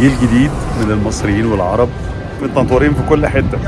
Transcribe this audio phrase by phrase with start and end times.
[0.00, 1.88] جيل جديد من المصريين والعرب
[2.42, 3.58] متنطورين في كل حتة.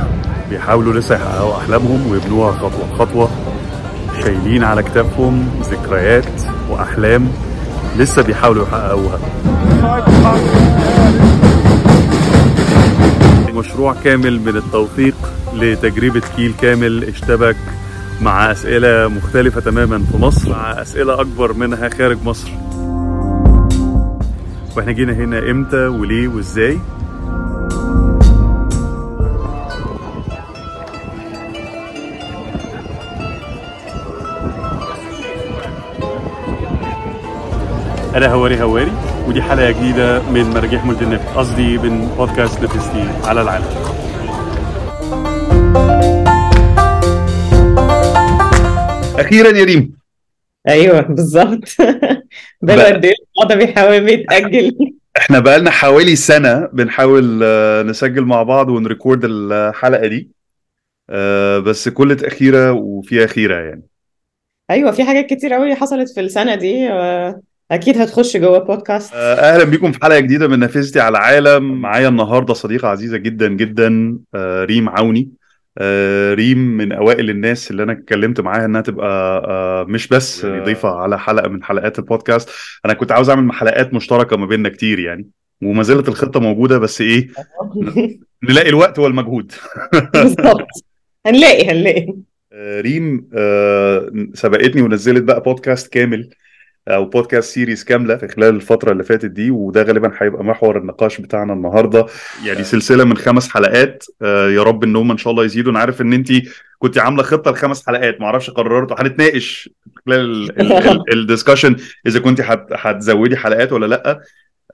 [0.51, 3.31] بيحاولوا لسه يحققوا أحلامهم ويبنوها خطوة خطوه
[4.23, 7.29] شايلين على كتافهم ذكريات وأحلام
[7.99, 9.19] لسه بيحاولوا يحققوها.
[13.55, 15.15] مشروع كامل من التوثيق
[15.55, 17.57] لتجربة كيل كامل اشتبك
[18.21, 22.51] مع أسئلة مختلفة تماما في مصر مع أسئلة أكبر منها خارج مصر.
[24.77, 26.79] وإحنا جينا هنا إمتى وليه وازاي؟
[38.15, 38.93] أنا هواري هواري
[39.29, 43.67] ودي حلقة جديدة من مراجيح مولد النفط قصدي من بودكاست نفستي على العالم.
[49.19, 49.93] أخيرا يا ريم.
[50.69, 51.69] أيوه بالظبط.
[52.69, 53.13] قد
[53.45, 54.77] ده بيحاول يتاجل
[55.17, 60.31] إحنا بقالنا حوالي سنة بنحاول آه، نسجل مع بعض ونريكورد الحلقة دي.
[61.11, 63.83] آه، بس كل تأخيرة وفيها خيره يعني.
[64.71, 66.89] أيوه في حاجات كتير قوي حصلت في السنة دي
[67.71, 71.81] أكيد هتخش جوه بودكاست آه، أهلا بيكم في حلقة جديدة من نافذتي على العالم.
[71.81, 74.19] معايا النهارده صديقة عزيزة جدا جدا
[74.65, 75.29] ريم عوني.
[76.35, 81.19] ريم من أوائل الناس اللي أنا اتكلمت معاها إنها تبقى آه، مش بس ضيفة على
[81.19, 82.51] حلقة من حلقات البودكاست.
[82.85, 85.29] أنا كنت عاوز أعمل حلقات مشتركة ما بيننا كتير يعني
[85.63, 87.29] وما زالت الخطة موجودة بس إيه
[88.51, 89.53] نلاقي الوقت والمجهود
[90.15, 90.67] بالظبط
[91.27, 92.15] هنلاقي هنلاقي.
[92.53, 96.31] آه، ريم آه، سبقتني ونزلت بقى بودكاست كامل.
[96.89, 101.21] أو بودكاست series كاملة في خلال الفترة اللي فاتت دي وده غالبا هيبقى محور النقاش
[101.21, 102.07] بتاعنا النهارده.
[102.45, 104.05] يعني سلسلة من خمس حلقات.
[104.23, 105.71] آه، يا رب ان هم إن شاء الله يزيدوا.
[105.73, 106.29] أنا عارف إن أنت
[106.79, 109.71] كنت عاملة خطة لخمس حلقات ما أعرفش قررت هنتناقش
[110.07, 110.51] خلال
[111.13, 114.21] ال discussion إذا كنت هت- هتزودي حلقات ولا لأ.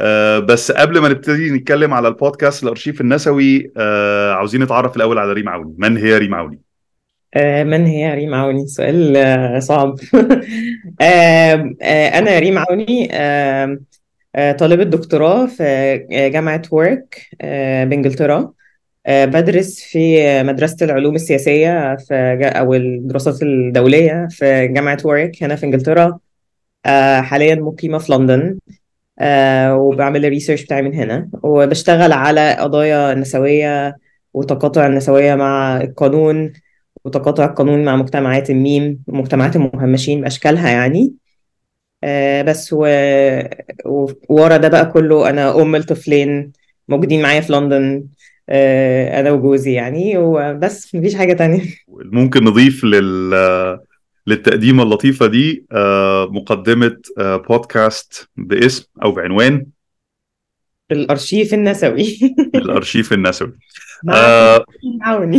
[0.00, 5.32] آه، بس قبل ما نبتدي نتكلم على البودكاست الارشيف النسوي آه، عاوزين نتعرف الأول على
[5.32, 5.74] ريم عوني.
[5.78, 6.67] من هي ريم عوني؟ آه،
[7.64, 9.94] من هي ريم عوني؟ سؤال آه، صعب.
[11.02, 13.78] آه، آه، أنا ريم عوني آه،
[14.36, 15.62] آه، طالبة دكتوراه في
[16.12, 18.52] آه، جامعة Warwick آه، بإنجلترا.
[19.06, 25.66] آه، بدرس في مدرسة العلوم السياسية في أو الدراسات الدولية في جامعة Warwick هنا في
[25.66, 26.18] إنجلترا.
[26.86, 28.58] آه، حاليا مقيمة في لندن.
[29.20, 31.28] آه، وبعمل ال research بتاعي من هنا.
[31.42, 33.96] وبشتغل على قضايا النسوية
[34.34, 36.52] وتقاطع النسوية مع القانون.
[37.08, 41.12] وتقاطع القانون مع مجتمعات الميم ومجتمعات المهمشين بأشكالها يعني.
[42.04, 42.86] آه، بس و...
[43.86, 46.52] و- ورا ده بقى كله أنا أم لطفلين
[46.88, 48.04] موجودين معايا في لندن
[48.48, 50.18] آه، أنا وجوزي يعني.
[50.18, 51.62] وبس مفيش حاجة تانية.
[52.18, 53.78] ممكن نضيف لل
[54.26, 59.66] للتقديمة اللطيفة دي آه، مقدمة آه، بودكاست باسم أو بعنوان
[60.92, 62.18] الأرشيف النسوي.
[62.54, 63.52] الأرشيف النسوي.
[64.10, 64.64] آه،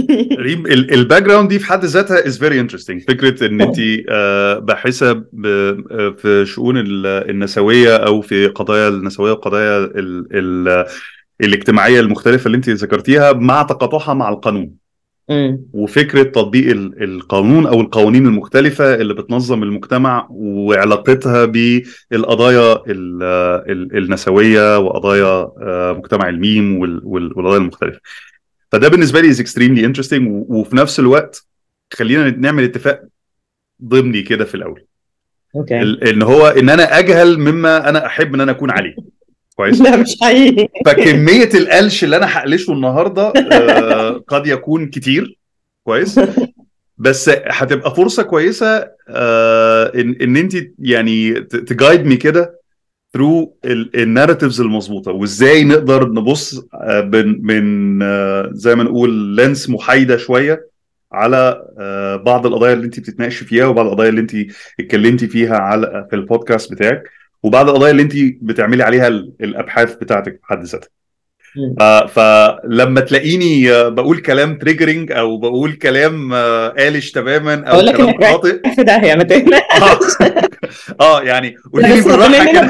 [0.40, 3.06] ريم ال- ال background دي في حد ذاتها is very interesting.
[3.08, 3.76] فكرة إن أنت
[4.10, 5.46] آه، باحثة ب-
[5.92, 10.86] آه، في شؤون ال- النسوية أو في قضايا النسوية وقضايا ال- ال-
[11.42, 14.72] الاجتماعية المختلفة اللي أنت ذكرتيها مع تقاطعها مع القانون.
[15.74, 23.24] وفكرة تطبيق ال- القانون أو القوانين المختلفة اللي بتنظم المجتمع وعلاقتها بالقضايا ال-
[23.72, 28.00] ال- النسوية وقضايا آه، مجتمع الميم وال- وال- والقضايا المختلفة.
[28.72, 31.46] فده بالنسبة لي extremely interesting و- وفي نفس الوقت
[31.94, 33.04] خلينا نعمل اتفاق
[33.84, 34.84] ضمني كده في الأول.
[35.56, 38.96] أوكي إن هو إن أنا أجهل مما أنا أحب إن أنا أكون عليه.
[39.60, 39.82] كويس.
[39.82, 40.68] لا مش حقيقي.
[40.86, 45.40] فكمية القلش اللي أنا هقلشه النهارده آه، قد يكون كتير.
[45.84, 46.20] كويس.
[46.98, 52.60] بس هتبقى فرصة كويسة آه، إن إن أنت يعني ت guide me كده
[53.14, 53.58] through
[53.96, 55.12] ال narratives المظبوطة.
[55.12, 56.66] وإزاي نقدر نبص
[57.04, 60.70] من من آه، زي ما نقول lens محايدة شوية
[61.12, 61.66] على
[62.26, 64.36] بعض القضايا اللي أنت بتتناقشي فيها وبعض القضايا اللي أنت
[64.80, 67.19] اتكلمتي فيها على في البودكاست بتاعك.
[67.44, 70.90] وبعض القضايا اللي انت بتعملي عليها ال- الابحاث بتاعتك في حد ذاتها.
[72.08, 78.74] فلما تلاقيني آه، بقول كلام triggering أو بقول كلام آه، قالش تماما أو كلام خاطئ.
[78.76, 80.14] في داهية ما تقلقش.
[81.02, 81.22] آه.
[81.22, 82.70] يعني قولي لي بالراحة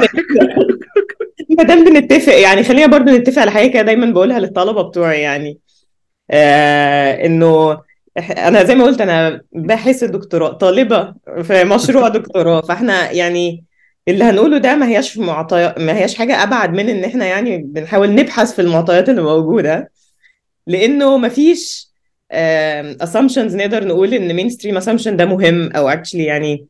[1.58, 5.58] ما دام بنتفق يعني خلينا برضو نتفق على حاجة كده دايما بقولها للطلبة بتوعي يعني.
[6.30, 7.80] آه إنه
[8.30, 13.64] أنا زي ما قلت أنا باحث دكتوراه طالبة في مشروع دكتوراه فإحنا يعني
[14.10, 17.58] اللي هنقوله ده ما هياش في معطيات ما هياش حاجة أبعد من إن إحنا يعني
[17.58, 19.90] بنحاول نبحث في المعطيات اللي موجودة
[20.66, 21.90] لأنه ما فيش
[23.02, 26.66] assumptions نقدر نقول إن مين ستريم assumption ده مهم أو actually يعني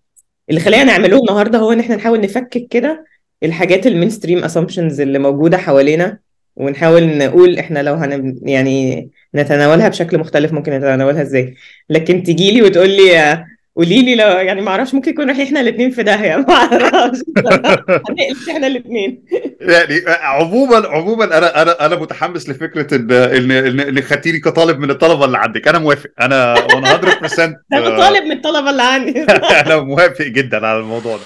[0.51, 3.05] اللي خلينا نعمله النهارده هو إن إحنا نحاول نفكك كده
[3.43, 6.19] الحاجات ال mainstream assumptions اللي موجودة حوالينا
[6.57, 11.55] ونحاول نقول إحنا لو هن يعني نتناولها بشكل مختلف ممكن نتناولها إزاي.
[11.91, 13.45] لكن تجي لي وتقول لي
[13.81, 17.19] قولي لي لو يعني ما أعرفش ممكن يكون رايحين إحنا الاثنين في داهية ما أعرفش.
[18.11, 19.25] هنقلش إحنا الاثنين
[19.61, 24.91] يعني عموما عموما أنا أنا أنا متحمس لفكرة ان ان ان إن خدتيني كطالب من
[24.91, 25.69] الطلبة اللي عندك.
[25.69, 26.11] أنا موافق.
[26.21, 26.61] أنا 100%
[27.71, 29.23] ده أنا طالب من الطلبة اللي عندي.
[29.67, 31.23] أنا موافق جدا على الموضوع ده.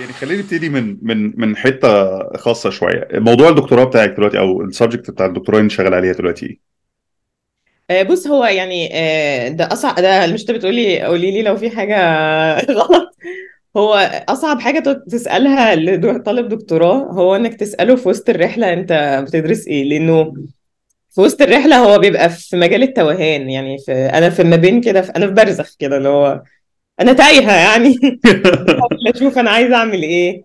[0.00, 3.08] يعني خلينا نبتدي من من من حتة خاصة شوية.
[3.12, 6.75] موضوع الدكتوراه بتاعك دلوقتي أو السبجكت بتاع الدكتوراه اللي شغال عليها دلوقتي إيه؟
[7.90, 11.70] آه، بص هو يعني آه، ده اصعب ده مش انت بتقولي قولي لي لو في
[11.70, 11.96] حاجة
[12.78, 13.16] غلط.
[13.76, 13.94] هو
[14.28, 19.84] أصعب حاجة ت- تسألها لطالب دكتوراه هو إنك تسأله في وسط الرحلة أنت بتدرس إيه
[19.84, 20.34] لأنه
[21.10, 23.50] في وسط الرحلة هو بيبقى في مجال التوهان.
[23.50, 26.42] يعني في أنا في ما بين كده في أنا في برزخ كده اللي هو
[27.00, 27.98] أنا تايهة يعني.
[28.68, 30.44] بحاول أشوف أنا عايزة أعمل إيه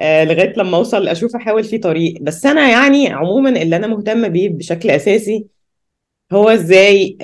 [0.00, 2.22] آه لغاية لما أوصل أشوف أحاول في طريق.
[2.22, 5.46] بس أنا يعني عموما اللي أنا مهتمة بيه بشكل أساسي
[6.32, 7.16] هو إزاي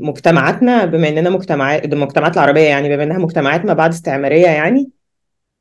[0.00, 4.90] مجتمعاتنا بما إننا مجتمعات المجتمعات العربية يعني بما إنها مجتمعات ما بعد استعمارية يعني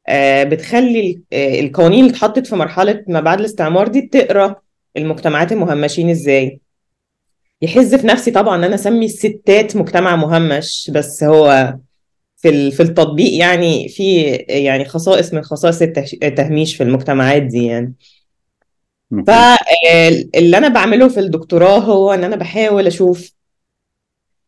[0.07, 4.56] آه، بتخلي آه، القوانين اللي اتحطت في مرحلة ما بعد الاستعمار دي بتقرأ
[4.97, 6.59] المجتمعات المهمشين إزاي.
[7.62, 11.75] يحز في نفسي طبعا إن أنا أسمي الستات مجتمع مهمش بس هو
[12.38, 15.81] في في التطبيق يعني في يعني خصائص من خصائص
[16.23, 17.94] التهميش في المجتمعات دي يعني.
[19.27, 23.31] فاللي أنا بعمله في الدكتوراه هو إن أنا بحاول أشوف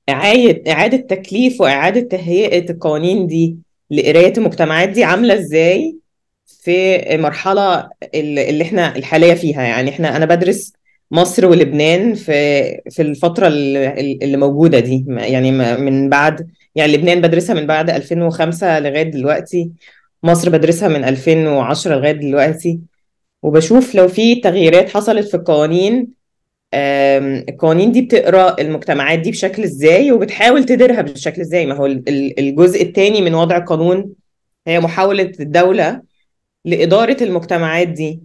[0.10, 3.58] إعادة إعادة تكليف وإعادة تهيئة القوانين دي
[3.92, 5.98] لقراية المجتمعات دي عاملة إزاي
[6.46, 7.80] في مرحلة
[8.16, 9.62] ال- اللي إحنا الحالية فيها.
[9.64, 10.74] يعني إحنا أنا بدرس
[11.12, 12.34] مصر ولبنان في
[12.90, 15.06] في الفترة اللي موجودة دي.
[15.08, 19.72] يعني من بعد يعني لبنان بدرسها من بعد 2005 لغاية دلوقتي
[20.24, 22.80] مصر بدرسها من 2010 لغاية دلوقتي.
[23.44, 26.08] وبشوف لو في تغييرات حصلت في القوانين
[27.50, 31.66] القوانين دي بتقرأ المجتمعات دي بشكل إزاي وبتحاول تديرها بشكل إزاي.
[31.66, 34.10] ما هو ال- ال- الجزء الثاني من وضع القانون
[34.68, 36.02] هي محاولة الدولة
[36.66, 38.20] لإدارة المجتمعات دي.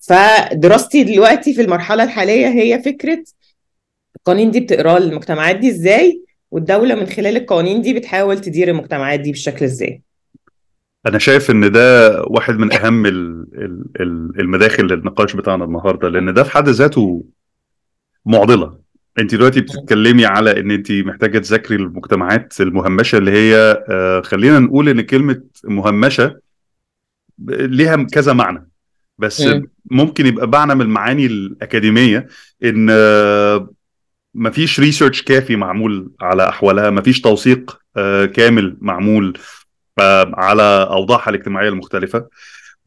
[0.00, 3.24] فدراستي دلوقتي في المرحلة الحالية هي فكرة
[4.16, 9.32] القوانين دي بتقرأ المجتمعات دي إزاي والدولة من خلال القوانين دي بتحاول تدير المجتمعات دي
[9.32, 10.02] بشكل إزاي.
[11.08, 16.34] أنا شايف إن ده واحد من أهم ال- ال- ال- المداخل للنقاش بتاعنا النهارده لأن
[16.34, 17.24] ده في حد ذاته
[18.26, 18.78] معضلة
[19.18, 24.88] أنت دلوقتي بتتكلمي على إن أنت محتاجة تذاكري المجتمعات المهمشة اللي هي آه، خلينا نقول
[24.88, 26.40] إن كلمة مهمشة
[27.48, 28.68] ليها كذا معنى
[29.18, 29.68] بس مم.
[29.90, 32.26] ممكن يبقى معنى من المعاني الأكاديمية
[32.64, 33.70] إن آه،
[34.34, 39.38] مفيش ريسيرش كافي معمول على أحوالها مفيش توثيق آه، كامل معمول
[40.34, 42.26] على أوضاعها الاجتماعية المختلفة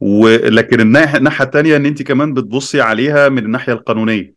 [0.00, 4.34] ولكن الناحيه الثانية إن أنت كمان بتبصي عليها من الناحية القانونية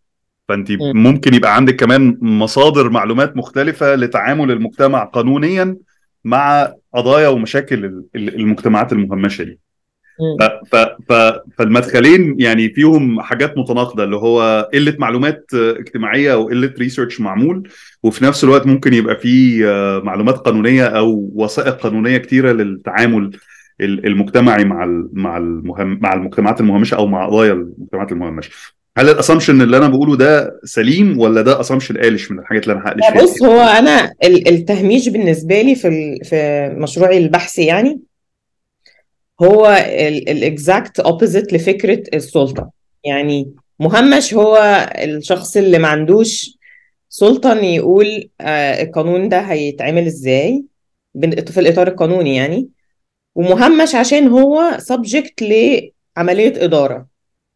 [0.50, 0.78] فأنت مم.
[1.04, 5.78] ممكن يبقى عندك كمان مصادر معلومات مختلفة لتعامل المجتمع قانونيا
[6.24, 9.60] مع قضايا ومشاكل ال- ال- المجتمعات المهمشة دي.
[10.72, 10.76] ف
[11.10, 17.70] ف فالمدخلين يعني فيهم حاجات متناقضة اللي هو قلة معلومات اجتماعية أو قلة research معمول
[18.04, 23.32] وفي نفس الوقت ممكن يبقى في آه، معلومات قانونية أو وثائق قانونية كتيرة للتعامل
[23.82, 28.52] ال- المجتمعي مع مع المهم مع المجتمعات المهمشة أو مع قضايا المجتمعات المهمشة.
[28.98, 32.74] هل ال assumption اللي أنا بقوله ده سليم ولا ده assumption قالش من الحاجات اللي
[32.74, 38.00] أنا هقلش فيها؟ بص هو أنا ال- التهميش بالنسبة لي في في مشروعي البحثي يعني
[39.42, 39.68] هو
[40.28, 42.72] ال exact opposite لفكرة السلطة.
[43.04, 44.58] يعني مهمش هو
[44.98, 46.58] الشخص اللي ما عندوش
[47.10, 50.66] سلطة ان يقول آه، القانون ده هيتعمل إزاي؟
[51.48, 52.70] في الإطار القانوني يعني.
[53.36, 57.08] ومهمش عشان هو subject لعملية إدارة.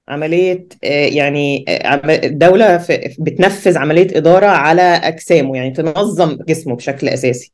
[0.07, 7.09] عملية آه، يعني آه، الدولة في- بتنفذ عملية إدارة على أجسامه يعني تنظم جسمه بشكل
[7.09, 7.51] أساسي.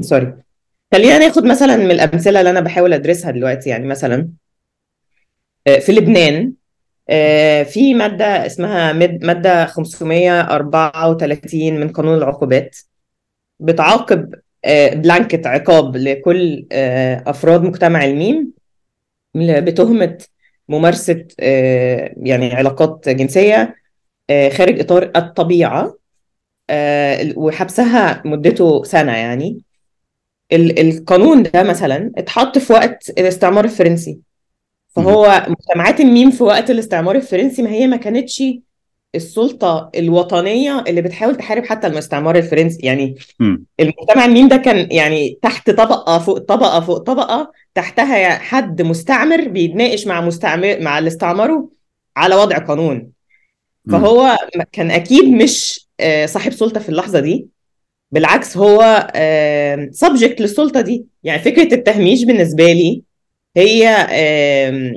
[0.00, 0.34] sorry
[0.92, 4.30] خلينا ناخد مثلا من الأمثلة اللي أنا بحاول أدرسها دلوقتي يعني مثلا
[5.66, 6.52] آه، في لبنان
[7.10, 12.76] آه، في مادة اسمها مادة 534 من قانون العقوبات
[13.60, 18.52] بتعاقب آه، blanket عقاب لكل آه، أفراد مجتمع الميم
[19.36, 20.18] بتهمة
[20.68, 23.76] ممارسة آه، يعني علاقات جنسية
[24.30, 25.96] آه، خارج إطار الطبيعة
[26.70, 29.60] آه، وحبسها مدته سنة يعني.
[30.52, 34.18] القانون ده مثلا اتحط في وقت الاستعمار الفرنسي.
[34.88, 38.42] فهو مجتمعات الميم في وقت الاستعمار الفرنسي ما هي ما كانتش
[39.14, 42.86] السلطة الوطنية اللي بتحاول تحارب حتى المستعمر الفرنسي.
[42.86, 43.64] يعني مم.
[43.80, 50.06] المجتمع الميم ده كان يعني تحت طبقة فوق طبقة فوق طبقة تحتها حد مستعمر بيتناقش
[50.06, 51.68] مع مستعمر مع اللي استعمره
[52.16, 53.10] على وضع قانون.
[53.90, 54.36] فهو
[54.72, 57.48] كان أكيد مش آه، صاحب سلطة في اللحظة دي.
[58.10, 59.08] بالعكس هو
[59.90, 61.06] سبجكت للسلطة دي.
[61.24, 63.02] يعني فكرة التهميش بالنسبة لي
[63.56, 64.92] هي آه،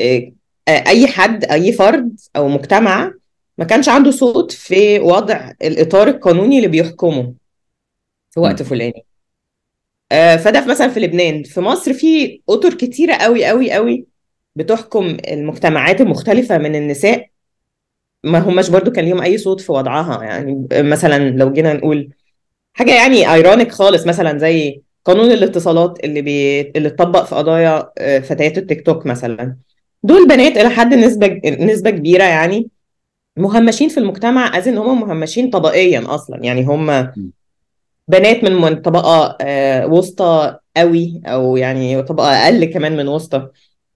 [0.00, 0.32] آه،
[0.68, 3.12] أي حد أي فرد أو مجتمع
[3.58, 7.34] ما كانش عنده صوت في وضع الإطار القانوني اللي بيحكمه
[8.30, 8.62] في وقت.
[8.62, 9.04] فلاني.
[10.12, 11.42] آه، فده مثلا في لبنان.
[11.42, 14.06] في مصر في أطر كتيرة قوي قوي قوي
[14.56, 17.29] بتحكم المجتمعات المختلفة من النساء
[18.24, 22.10] ما هماش برضو كان ليهم أي صوت في وضعها يعني مثلا لو جينا نقول
[22.72, 26.60] حاجة يعني ironic خالص مثلا زي قانون الاتصالات اللي بي...
[26.60, 29.56] اللي اتطبق في قضايا آه، فتيات التيك توك مثلا
[30.02, 32.68] دول بنات إلى حد نسبة نسبة كبيرة يعني
[33.36, 37.12] مهمشين في المجتمع as in هم مهمشين طبقيا أصلا يعني هم.
[38.08, 43.48] بنات من من طبقة آه، وسطى قوي أو يعني طبقة أقل كمان من وسطى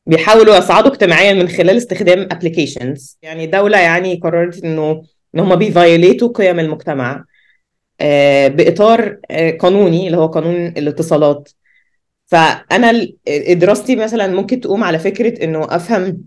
[0.07, 5.03] بيحاولوا يصعدوا اجتماعيا من خلال استخدام applications يعني دولة يعني قررت إنه
[5.35, 7.25] إن هم بي violate وا قيم المجتمع
[8.01, 11.51] آه، بإطار آه، قانوني اللي هو قانون الاتصالات.
[12.27, 13.17] فأنا ال-
[13.59, 16.25] دراستي مثلا ممكن تقوم على فكرة إنه أفهم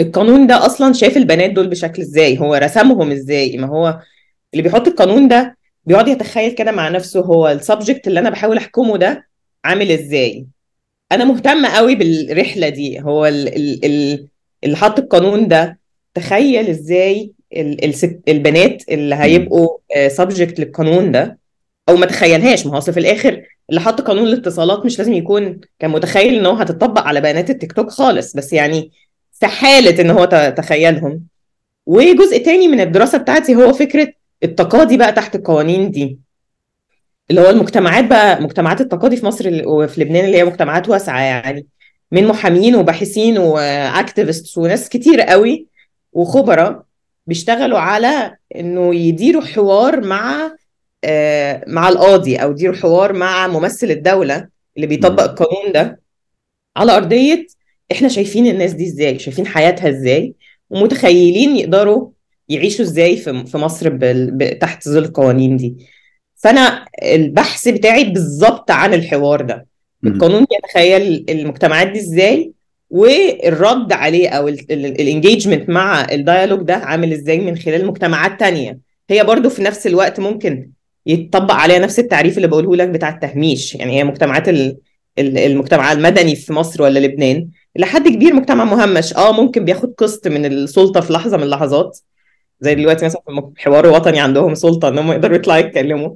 [0.00, 4.00] القانون ده أصلا شايف البنات دول بشكل إزاي هو رسمهم إزاي؟ ما هو
[4.54, 8.56] اللي بيحط القانون ده بيقعد يتخيل كده مع نفسه هو ال subject اللي أنا بحاول
[8.56, 9.28] أحكمه ده
[9.64, 10.46] عامل إزاي؟
[11.14, 13.00] أنا مهتمه قوي بالرحلة دي.
[13.00, 14.28] هو ال ال ال
[14.64, 15.78] اللي حط القانون ده
[16.14, 19.14] تخيل إزاي ال الست البنات اللي.
[19.14, 19.78] هيبقوا
[20.08, 21.38] subject للقانون ده
[21.88, 22.66] أو ما تخيلهاش.
[22.66, 26.46] ما هو أصل في الآخر اللي حط قانون الاتصالات مش لازم يكون كان متخيل إن
[26.46, 28.36] هو هتطبق على بنات التيك توك خالص.
[28.36, 28.90] بس يعني
[29.32, 31.22] في حاله إن هو تخيلهم.
[31.86, 36.18] وجزء تاني من الدراسة بتاعتي هو فكرة التقاضي بقى تحت القوانين دي.
[37.30, 41.66] اللي هو المجتمعات بقى مجتمعات التقاضي في مصر وفي لبنان اللي هي مجتمعات واسعة يعني
[42.12, 45.66] من محامين وباحثين واكتيفيستس وناس كتير قوي
[46.12, 46.82] وخبراء
[47.26, 50.52] بيشتغلوا على إنه يديروا حوار مع
[51.04, 55.22] آه، مع القاضي أو يديروا حوار مع ممثل الدولة اللي بيطبق.
[55.22, 56.00] القانون ده
[56.76, 57.46] على أرضية
[57.92, 60.34] إحنا شايفين الناس دي إزاي شايفين حياتها إزاي
[60.70, 62.10] ومتخيلين يقدروا
[62.48, 63.98] يعيشوا إزاي في في مصر.
[64.60, 65.76] تحت ظل القوانين دي
[66.44, 69.66] فانا البحث بتاعي بالظبط عن الحوار ده.
[70.04, 72.52] القانون يتخيل المجتمعات دي إزاي
[72.90, 78.78] والرد عليه أو ال engagement مع ال dialogue ده عامل إزاي من خلال مجتمعات تانية.
[79.10, 80.70] هي برضو في نفس الوقت ممكن
[81.06, 83.74] يتطبق عليها نفس التعريف اللي بقوله لك بتاع التهميش.
[83.74, 84.76] يعني هي مجتمعات ال...
[85.18, 89.16] ال- المجتمع المدني في مصر ولا لبنان لحد كبير مجتمع مهمش.
[89.16, 91.98] آه ممكن بياخد قسط من السلطة في لحظة من اللحظات.
[92.60, 96.10] زي دلوقتي مثلا في الحوار الوطني عندهم سلطة انهم يقدروا يطلعوا يتكلموا.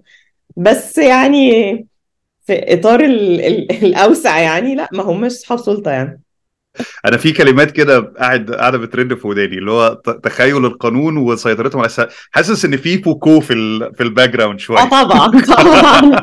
[0.56, 1.74] بس يعني
[2.46, 3.40] في إطار ال...
[3.40, 3.84] ال...
[3.84, 6.22] الأوسع يعني لا ما همش اصحاب سلطة يعني.
[7.04, 12.08] أنا في كلمات كده قاعد قاعدة بترن في وداني اللي هو تخيل القانون وسيطرتهم على.
[12.30, 13.94] حاسس إن في فوكو في ال...
[13.94, 16.22] في ال background آه شوية طبعا طبعا.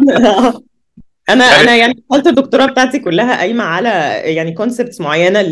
[1.29, 3.89] أنا يعني أنا يعني قلت الدكتوراه بتاعتي كلها قايمة على
[4.23, 5.43] يعني concepts معينة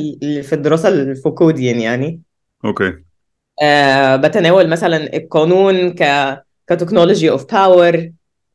[0.41, 2.21] في الدراسة ال Foucauldian يعني.
[2.65, 2.93] أوكي.
[3.61, 6.03] آه بتناول مثلا القانون ك
[6.67, 8.09] ك technology of power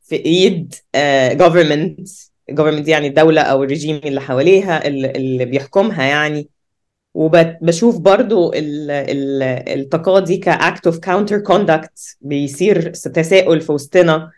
[0.08, 6.48] في إيد آه government government يعني الدولة أو الرجيم اللي حواليها اللي, بيحكمها يعني.
[7.14, 9.42] وبشوف برضو ال ال
[9.78, 14.30] التقاضي ك act of counter conduct بيصير تساؤل في وسطنا.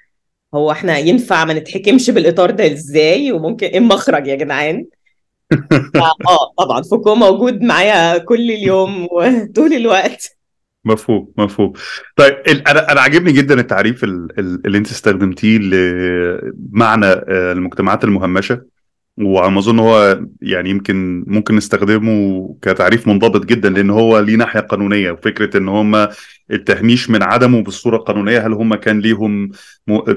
[0.54, 4.86] هو إحنا ينفع ما نتحكمش بالإطار ده إزاي؟ وممكن إيه المخرج يا جدعان؟
[6.28, 10.39] آه طبعا فوكو موجود معايا كل اليوم وطول الوقت.
[10.84, 11.72] مفهوم مفهوم.
[12.16, 12.34] طيب
[12.68, 18.62] أنا أنا عاجبني جدا التعريف ال- ال- اللي أنت استخدمتيه لمعنى آه، المجتمعات المهمشة.
[19.22, 24.60] وعلى ما أظن هو يعني يمكن ممكن نستخدمه كتعريف منضبط جدا لأن هو ليه ناحية
[24.60, 25.10] قانونية.
[25.10, 26.08] وفكرة إن هم
[26.50, 29.50] التهميش من عدمه بالصورة القانونية هل هم كان ليهم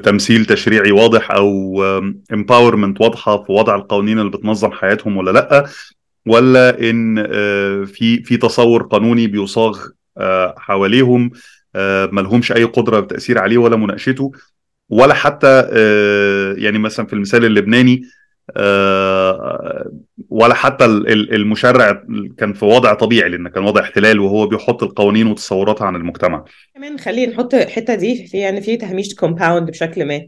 [0.03, 1.83] تمثيل تشريعي واضح أو
[2.33, 5.65] امباورمنت واضحة في وضع القوانين اللي بتنظم حياتهم ولا لأ؟
[6.27, 9.79] ولا إن آه، في في تصور قانوني بيصاغ
[10.57, 11.31] حواليهم
[11.75, 14.31] آه، ملهمش أي قدرة بالتاثير عليه ولا مناقشته
[14.89, 18.01] ولا حتى آه، يعني مثلا في المثال اللبناني
[18.57, 19.91] آه،
[20.29, 22.03] ولا حتى ال- ال- المشرع
[22.37, 26.45] كان في وضع طبيعي لأن كان وضع احتلال وهو بيحط القوانين وتصوراتها عن المجتمع.
[26.75, 30.27] كمان خلينا نحط الحتة دي في يعني في تهميش compound بشكل ما.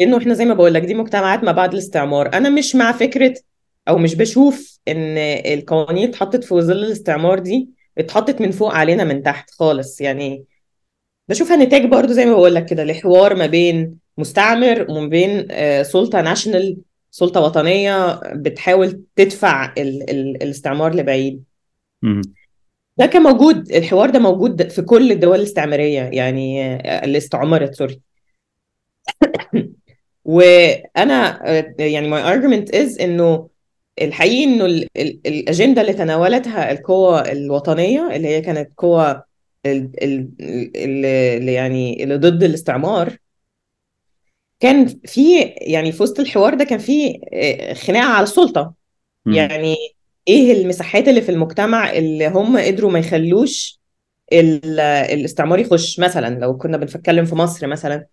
[0.00, 2.32] لأنه إحنا زي ما بقول لك دي مجتمعات ما بعد الاستعمار.
[2.34, 3.34] أنا مش مع فكرة
[3.88, 5.18] أو مش بشوف إن
[5.58, 10.44] القوانين اتحطت في ظل الاستعمار دي اتحطت من فوق علينا من تحت خالص يعني
[11.28, 15.82] بشوفها نتاج برضو زي ما بقول لك كده لحوار ما بين مستعمر وما بين آه،
[15.82, 16.78] سلطة national
[17.10, 21.44] سلطة وطنية بتحاول تدفع ال ال الاستعمار لبعيد.
[22.96, 28.00] ده كان موجود الحوار ده موجود في كل الدول الاستعمارية يعني آه، اللي استعمرت سوري
[30.24, 33.48] وأنا آه، يعني my argument is إنه
[34.02, 39.22] الحقيقي إنه ال- ال- الأجندة اللي تناولتها القوى الوطنية اللي هي كانت قوى
[39.66, 40.30] ال- ال-
[40.76, 43.16] ال- اللي يعني اللي ضد الاستعمار
[44.60, 48.74] كان في يعني في وسط الحوار ده كان في آه، خناقة على السلطة
[49.26, 49.34] مم.
[49.34, 49.76] يعني
[50.28, 53.80] إيه المساحات اللي في المجتمع اللي هم قدروا ما يخلوش
[54.32, 58.06] ال- الاستعمار يخش مثلا لو كنا بنتكلم في مصر مثلا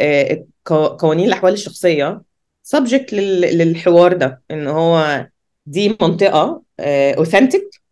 [0.00, 2.22] آه، قو- قوانين الأحوال الشخصية
[2.66, 5.26] subject لل- للحوار ده إن هو
[5.66, 7.82] دي منطقة اوثنتيك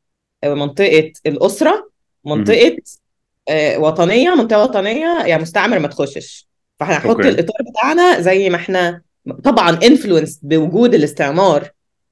[0.44, 1.90] منطقة الأسرة
[2.24, 2.76] منطقة
[3.48, 6.48] آه، وطنية منطقة وطنية يعني مستعمر ما تخشش.
[6.80, 9.02] فاحنا هنحط الإطار بتاعنا زي ما إحنا
[9.44, 11.70] طبعا influenced بوجود الاستعمار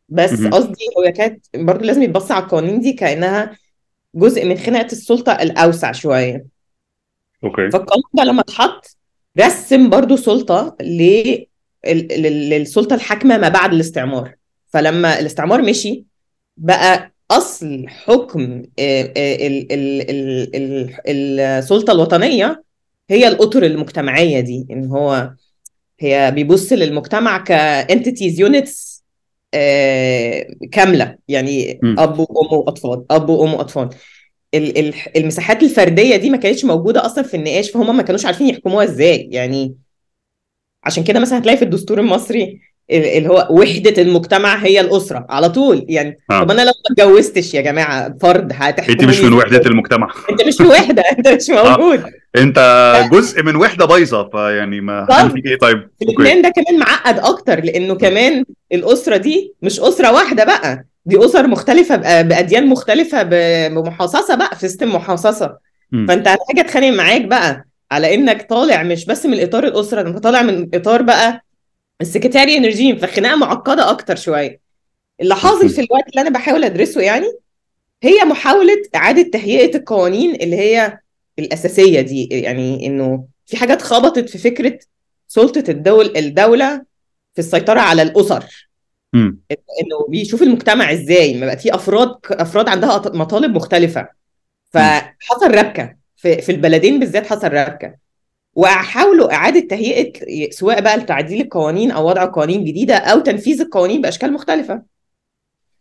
[0.09, 0.31] بس.
[0.51, 3.57] قصدي هو كانت برضه لازم يتبص على القوانين دي كأنها
[4.15, 6.47] جزء من خناقة السلطة الأوسع شوية.
[7.45, 7.71] أوكي.
[7.71, 8.97] فالقانون ده لما اتحط
[9.41, 11.45] رسم برضو سلطة ل-
[11.87, 14.35] لل- للسلطة الحاكمة ما بعد الاستعمار.
[14.67, 16.05] فلما الاستعمار مشي
[16.57, 22.63] بقى أصل حكم آه، آه، ال- ال- ال- ال- السلطة الوطنية
[23.11, 24.67] هي الأطر المجتمعية دي.
[24.71, 25.31] إن هو
[26.01, 29.05] هي بيبص للمجتمع ك entities units
[30.73, 31.17] كاملة.
[31.29, 31.99] يعني مم.
[31.99, 33.89] أب وأم وأطفال أب وأم وأطفال.
[34.55, 38.49] ال- ال- المساحات الفردية دي ما كانتش موجودة أصلا في النقاش فهم ما كانوش عارفين
[38.49, 39.29] يحكموها إزاي.
[39.33, 39.75] يعني
[40.89, 45.49] عشان كده مثلا هتلاقي في الدستور المصري ال- اللي هو وحدة المجتمع هي الأسرة على
[45.49, 45.87] طول.
[45.89, 46.43] يعني آه.
[46.43, 50.09] طب أنا لو ما اتجوزتش يا جماعة فرد أنت هتحكموني مش من وحدة المجتمع.
[50.31, 51.77] أنت مش وحدة أنت مش آه.
[51.79, 52.05] موجود.
[52.37, 52.59] أنت
[53.13, 55.07] جزء من وحدة بايظة فيعني ما
[55.47, 60.45] إيه؟ طيب في لبنان ده كمان معقد أكتر لأنه كمان الأسرة دي مش أسرة واحدة
[60.45, 60.85] بقى.
[61.07, 65.57] دي أسر مختلفة بأديان مختلفة بمحاصصة بقى في سيستم محاصصة.
[66.09, 67.65] فأنت هتحتاج اتخانق معاك بقى.
[67.91, 71.45] على إنك طالع مش بس من إطار الأسرة أنت طالع من إطار بقى
[72.01, 74.61] السكرتاريان ريجيم فالخناقه معقدة أكتر شوية.
[75.21, 77.27] اللي حاصل في الوقت اللي أنا بحاول أدرسه يعني
[78.03, 80.99] هي محاولة إعادة تهيئة القوانين اللي هي
[81.39, 84.79] الأساسية دي يعني إنه في حاجات خبطت في فكرة
[85.29, 86.83] سلطة الدول الدولة
[87.35, 88.69] في السيطرة على الأسر.
[89.13, 89.41] مم.
[89.51, 94.09] إنه بيشوف المجتمع إزاي ما بقى في أفراد أفراد عندها مطالب مختلفة.
[94.71, 95.98] فحصل ربكة.
[96.19, 97.95] في في البلدين بالذات حصل ربكة.
[98.55, 100.13] وحاولوا إعادة تهيئة
[100.51, 104.83] سواء بقى لتعديل القوانين أو وضع قوانين جديدة أو تنفيذ القوانين بأشكال مختلفة.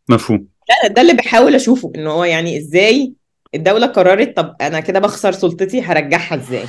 [0.10, 0.47] مفهوم.
[0.84, 3.13] ده, ده اللي بحاول أشوفه إن هو يعني إزاي
[3.56, 6.65] الدولة قررت طب أنا كده بخسر سلطتي هرجعها إزاي؟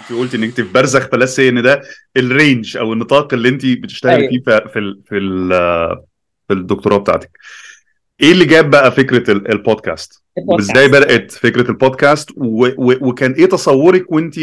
[0.00, 1.82] انت قلت إنك في برزخ فلسي إن ده
[2.16, 4.28] الرينج أو النطاق اللي أنت بتشتغلي أيوه.
[4.30, 5.48] فيه في في ال في, ال
[6.48, 7.30] في الدكتوراه بتاعتك.
[8.22, 13.46] إيه اللي جاب بقى فكرة ال- البودكاست؟ وإزاي بدأت فكرة البودكاست؟ و و وكان إيه
[13.46, 14.34] تصورك وانت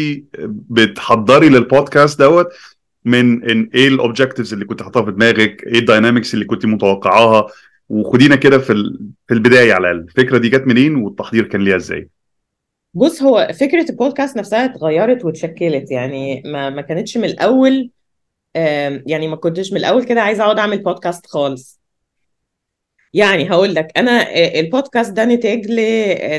[0.70, 2.48] بتحضري للبودكاست دوت
[3.04, 6.66] من إن إيه ال objectives اللي كنت حاطاها في دماغك؟ إيه ال dynamics اللي كنت
[6.66, 7.46] متوقعاها؟
[7.88, 10.04] وخدينا كده في ال- في البداية على الأقل.
[10.08, 12.08] الفكرة دي جت منين والتحضير كان ليها إزاي؟
[12.94, 15.90] بص هو فكرة البودكاست نفسها اتغيرت واتشكلت.
[15.90, 17.90] يعني ما ما كانتش من الأول
[19.06, 21.77] يعني ما كنتش من الأول كده عايزة أقعد أعمل بودكاست خالص.
[23.18, 25.66] يعني هقول لك أنا آه، البودكاست ده نتاج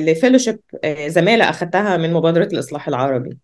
[0.02, 0.60] لفيلوشيب
[1.08, 3.38] زمالة اخذتها من مبادرة الإصلاح العربي.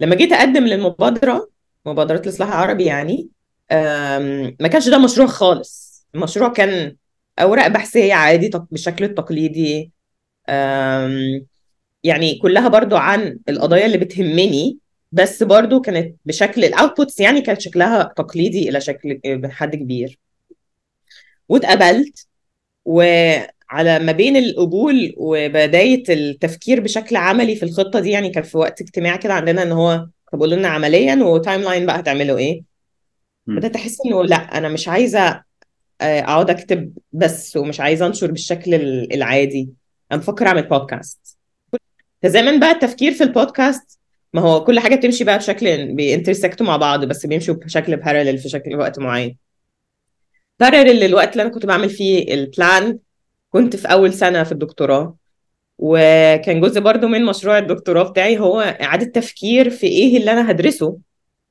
[0.00, 1.48] لما جيت أقدم للمبادرة
[1.86, 3.28] مبادرة الإصلاح العربي يعني
[4.60, 6.06] ما كانش ده مشروع خالص.
[6.14, 6.96] المشروع كان
[7.38, 9.92] أوراق بحثية عادي بالشكل التقليدي.
[12.04, 14.78] يعني كلها برضو عن القضايا اللي بتهمني
[15.12, 20.18] بس برضو كانت بشكل ال outputs يعني كانت شكلها تقليدي إلى شكل بحد كبير.
[21.48, 22.27] واتقبلت.
[22.88, 28.80] وعلى ما بين القبول وبداية التفكير بشكل عملي في الخطة دي يعني كان في وقت
[28.80, 32.62] اجتماع كده عندنا إن هو طب قولوا لنا عمليا و timeline بقى هتعملوا إيه؟
[33.46, 33.56] مم.
[33.56, 35.42] بدأت أحس إنه لأ أنا مش عايزة
[36.00, 39.70] آه، أقعد أكتب بس ومش عايزة أنشر بالشكل ال- العادي.
[40.12, 41.36] أنا بفكر أعمل بودكاست
[42.22, 43.98] تزامن بقى التفكير في البودكاست
[44.32, 48.48] ما هو كل حاجة بتمشي بقى بشكل بينترسكتوا مع بعض بس بيمشوا بشكل بارلل في
[48.48, 49.36] شكل وقت معين.
[50.60, 52.98] بارلل للوقت اللي أنا كنت بعمل فيه البلان
[53.50, 55.14] كنت في أول سنة في الدكتوراه.
[55.78, 60.96] وكان جزء برضو من مشروع الدكتوراه بتاعي هو إعادة تفكير في إيه اللي أنا هدرسه.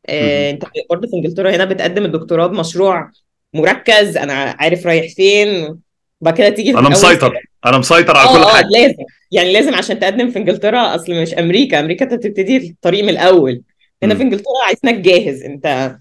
[0.09, 0.53] آه، مهم.
[0.53, 3.11] أنت برضو في إنجلترا هنا بتقدم الدكتوراه بمشروع
[3.53, 5.79] مركز أنا عارف رايح فين.
[6.21, 7.33] وبعد كده تيجي في أنا مسيطر.
[7.65, 8.67] أنا مسيطر على كل آه آه حاجة.
[8.67, 8.95] لازم.
[9.31, 11.79] يعني لازم عشان تقدم في إنجلترا أصل مش أمريكا.
[11.79, 13.61] أمريكا أنت بتبتدي الطريق من الأول.
[14.03, 14.23] هنا في.
[14.23, 15.43] إنجلترا عايزينك جاهز.
[15.43, 15.97] أنت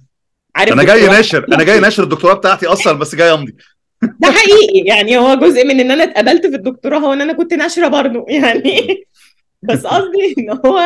[0.56, 3.54] عارف أنا جاي ناشر أنا جاي ناشر الدكتوراه بتاعتي أصلا بس جاي أمضي.
[4.02, 7.54] ده حقيقي يعني هو جزء من إن أنا اتقبلت في الدكتوراه هو إن أنا كنت
[7.54, 9.04] ناشرة برضه يعني.
[9.62, 10.82] بس قصدي إن هو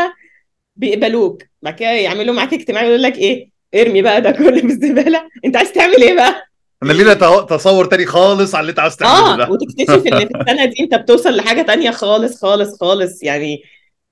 [0.77, 5.29] بيقبلوك بعد كده يعملوا معاك اجتماع يقول لك إيه ارمي بقى ده كله في الزبالة.
[5.45, 6.47] أنت عايز تعمل إيه بقى؟
[6.83, 9.49] أنا لينا تصور تاني خالص على اللي أنت عاوز تعمله آه ده.
[9.51, 13.23] وتكتشف إن في السنة دي أنت بتوصل لحاجة تانية خالص خالص خالص.
[13.23, 13.63] يعني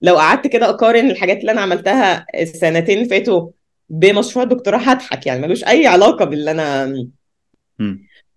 [0.02, 3.48] لو قعدت كده أقارن الحاجات اللي أنا عملتها السنتين فاتوا
[3.88, 6.94] بمشروع الدكتوراه هضحك يعني ملوش أي علاقة باللي أنا.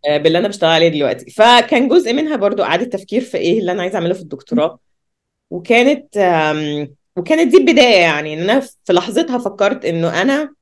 [0.08, 3.72] آه، باللي أنا بشتغل عليه دلوقتي فكان جزء منها برضو إعادة تفكير في إيه اللي
[3.72, 4.80] أنا عايزة أعمله في الدكتوراه
[5.50, 6.18] وكانت
[7.16, 10.54] وكانت دي البداية يعني إن أنا في لحظتها فكرت إنه أنا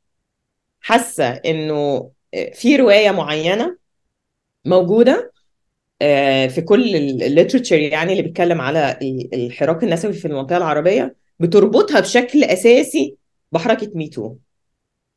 [0.82, 2.12] حاسة إنه
[2.54, 3.78] في رواية معينة
[4.66, 5.32] موجودة
[6.02, 11.16] آه، في كل ال literature يعني اللي بيتكلم على ال- الحراك النسوي في المنطقة العربية
[11.40, 13.16] بتربطها بشكل أساسي
[13.52, 14.36] بحركة MeToo.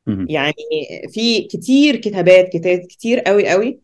[0.07, 0.55] يعني
[1.09, 3.79] في كتير كتابات كتاب كتير قوي قوي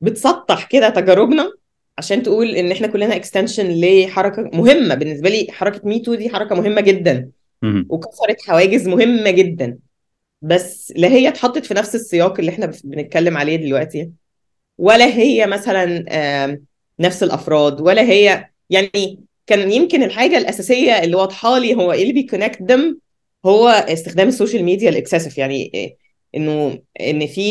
[0.00, 1.52] بتسطح كده تجاربنا
[1.98, 4.94] عشان تقول إن إحنا كلنا extension لحركة مهمة.
[4.94, 7.30] بالنسبة لي حركة MeToo دي حركة مهمة جدا.
[7.88, 9.78] وكسرت حواجز مهمة جدا.
[10.42, 14.10] بس لا هي اتحطت في نفس السياق اللي إحنا بنتكلم عليه دلوقتي
[14.78, 16.04] ولا هي مثلا
[17.00, 22.12] نفس الأفراد ولا هي يعني كان يمكن الحاجة الأساسية اللي واضحة لي هو إيه اللي
[22.12, 22.98] بي connect them
[23.46, 25.70] هو استخدام السوشيال ميديا ال excessive يعني؟
[26.36, 27.50] إنه إن في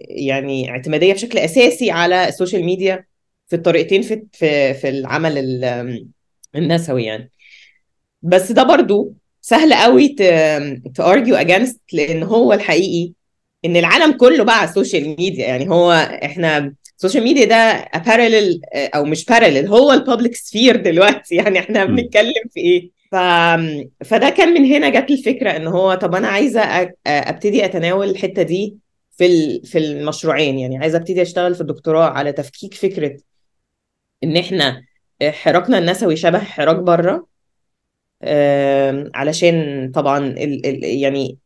[0.00, 3.04] يعني اعتمادية بشكل أساسي على السوشيال ميديا
[3.48, 6.08] في الطريقتين في في في العمل ال-
[6.56, 7.30] النسوي يعني
[8.22, 10.08] بس ده برضو سهل قوي
[10.94, 13.12] to argue against لأن هو الحقيقي
[13.64, 15.92] إن العالم كله بقى على السوشيال ميديا يعني هو
[16.24, 21.34] إحنا السوشيال ميديا ده parallel أو مش parallel هو ال public sphere دلوقتي.
[21.40, 21.84] يعني إحنا.
[21.84, 23.14] بنتكلم في إيه؟ ف...
[24.04, 28.42] فده كان من هنا جت الفكرة إن هو طب أنا عايزة أ- أبتدي أتناول الحتة
[28.42, 28.76] دي
[29.16, 29.66] في ال...
[29.66, 30.58] في المشروعين.
[30.58, 33.16] يعني عايزة أبتدي أشتغل في الدكتوراه على تفكيك فكرة
[34.24, 34.82] إن إحنا
[35.22, 37.26] حراكنا النسوي شبه حراك بره
[39.14, 40.66] علشان طبعا ال...
[40.66, 40.84] ال...
[40.84, 41.38] يعني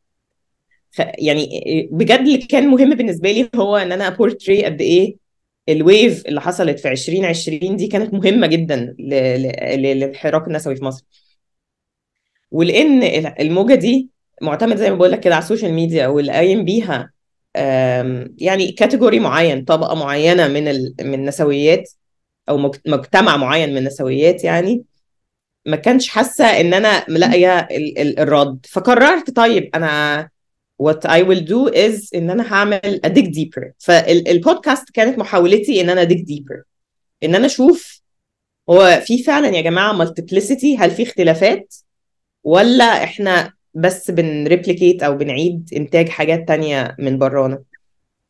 [1.18, 1.48] يعني
[1.92, 5.23] بجد اللي كان مهم بالنسبة لي هو إن أنا portray قد إيه
[5.68, 11.05] ال wave اللي حصلت في 2020 دي كانت مهمة جدا للحراك النسوي في مصر.
[12.50, 14.11] ولأن ال- الموجة دي
[14.42, 17.11] معتمد زي ما بقول لك كده على السوشيال ميديا واللي قايم بيها
[18.38, 20.64] يعني category معين طبقة معينة من
[21.00, 21.90] من النسويات
[22.48, 24.85] أو مج- مجتمع معين من النسويات يعني.
[25.66, 28.66] ما كانش حاسة إن أنا ملاقيه ال- ال- الرد.
[28.70, 30.29] فقررت طيب أنا
[30.82, 33.70] what I will do is إن أنا هعمل dig deeper.
[33.78, 36.62] فالبودكاست كانت محاولتي إن أنا dig deeper.
[37.22, 38.00] إن أنا أشوف
[38.70, 41.74] هو في فعلا يا جماعة multiplicity هل في اختلافات؟
[42.44, 47.58] ولا إحنا بس بن replicate أو بنعيد إنتاج حاجات تانية من برانا؟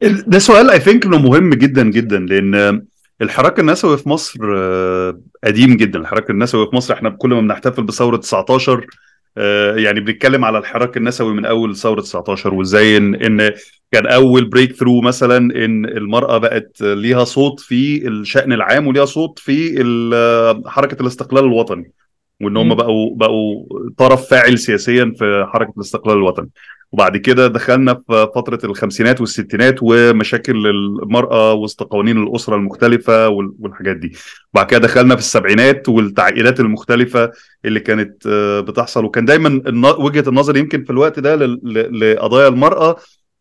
[0.03, 2.87] ده سؤال I think إنه مهم جدا جدا لأن
[3.23, 5.99] الحراك النسوي في مصر آه، قديم جدا.
[5.99, 8.87] الحراك النسوي في مصر إحنا كل ما بنحتفل بثورة 19 آه،
[9.77, 13.53] يعني بنتكلم على الحراك النسوي من أول ثورة 19 وإزاي ان إن
[13.93, 20.63] كان أول breakthrough مثلا إن المرأة بقت ليها صوت في الشأن العام وليها صوت في
[20.67, 21.93] حركة الاستقلال الوطني.
[22.43, 22.75] وإن هم.
[22.75, 23.65] بقوا بقوا
[23.99, 26.51] طرف فاعل سياسيا في حركة الاستقلال الوطني.
[26.93, 33.97] وبعد كده دخلنا في فترة الخمسينات والستينات ومشاكل المرأة وسط قوانين الأسرة المختلفة وال- والحاجات
[33.97, 34.13] دي.
[34.55, 37.31] وبعد كده دخلنا في السبعينات والتعقيدات المختلفة
[37.65, 39.05] اللي كانت آه، بتحصل.
[39.05, 39.63] وكان دايما
[39.99, 42.97] وجهة النظر يمكن في الوقت ده لقضايا المرأة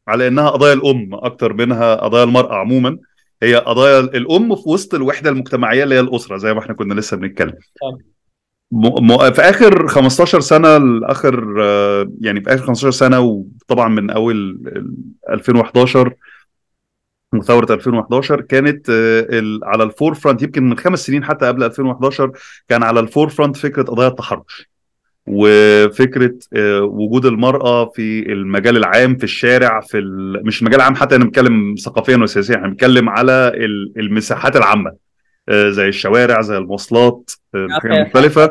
[0.08, 2.98] على إنها قضايا الأم أكتر منها قضايا المرأة عموما.
[3.44, 7.18] هي قضايا الأم في وسط الوحدة المجتمعية اللي هي الأسرة زي ما إحنا كنا لسه
[7.18, 7.54] بنتكلم.
[9.34, 14.36] في آخر 15 سنة لاخر آه، يعني في آخر 15 سنة وطبعا من أول
[14.68, 14.94] ال-
[15.30, 16.14] 2011
[17.44, 22.32] ثورة 2011 كانت آه، على ال forefront يمكن من خمس سنين حتى قبل 2011
[22.70, 24.70] كان على ال forefront فكرة قضايا التحرش
[25.28, 30.02] وفكرة آه، وجود المرأة في المجال العام في الشارع في.
[30.46, 34.92] مش المجال العام حتى أنا بتكلم ثقافيا وسياسيا إحنا بنتكلم على ال- المساحات العامة
[35.50, 38.42] زي الشوارع زي المواصلات آه، الحاجات المختلفه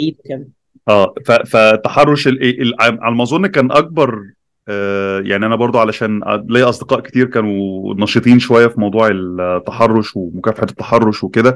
[0.00, 0.46] عيد كده
[0.88, 1.14] آه
[1.46, 2.28] فتحرش
[2.80, 4.22] على ما أظن كان أكبر
[4.68, 10.64] آه، يعني أنا برضو علشان ليا أصدقاء كتير كانوا نشيطين شوية في موضوع التحرش ومكافحة
[10.70, 11.54] التحرش وكده.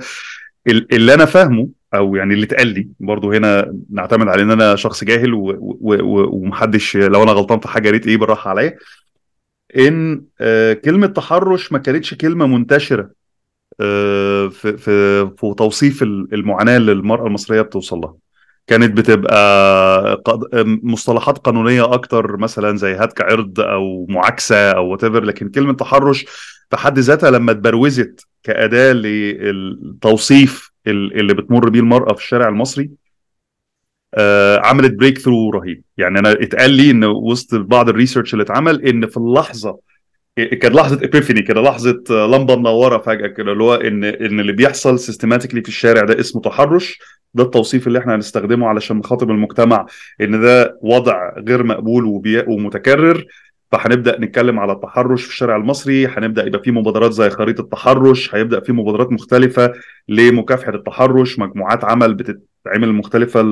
[0.66, 4.76] ال- اللي أنا فاهمه أو يعني اللي اتقال لي برضو هنا نعتمد على إن أنا
[4.76, 8.50] شخص جاهل و- و- و- ومحدش لو أنا غلطان في حاجة يا ريت إيه بالراحة
[8.50, 8.76] عليا.
[9.78, 13.02] إن آه، كلمة تحرش ما كانتش كلمة منتشرة.
[13.02, 13.10] آه،
[13.78, 18.14] في في في توصيف المعاناة اللي المرأة المصرية بتوصل لها.
[18.66, 20.22] كانت بتبقى
[20.82, 26.24] مصطلحات قانونية أكتر مثلا زي هتك عرض أو معاكسة أو what لكن كلمة تحرش
[26.70, 32.90] في حد ذاتها لما اتبروزت كأداة للتوصيف ال- اللي بتمر بيه المرأة في الشارع المصري
[34.14, 35.82] آه، عملت breakthrough رهيب.
[35.96, 39.78] يعني أنا اتقال لي إن وسط بعض ال research اللي اتعمل إن في اللحظة
[40.36, 44.52] كانت لحظة ابيفاني كده لحظة آه، لمبة منورة فجأة كده اللي هو إن إن اللي
[44.52, 46.98] بيحصل سيستماتيكلي في الشارع ده اسمه تحرش
[47.34, 49.86] ده التوصيف اللي إحنا هنستخدمه علشان نخاطب المجتمع
[50.20, 52.04] إن ده وضع غير مقبول.
[52.48, 53.24] ومتكرر
[53.72, 58.60] فهنبدأ نتكلم على التحرش في الشارع المصري هنبدأ يبقى في مبادرات زي خريطة التحرش هيبدأ
[58.60, 59.72] في مبادرات مختلفة
[60.08, 63.42] لمكافحة التحرش مجموعات عمل بتتعمل مختلفة.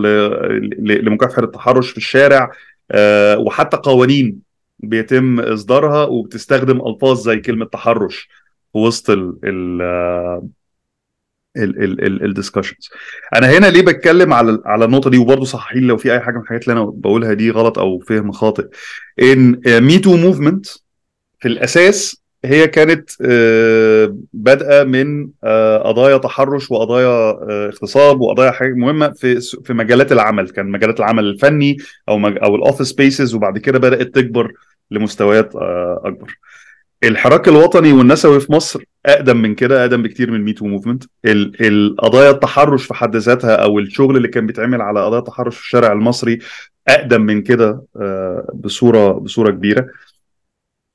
[0.80, 2.50] لمكافحة التحرش في الشارع
[2.90, 4.51] آه، وحتى قوانين
[4.82, 8.28] بيتم إصدارها وبتستخدم ألفاظ زي كلمة تحرش
[8.72, 9.42] في وسط ال
[11.56, 12.90] ال ال discussions
[13.34, 16.42] أنا هنا ليه بتكلم على على النقطة دي؟ وبرضه صححي لو في أي حاجة من
[16.42, 18.66] الحاجات اللي أنا بقولها دي غلط أو فهم خاطئ.
[19.22, 20.66] إن Me Too movement
[21.40, 28.74] في الأساس هي كانت آه، بادئة من آه، قضايا تحرش وقضايا آه، اغتصاب وقضايا حاجة
[28.74, 30.50] مهمة في في مجالات العمل.
[30.50, 31.76] كان مجالات العمل الفني
[32.08, 32.26] أو.
[32.26, 34.52] أو ال office spaces وبعد كده بدأت تكبر
[34.92, 36.38] لمستويات آه، أكبر.
[37.04, 41.04] الحراك الوطني والنسوي في مصر أقدم من كده أقدم بكتير من Me Too movement
[41.60, 45.92] القضايا التحرش في حد ذاتها أو الشغل اللي كان بيتعمل على قضايا التحرش في الشارع
[45.92, 46.38] المصري
[46.88, 49.86] أقدم من كده آه، بصورة بصورة كبيرة.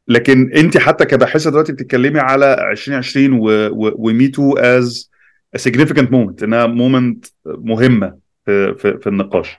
[0.08, 3.40] لكن أنت حتى كباحثة دلوقتي بتتكلمي على 2020
[3.74, 5.12] و Me Too as
[5.58, 9.58] significant moment إنها moment مهمة في, في, في النقاش.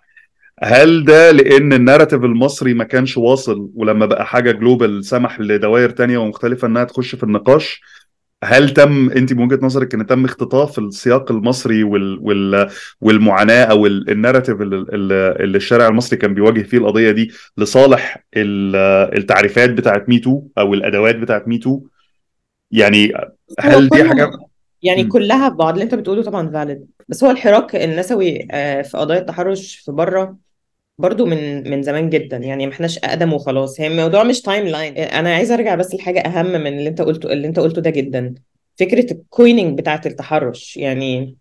[0.62, 5.90] هل ده لأن ال narrative المصري ما كانش واصل ولما بقى حاجة global سمح لدوائر
[5.90, 7.80] تانية ومختلفة إنها تخش في النقاش؟
[8.44, 12.68] هل تم أنت من وجهة نظرك إن تم اختطاف السياق المصري وال وال
[13.00, 14.76] والمعاناة أو ال- ال narrative اللي,
[15.44, 18.76] اللي الشارع المصري كان بيواجه فيه القضية دي لصالح ال-
[19.18, 21.80] التعريفات بتاعت Me Too أو الأدوات بتاعت Me Too؟
[22.70, 23.12] يعني
[23.60, 24.30] هل دي حاجة؟
[24.82, 25.08] يعني مم.
[25.08, 29.76] كلها بعض اللي أنت بتقوله طبعا valid بس هو الحراك النسوي آه، في قضايا التحرش
[29.76, 30.36] في بره
[30.98, 33.80] برضو من من زمان جدا يعني ما احناش أقدم وخلاص.
[33.80, 37.48] هي الموضوع مش timeline أنا عايزة أرجع بس لحاجة أهم من اللي أنت قلته اللي
[37.48, 38.34] أنت قلته ده جدا.
[38.76, 41.36] فكرة ال coining بتاعت التحرش يعني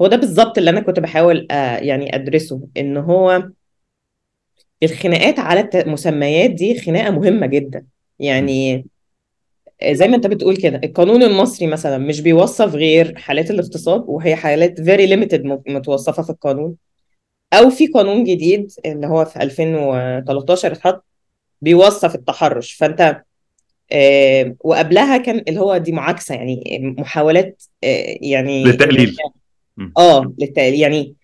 [0.00, 3.48] هو ده بالظبط اللي أنا كنت بحاول آه، يعني أدرسه إن هو
[4.82, 7.86] الخناقات على المسميات دي خناقة مهمة جدا.
[8.18, 8.86] يعني
[9.90, 14.80] زي ما أنت بتقول كده القانون المصري مثلا مش بيوصف غير حالات الاغتصاب وهي حالات
[14.80, 16.76] very limited م- متوصفة في القانون.
[17.52, 21.04] أو في قانون جديد اللي هو في 2013 اتحط
[21.62, 22.72] بيوصف التحرش.
[22.72, 23.22] فأنت
[23.92, 26.62] آه وقبلها كان اللي هو دي معاكسة يعني
[26.98, 29.16] محاولات آه يعني للتقليل.
[29.98, 30.74] آه للتقليل.
[30.74, 31.14] يعني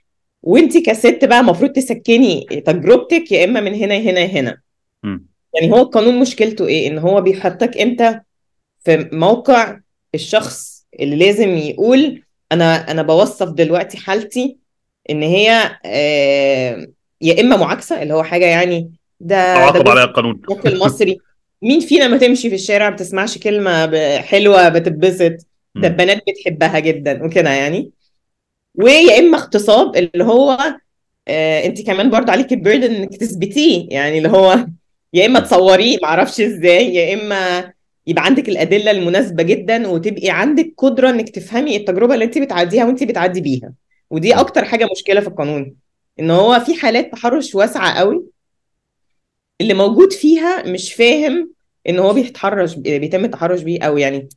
[0.43, 4.61] وأنت كست بقى المفروض تسكني تجربتك يا إما من هنا هنا هنا.
[5.03, 5.27] مم.
[5.55, 8.21] يعني هو القانون مشكلته إيه؟ إن هو بيحطك انت
[8.85, 9.79] في موقع
[10.15, 14.57] الشخص اللي لازم يقول أنا أنا بوصف دلوقتي حالتي
[15.11, 16.87] إن هي آه،
[17.23, 18.91] يا إما معاكسة اللي هو حاجة يعني
[19.21, 20.41] ده ده عاقب عليها القانون.
[20.67, 21.19] المصري.
[21.63, 23.91] مين فينا ما تمشي في الشارع ما بتسمعش كلمة
[24.21, 25.33] حلوة بتتبسط.
[25.75, 25.89] ده.
[25.89, 27.91] البنات بتحبها جدا وكده يعني.
[28.75, 30.59] ويا إما اغتصاب اللي هو
[31.29, 33.87] آه أنت كمان برضو عليك البيردن إنك تثبتيه.
[33.91, 34.67] يعني اللي هو
[35.15, 35.41] يا إما.
[35.41, 36.95] تصوريه معرفش إزاي.
[36.95, 37.73] يا إما
[38.07, 43.05] يبقى عندك الأدلة المناسبة جدا وتبقي عندك قدرة إنك تفهمي التجربة اللي أنت بتعديها وأنت
[43.05, 43.73] بتعدي بيها.
[44.11, 44.35] ودي.
[44.35, 45.75] أكتر حاجة مشكلة في القانون
[46.21, 48.25] إن هو في حالات تحرش واسعة قوي
[49.61, 51.53] اللي موجود فيها مش فاهم
[51.89, 54.29] إن هو بيتحرش بيتم التحرش بيه أو يعني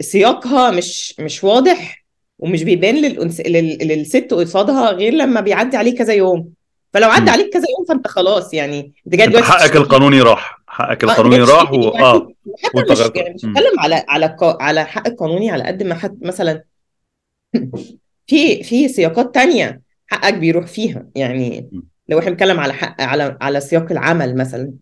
[0.00, 2.04] سياقها مش مش واضح
[2.38, 3.40] ومش بيبان للأنس...
[3.40, 3.78] لل...
[3.88, 6.48] للست قصادها غير لما بيعدي عليه كذا يوم
[6.92, 7.30] فلو عدى.
[7.30, 11.42] عليك كذا يوم فأنت خلاص يعني أنت جاي دلوقتي حقك القانوني راح حقك جاي القانوني
[11.42, 11.76] راح و...
[11.76, 12.28] دلوقتي آه
[12.90, 13.44] مش يعني مش.
[13.44, 16.64] بتكلم على على على حق القانوني على قد ما حد مثلا
[18.26, 21.70] في في سياقات تانية حقك بيروح فيها يعني.
[22.08, 24.72] لو إحنا بنتكلم على حق على على سياق العمل مثلا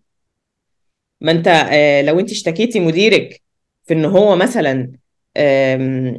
[1.21, 3.41] ما انت آه، لو انت اشتكيتي مديرك
[3.83, 4.91] في ان هو مثلا
[5.37, 6.17] آه،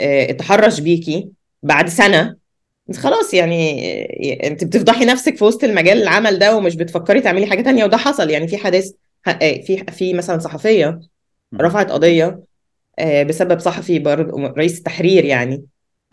[0.00, 1.30] اتحرش بيكي
[1.62, 2.36] بعد سنة
[2.88, 3.84] انت خلاص يعني
[4.44, 7.96] آه، انت بتفضحي نفسك في وسط المجال العمل ده ومش بتفكري تعملي حاجة تانية وده
[7.96, 8.92] حصل يعني في حدث
[9.40, 11.00] في في مثلا صحفية
[11.52, 11.60] مم.
[11.60, 12.40] رفعت قضية
[12.98, 15.64] آه، بسبب صحفي برضه رئيس التحرير يعني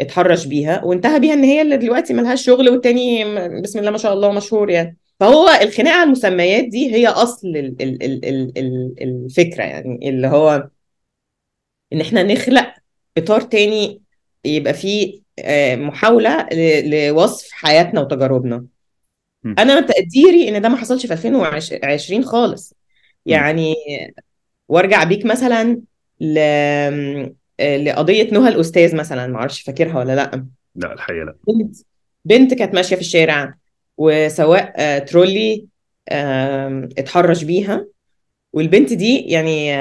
[0.02, 3.24] اتحرش بيها وانتهى بيها ان هي اللي دلوقتي ملهاش شغل والتاني
[3.62, 4.98] بسم الله ما شاء الله مشهور يعني.
[5.20, 10.28] فهو الخناقة على المسميات دي هي أصل ال ال ال ال ال الفكرة يعني اللي
[10.28, 10.70] هو
[11.94, 12.74] إن إحنا نخلق
[13.18, 14.02] إطار تاني
[14.46, 16.48] يبقى فيه آه، محاولة
[16.84, 18.66] لوصف حياتنا وتجاربنا.
[19.46, 22.74] أنا تقديري إن ده ما حصلش في 2020 خالص.
[23.26, 23.76] يعني
[24.70, 25.82] وارجع بيك مثلا
[26.22, 26.40] ل
[27.60, 30.46] لقضية نهى الأستاذ مثلا ما أعرفش فاكرها ولا لأ.
[30.76, 31.36] لا الحقيقة لأ.
[31.48, 31.76] بنت
[32.26, 33.54] بنت كانت ماشية في الشارع
[33.98, 35.66] وسواق آه، ترولي
[36.98, 37.86] اتحرش بيها.
[38.54, 39.76] والبنت دي يعني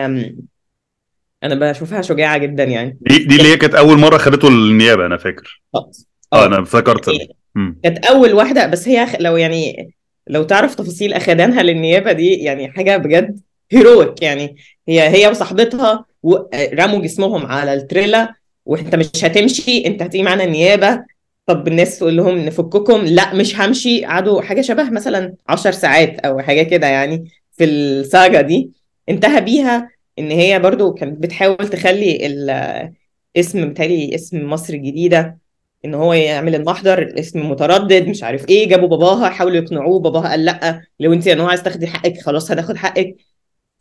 [1.42, 2.98] أنا بشوفها شجاعة جدا يعني.
[3.00, 5.62] دي دي اللي هي كانت أول مرة خدته النيابة أنا فاكر.
[5.74, 5.90] آه
[6.32, 7.08] آه أنا افتكرت.
[7.08, 7.78] يعني.
[7.82, 9.90] كانت أول واحدة بس هي لو يعني
[10.26, 13.40] لو تعرف تفاصيل أخدانها للنيابة دي يعني حاجة بجد
[13.72, 14.56] هيرويك يعني.
[14.88, 16.36] هي هي وصاحبتها و-
[16.74, 18.34] رموا جسمهم على التريلا
[18.66, 21.04] وإنت مش هتمشي إنت هتيجي معانا النيابه
[21.46, 23.00] طب الناس تقول لهم نفككم.
[23.04, 24.04] لا مش همشي.
[24.04, 28.70] قعدوا حاجة شبه مثلا 10 ساعات أو حاجة كده يعني في الساجا دي.
[29.08, 32.92] انتهى بيها إن هي برضو كانت بتحاول تخلي ال-
[33.36, 35.38] اسم بتهيألي اسم مصر الجديدة
[35.84, 38.68] إن هو يعمل المحضر الاسم متردد مش عارف إيه.
[38.68, 40.00] جابوا باباها حاولوا يقنعوه.
[40.00, 43.16] باباها قال لأ لو أنت نوع عايز تاخدي حقك خلاص هناخد حقك.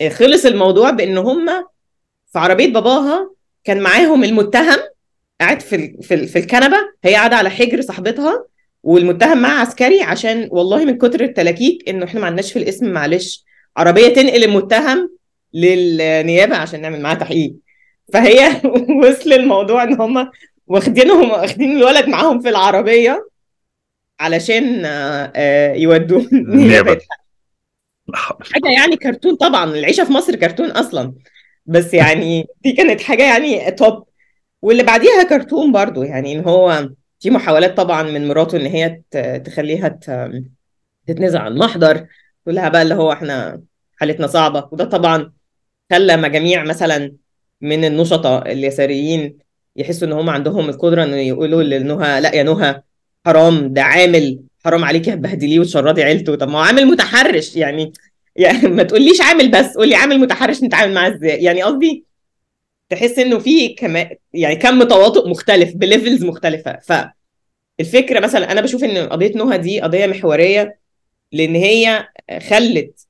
[0.02, 1.50] إيه، خلص الموضوع بإن هم
[2.34, 3.32] في عربيه باباها
[3.64, 4.80] كان معاهم المتهم
[5.42, 8.46] قاعد في ال- في ال- في الكنبة هي قاعدة على حجر صاحبتها
[8.84, 13.46] والمتهم معاه عسكري عشان والله من كتر التلاكيك إنه إحنا ما عندناش في الاسم معلش
[13.78, 15.10] عربية تنقل المتهم
[15.54, 17.54] للنيابة عشان نعمل معاه تحقيق
[18.14, 18.62] فهي
[19.04, 20.32] وصل الموضوع إن هم
[20.68, 23.28] واخدينهم واخدين الولد معاهم في العربية
[24.20, 26.28] علشان آه، يودوه.
[26.34, 27.00] النيابة.
[28.54, 31.14] حاجة يعني كرتون طبعا العيشة في مصر كرتون أصلا
[31.70, 34.04] بس يعني دي كانت حاجة يعني توب
[34.62, 39.02] واللي بعديها كرتون برضو يعني ان هو في محاولات طبعا من مراته إن هي
[39.40, 40.44] تخليها ت-
[41.08, 42.08] تتنازع عن المحضر
[42.44, 43.62] تقول لها بقى اللي هو إحنا
[43.98, 44.70] حالتنا صعبة.
[44.72, 45.32] وده طبعا
[45.92, 47.16] خلى مجاميع مثلا
[47.62, 49.38] من النشطاء اليساريين
[49.76, 52.82] يحسوا إن هم عندهم القدرة انه يقولوا لنهى لأ يا نهى
[53.26, 56.36] حرام ده عامل حرام عليكي هتبهدليه وتشردي عيلته.
[56.36, 57.94] طب ما هو عامل متحرش يعني
[58.40, 62.06] يعني ما تقوليش عامل بس قولي عامل متحرش نتعامل معاه إزاي؟ يعني قصدي
[62.90, 66.80] تحس انه في كما يعني كم تواطؤ مختلف بليفلز مختلفة.
[66.80, 70.80] فالفكرة مثلا أنا بشوف إن قضية نهى دي قضية محورية
[71.32, 72.08] لأن هي
[72.50, 73.08] خلت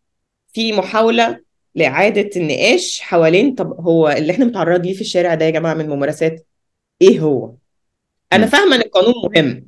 [0.54, 1.40] في محاولة
[1.76, 5.90] لإعادة النقاش حوالين طب هو اللي إحنا متعرض ليه في الشارع ده يا جماعة من
[5.90, 6.46] ممارسات
[7.02, 7.54] إيه هو؟
[8.34, 8.46] أنا.
[8.46, 9.66] فاهمة إن القانون مهم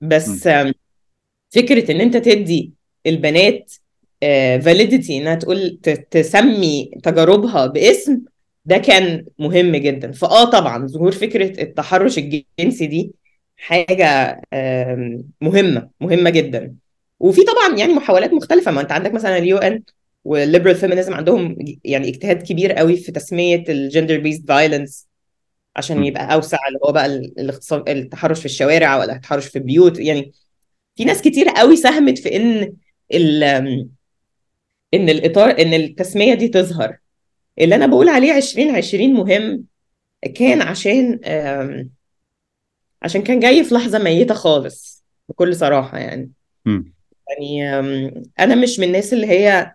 [0.00, 0.48] بس
[1.50, 2.72] فكرة إن أنت تدي
[3.06, 3.72] البنات
[4.60, 5.78] validity إنها تقول
[6.10, 8.20] تسمي تجاربها باسم
[8.64, 10.12] ده كان مهم جدا.
[10.12, 13.12] فآه طبعا ظهور فكرة التحرش الجنسي دي
[13.56, 14.40] حاجة
[15.40, 16.74] مهمة مهمة جدا.
[17.20, 18.70] وفي طبعا يعني محاولات مختلفة.
[18.70, 19.82] ما أنت عندك مثلا ال UN
[20.24, 25.08] وال liberal feminism عندهم يعني اجتهاد كبير قوي في تسمية ال gender-based violence
[25.76, 26.04] عشان.
[26.04, 27.06] يبقى أوسع اللي هو بقى
[27.88, 29.98] التحرش في الشوارع ولا التحرش في البيوت.
[30.00, 30.32] يعني
[30.96, 32.74] في ناس كتير قوي ساهمت في إن
[34.94, 36.98] إن الإطار إن التسمية دي تظهر
[37.58, 39.64] اللي أنا بقول عليه 2020 مهم
[40.34, 41.20] كان عشان
[43.02, 46.30] عشان كان جاي في لحظة ميتة خالص بكل صراحة يعني
[46.64, 46.82] م.
[47.28, 49.72] يعني أنا مش من الناس اللي هي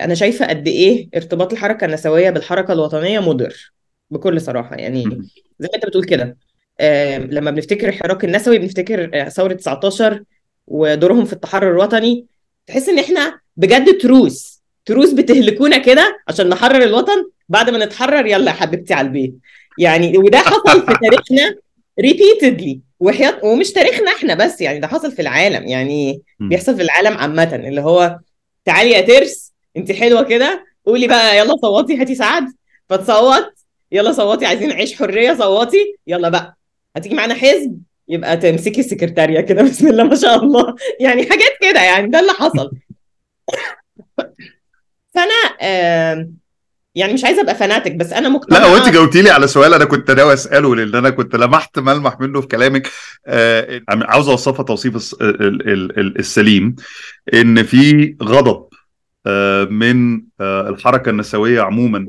[0.00, 3.72] أنا شايفة قد إيه ارتباط الحركة النسوية بالحركة الوطنية مضر
[4.10, 5.02] بكل صراحة يعني.
[5.58, 6.36] زي ما أنت بتقول كده
[7.30, 10.24] لما بنفتكر الحراك النسوي بنفتكر آه، ثورة 19
[10.66, 12.26] ودورهم في التحرر الوطني
[12.66, 14.53] تحس إن إحنا بجد تروس
[14.86, 19.34] تروس بتهلكونا كده عشان نحرر الوطن؟ بعد ما نتحرر يلا يا حبيبتي على البيت.
[19.78, 21.56] يعني وده حصل في تاريخنا
[22.00, 25.68] ريبيتدلي وحياة ومش تاريخنا إحنا بس يعني ده حصل في العالم.
[25.68, 26.22] يعني.
[26.40, 27.54] بيحصل في العالم عامة.
[27.54, 28.18] اللي هو
[28.64, 30.64] تعالي يا ترس انت حلوة كده.
[30.86, 32.44] قولي بقى يلا صوتي هاتي سعد.
[32.88, 33.52] فتصوت
[33.92, 35.96] يلا صوتي عايزين نعيش حرية صوتي.
[36.06, 36.56] يلا بقى.
[36.96, 39.62] هتيجي معانا حزب؟ يبقى تمسكي السكرتارية كده.
[39.68, 40.74] بسم الله ما شاء الله.
[41.00, 42.70] يعني حاجات كده يعني ده اللي حصل.
[45.14, 45.34] فانا
[46.96, 49.74] يعني مش عايزة أبقى فناتك بس أنا لا مقتنعه هو أنت جاوبتي لي على سؤال
[49.74, 52.90] أنا كنت ناوي أسأله لأن أنا كنت لمحت ملمح منه في كلامك.
[53.26, 56.76] آه عاوز أوصفها توصيف الس- ال- ال- ال- السليم
[57.34, 58.68] إن في غضب
[59.26, 62.08] آه من آه الحركة النسوية عموما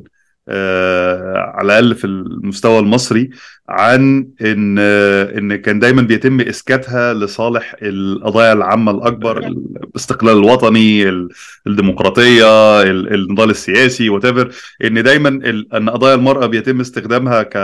[1.55, 3.29] على الأقل في المستوى المصري
[3.69, 11.29] عن إن إن كان دايما بيتم إسكاتها لصالح القضايا العامة الأكبر الاستقلال الوطني ال-
[11.67, 14.51] الديمقراطية ال- النضال السياسي وتفر
[14.83, 15.29] إن دايما
[15.73, 17.55] إن قضايا المرأة بيتم استخدامها ك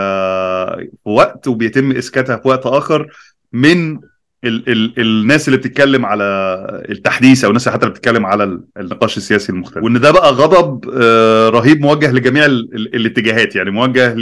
[1.04, 3.06] وقت وبيتم إسكاتها في وقت آخر
[3.52, 3.98] من
[4.44, 6.24] ال ال الناس اللي بتتكلم على
[6.90, 9.84] التحديث أو الناس حتى اللي بتتكلم على ال- النقاش السياسي المختلف.
[9.84, 14.12] وإن ده بقى غضب آه، رهيب موجه لجميع ال ال الاتجاهات يعني موجه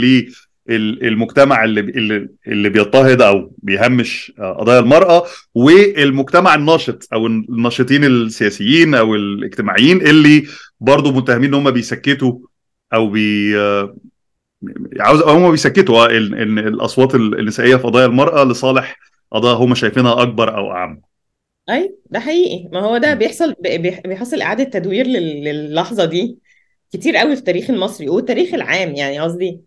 [0.69, 5.23] ال- المجتمع اللي اللي بيضطهد أو بيهمش آه، قضايا المرأة
[5.55, 10.43] والمجتمع الناشط أو الناشطين السياسيين أو الاجتماعيين اللي
[10.79, 12.39] برضو متهمين إن هم بيسكتوا
[12.93, 13.95] أو بي آه،
[14.99, 18.97] عاوز هم بيسكتوا ال- ال- الأصوات النسائية في قضايا المرأة لصالح
[19.31, 21.01] قضايا هم شايفينها أكبر أو أعم.
[21.69, 22.69] اي ده حقيقي.
[22.73, 26.37] ما هو ده بيحصل بي- بيحصل إعادة تدوير لل- للحظة دي
[26.93, 29.61] كتير قوي في التاريخ المصري والتاريخ العام يعني قصدي.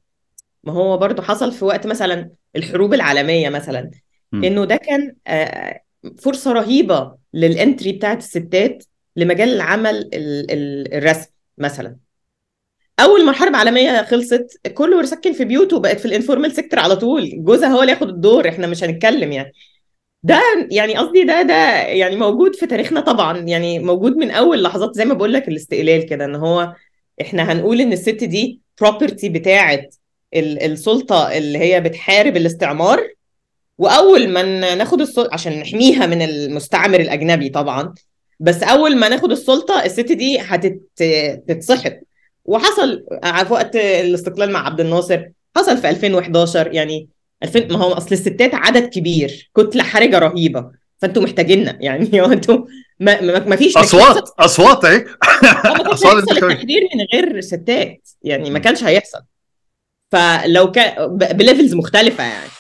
[0.65, 3.91] ما هو برضو حصل في وقت مثلا الحروب العالمية مثلا
[4.33, 4.45] م.
[4.45, 5.17] إنه ده كان
[6.19, 8.85] فرصة رهيبة لل entry بتاعت الستات
[9.17, 11.97] لمجال العمل ال- ال- الرسمي مثلا.
[13.01, 16.97] أول ما الحرب العالمية خلصت كله سكن في بيوته بقت في ال informal sector على
[16.97, 17.30] طول.
[17.45, 19.53] جوزها هو اللي ياخد الدور إحنا مش هنتكلم يعني.
[20.22, 20.40] ده
[20.70, 23.38] يعني قصدي ده ده يعني موجود في تاريخنا طبعا.
[23.38, 26.74] يعني موجود من أول لحظات زي ما بقول لك الاستقلال كده إن هو
[27.20, 29.80] إحنا هنقول إن الست دي property بتاعه
[30.34, 33.09] ال- السلطة اللي هي بتحارب الاستعمار.
[33.78, 37.95] وأول ما ناخد السلطه عشان نحميها من المستعمر الأجنبي طبعا.
[38.40, 42.01] بس أول ما ناخد السلطة الست دي هتتسحب
[42.45, 43.05] وحصل
[43.47, 45.24] في وقت الاستقلال مع عبد الناصر
[45.57, 47.09] حصل في 2011 يعني
[47.42, 50.70] 2000 ما هو أصل الستات عدد كبير كتله حرجة رهيبة.
[50.99, 52.66] فانتوا محتاجيننا يعني هو أنتوا
[53.01, 54.99] ما, ما, ما فيش أصوات أصوات اهي
[55.64, 56.22] ما كانش أصوات.
[56.32, 59.18] التحرير من غير ستات يعني ما كانش هيحصل.
[60.12, 62.51] فلو كان ب levels مختلفة يعني.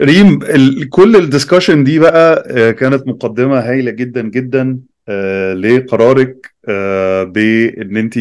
[0.00, 4.80] ريم ال- كل ال discussion دي بقى آه، كانت مقدمة هايلة جدا جدا.
[5.54, 8.18] لقرارك آه، بان انت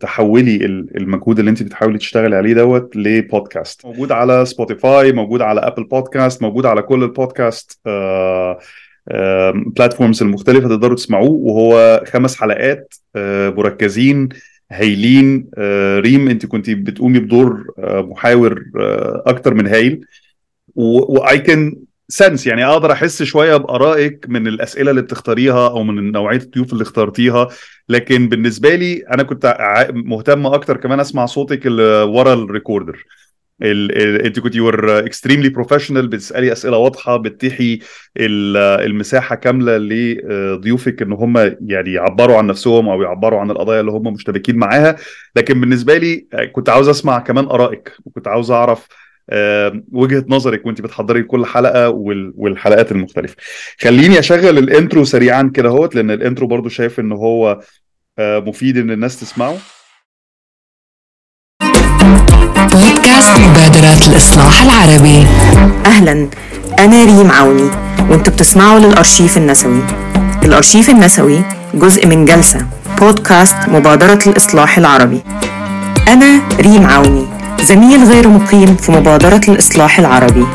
[0.00, 3.86] تحولي ال- المجهود اللي انت بتحاولي تشتغلي عليه دوت لبودكاست.
[3.86, 7.80] موجود على سبوتيفاي موجود على Apple Podcast موجود على كل البودكاست
[9.76, 14.28] platforms المختلفة تقدروا تسمعوه وهو خمس حلقات آه، مركزين
[14.72, 20.00] هايلين آه، ريم انت كنت بتقومي بدور آه، محاور آه، أكتر من هايل.
[20.76, 21.76] و I can
[22.08, 26.82] sense يعني أقدر أحس شوية بآرائك من الأسئلة اللي بتختاريها أو من نوعية الضيوف اللي
[26.82, 27.48] اخترتيها.
[27.88, 29.56] لكن بالنسبة لي أنا كنت
[29.94, 33.04] مهتم أكتر كمان أسمع صوتك اللي ورا ال recorder.
[33.62, 37.78] ال- ال- أنت كنت you're extremely professional بتسألي أسئلة واضحة بتتيحي
[38.16, 43.92] ال- المساحة كاملة لضيوفك إن هم يعني يعبروا عن نفسهم أو يعبروا عن القضايا اللي
[43.92, 44.96] هم مشتبكين معاها.
[45.36, 48.88] لكن بالنسبة لي كنت عاوز أسمع كمان آرائك وكنت عاوز أعرف
[49.30, 53.36] آه، وجهة نظرك وانت بتحضري كل حلقة وال- والحلقات المختلفة.
[53.80, 57.60] خليني أشغل ال intro سريعا كده أهوت لأن ال intro برضو شايف إن هو
[58.18, 59.56] آه، مفيد إن الناس تسمعه.
[62.72, 65.26] بودكاست مبادرة الإصلاح العربي.
[65.86, 66.28] أهلا.
[66.78, 67.70] أنا ريم عوني
[68.10, 69.82] وأنتوا بتسمعوا للأرشيف النسوي.
[70.44, 71.44] الأرشيف النسوي
[71.74, 72.66] جزء من جلسة
[73.00, 75.22] بودكاست مبادرة الإصلاح العربي.
[76.08, 77.33] أنا ريم عوني.
[77.62, 80.46] زميل غير مقيم في مبادرة الإصلاح العربي.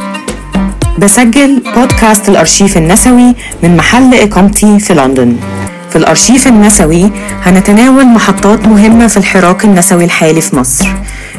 [0.98, 5.38] بسجل بودكاست الأرشيف النسوي من محل إقامتي في لندن.
[5.90, 7.12] في الأرشيف النسوي
[7.44, 10.88] هنتناول محطات مهمة في الحراك النسوي الحالي في مصر.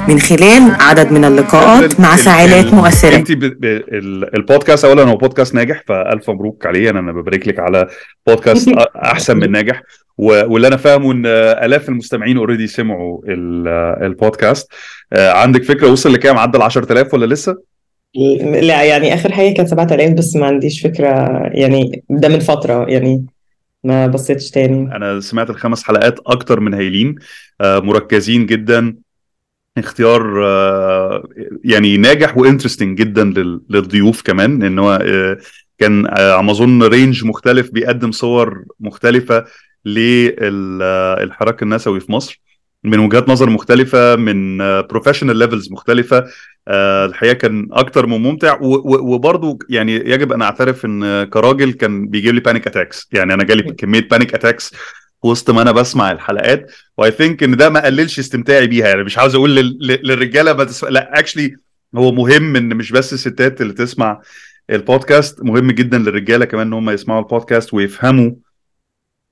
[0.09, 3.17] من خلال عدد من اللقاءات مع فاعلات مؤثرة.
[3.17, 3.39] أنت ب...
[3.45, 3.65] ب...
[3.65, 6.91] ال- البودكاست اولا هو بودكاست ناجح فألف مبروك عليه.
[6.91, 7.87] أنا أنا ببارك لك على
[8.27, 9.83] بودكاست أحسن من ناجح.
[10.19, 10.25] و...
[10.53, 13.69] واللي أنا فاهمه إن آلاف المستمعين already سمعوا ال...
[14.05, 14.73] البودكاست.
[15.13, 17.57] آه، عندك فكرة وصل لكام؟ عدى ال 10000 ولا لسه؟
[18.61, 21.09] لا يعني آخر حاجة كانت 7000 بس ما عنديش فكرة.
[21.53, 23.27] يعني ده من فترة يعني
[23.85, 24.97] ما بصيتش تاني.
[24.97, 27.15] أنا سمعت الخمس حلقات أكتر من هايلين.
[27.61, 28.95] آه، مركزين جدا
[29.79, 31.29] اختيار آه،
[31.65, 35.39] يعني ناجح و interesting جدا لل- للضيوف كمان ان هو آه،
[35.79, 39.45] كان آه، على اظن range مختلف بيقدم صور مختلفة
[39.85, 42.41] للحراك النسوي في مصر.
[42.85, 46.25] من وجهات نظر مختلفة من professional levels مختلفة
[46.69, 48.59] آه، الحقيقة كان أكتر من ممتع.
[48.61, 53.63] وبرضه يعني يجب أن أعترف إن كراجل كان بيجيب لي panic attacks يعني أنا جالي
[53.63, 54.75] كمية panic attacks
[55.23, 59.05] وسط ما أنا بسمع الحلقات و I think إن ده ما قللش استمتاعي بيها يعني
[59.05, 61.55] مش عاوز أقول لل- لل- للرجالة تسمع لأ actually
[61.95, 64.21] هو مهم إن مش بس الستات اللي تسمع
[64.71, 68.31] البودكاست مهم جدا للرجالة كمان إن هم يسمعوا البودكاست ويفهموا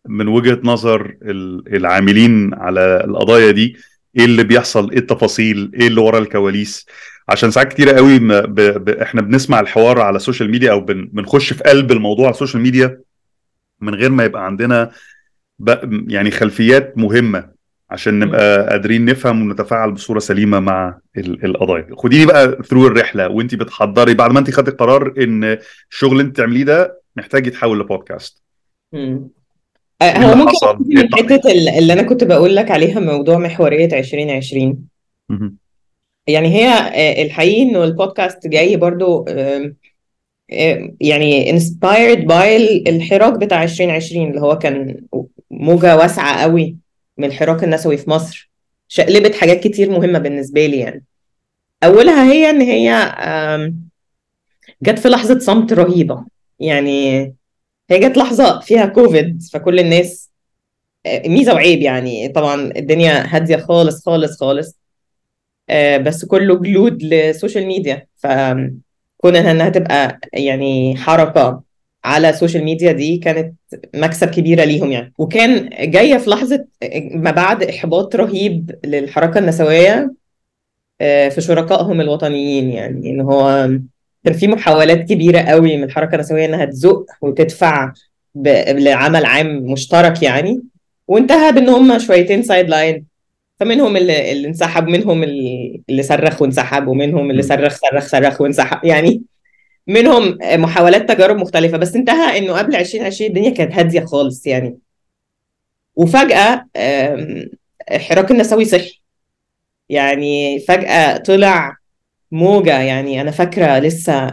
[0.09, 3.77] من وجهة نظر ال- العاملين على القضايا دي
[4.19, 6.87] إيه اللي بيحصل إيه التفاصيل إيه اللي ورا الكواليس
[7.29, 8.33] عشان ساعات كتيرة قوي ب...
[8.85, 8.89] ب...
[8.89, 11.09] إحنا بنسمع الحوار على السوشيال ميديا أو بن...
[11.13, 13.01] بنخش في قلب الموضوع على السوشيال ميديا
[13.81, 14.91] من غير ما يبقى عندنا.
[16.09, 17.59] يعني خلفيات مهمة
[17.91, 21.45] عشان نبقى قادرين نفهم ونتفاعل بصورة سليمة مع ال...
[21.45, 21.87] القضايا.
[21.97, 25.59] خديني بقى ثرو الرحلة وانت بتحضري بعد ما انت خدتي قرار ان
[25.91, 28.43] الشغل اللي انت تعمليه ده محتاج يتحول لبودكاست.
[30.03, 30.51] آه، اللي هو ممكن
[30.97, 34.79] إيه من ال- اللي أنا كنت بقول لك عليها موضوع محورية 2020
[35.29, 35.57] مهم.
[36.27, 39.25] يعني هي آه، الحقيقي إنه البودكاست جاي برضو
[41.01, 45.01] يعني inspired by ال- الحراك بتاع 2020 اللي هو كان
[45.59, 46.77] موجة واسعة قوي
[47.17, 48.51] من الحراك النسوي في مصر.
[48.89, 51.05] شقلبت حاجات كتير مهمة بالنسبة لي يعني.
[51.85, 53.13] أولها هي إن هي
[54.83, 56.25] جت في لحظة صمت رهيبة.
[56.61, 57.19] يعني
[57.91, 60.31] هي جت لحظة فيها كوفيد فكل الناس
[61.27, 62.29] ميزة وعيب يعني.
[62.29, 64.79] طبعا الدنيا هادية خالص خالص خالص.
[65.71, 68.07] آه، بس كله glued للسوشيال ميديا.
[68.17, 71.68] فكون إنها تبقى يعني حركة
[72.09, 73.55] على السوشيال ميديا دي كانت
[73.95, 76.65] مكسب كبيرة ليهم يعني وكان جاية في لحظة
[77.15, 80.15] ما بعد إحباط رهيب للحركة النسوية
[81.01, 83.69] آه، في شركائهم الوطنيين يعني إن هو
[84.25, 87.93] كان في محاولات كبيرة قوي من الحركة النسوية إنها تزق وتدفع.
[88.35, 90.63] لعمل عام مشترك يعني
[91.09, 93.05] وانتهى بإن هم شويتين sideline
[93.61, 97.43] فمنهم اللي, اللي انسحب ومنهم اللي صرخ وانسحب ومنهم اللي.
[97.43, 99.23] صرخ صرخ صرخ وانسحب يعني
[99.89, 104.79] منهم محاولات تجارب مختلفة بس انتهى إنه قبل 2020 الدنيا كانت هادية خالص يعني.
[105.97, 107.51] وفجأة آم،
[107.93, 109.01] الحراك النسوي صحي.
[109.89, 111.77] يعني فجأة طلع
[112.33, 114.29] موجة يعني أنا فاكرة لسه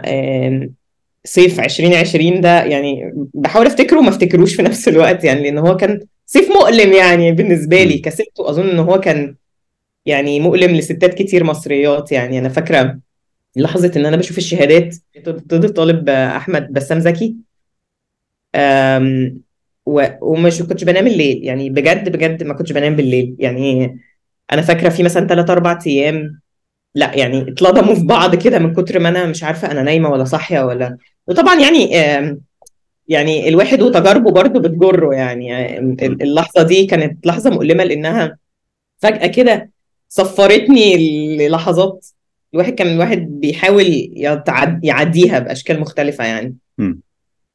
[1.25, 5.99] صيف 2020 ده يعني بحاول أفتكره وما أفتكروش في نفس الوقت يعني لأن هو كان
[6.25, 7.95] صيف مؤلم يعني بالنسبة لي.
[7.97, 8.01] م.
[8.01, 9.35] كست وأظن إن هو كان
[10.05, 12.39] يعني مؤلم لستات كتير مصريات يعني.
[12.39, 12.99] أنا فاكرة
[13.55, 14.95] لحظة إن أنا بشوف الشهادات
[15.29, 17.35] ضد الطالب أحمد بسام زكي.
[20.21, 21.43] ومش كنتش بنام الليل.
[21.43, 23.35] يعني بجد بجد ما كنتش بنام بالليل.
[23.39, 23.97] يعني
[24.51, 26.39] أنا فاكرة في مثلا 3 4 أيام.
[26.95, 30.23] لا يعني اتلضموا في بعض كده من كتر ما أنا مش عارفة أنا نايمة ولا
[30.23, 30.97] صاحية ولا.
[31.27, 31.91] وطبعا يعني
[33.07, 35.15] يعني الواحد وتجاربه برضه بتجره.
[35.15, 35.77] يعني.
[36.01, 38.37] اللحظة دي كانت لحظة مؤلمة لأنها
[38.97, 39.71] فجأة كده
[40.09, 40.97] صفرتني
[41.37, 42.05] للحظات.
[42.55, 44.11] الواحد كان الواحد بيحاول
[44.83, 46.55] يعديها بأشكال مختلفة يعني.
[46.77, 46.93] م.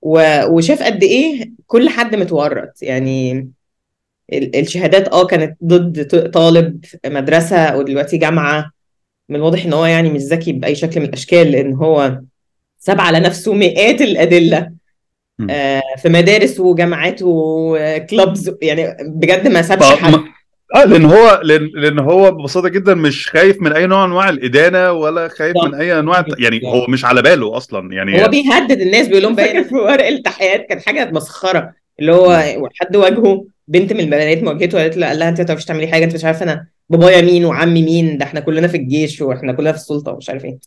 [0.03, 3.51] و- وشاف قد إيه كل حد متورط يعني.
[4.33, 8.71] ال- الشهادات آه كانت ضد طالب مدرسة ودلوقتي جامعة.
[9.29, 12.21] من الواضح إن هو يعني مش ذكي بأي شكل من الأشكال لأن هو
[12.79, 14.71] ساب على نفسه مئات الأدلة.
[15.39, 15.47] م.
[15.51, 20.15] آه، في مدارس وجامعات وكلوبز يعني بجد ما سابش حد.
[20.75, 24.93] آه لأن هو لأن لأن هو ببساطة جدا مش خايف من أي نوع أنواع الإدانة
[24.93, 29.09] ولا خايف من أي انواع يعني هو مش على باله أصلا يعني هو بيهدد الناس
[29.09, 32.43] بيقول لهم باين في ورق التحقيقات كانت حاجة مسخرة اللي هو
[32.81, 36.05] حد واجهه بنت من البنات واجهته وقالت له قال لها أنت ما تعرفيش تعملي حاجة
[36.05, 39.73] أنت مش عارفة أنا بابايا مين وعمي مين ده إحنا كلنا في الجيش وإحنا كلنا
[39.73, 40.59] في السلطة ومش عارف إيه.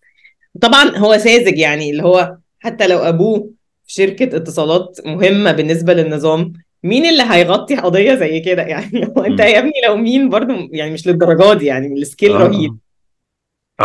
[0.62, 3.50] طبعا هو ساذج يعني اللي هو حتى لو أبوه
[3.86, 6.54] في شركة اتصالات مهمة بالنسبة للنظام
[6.84, 9.40] مين اللي هيغطي قضية زي كده؟ يعني هو أنت.
[9.40, 12.38] يا ابني لو مين برضه يعني مش للدرجة دي يعني ال scale آه.
[12.38, 12.78] رهيب.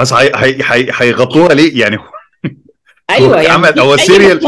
[0.00, 1.98] بس هي- هي- هي- هيغطوها ليه؟ يعني
[3.10, 4.40] أيوه يعني عمل هو serial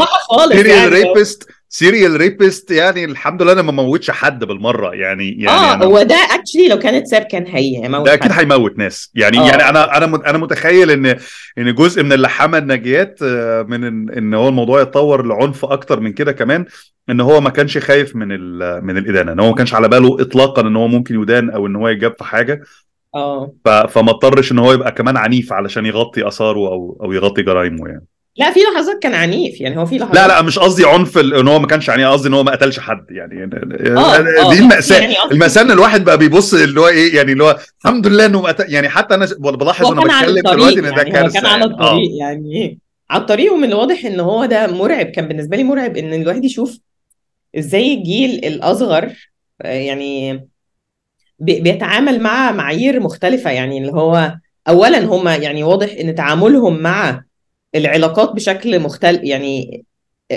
[0.51, 3.05] serial rapist serial rapist يعني.
[3.05, 7.07] الحمد لله أنا ما موتش حد بالمرة يعني يعني آه هو ده actually لو كانت
[7.07, 9.11] ساب كان هيموت ده أكيد هيموت ناس.
[9.15, 9.47] يعني آه.
[9.47, 11.05] يعني أنا أنا أنا متخيل إن
[11.57, 13.83] إن جزء من اللي حمى الناجيات آه، من
[14.17, 16.65] إن هو الموضوع يتطور لعنف أكتر من كده كمان.
[17.11, 18.27] إن هو ما كانش خايف من
[18.83, 21.75] من الإدانة إن هو ما كانش على باله اطلاقا إن هو ممكن يدان أو إن
[21.75, 22.61] هو يجاب في حاجة.
[23.15, 23.53] آه.
[23.65, 28.05] فما اضطرش إن هو يبقى كمان عنيف علشان يغطي آثاره أو أو يغطي جرايمه يعني.
[28.37, 31.47] لا في لحظات كان عنيف يعني هو في لا لحظات لا مش قصدي عنف إن
[31.47, 33.43] هو ما كانش عنيف قصدي إن هو ما قتلش حد يعني.
[33.43, 34.53] آه آه.
[34.53, 34.99] دي المأساة.
[34.99, 38.43] يعني المأساة إن الواحد بقى بيبص اللي هو إيه يعني اللي هو الحمد لله إنه
[38.59, 41.63] يعني حتى أنا بلاحظ وأنا على بتكلم دلوقتي إن ده يعني كان على يعني.
[41.63, 41.65] آه.
[41.65, 46.13] الطريق يعني على الطريق ومن الواضح إن هو ده مرعب كان بالنسبة لي مرعب إن
[46.13, 46.77] الواحد يشوف
[47.57, 49.29] إزاي الجيل الأصغر
[49.63, 50.47] يعني
[51.39, 54.35] بي- بيتعامل مع معايير مختلفة يعني اللي هو
[54.67, 57.23] اولا هم يعني واضح إن تعاملهم مع
[57.75, 59.83] العلاقات بشكل مختلف يعني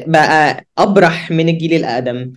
[0.06, 2.32] بقى أبرح من الجيل الأقدم.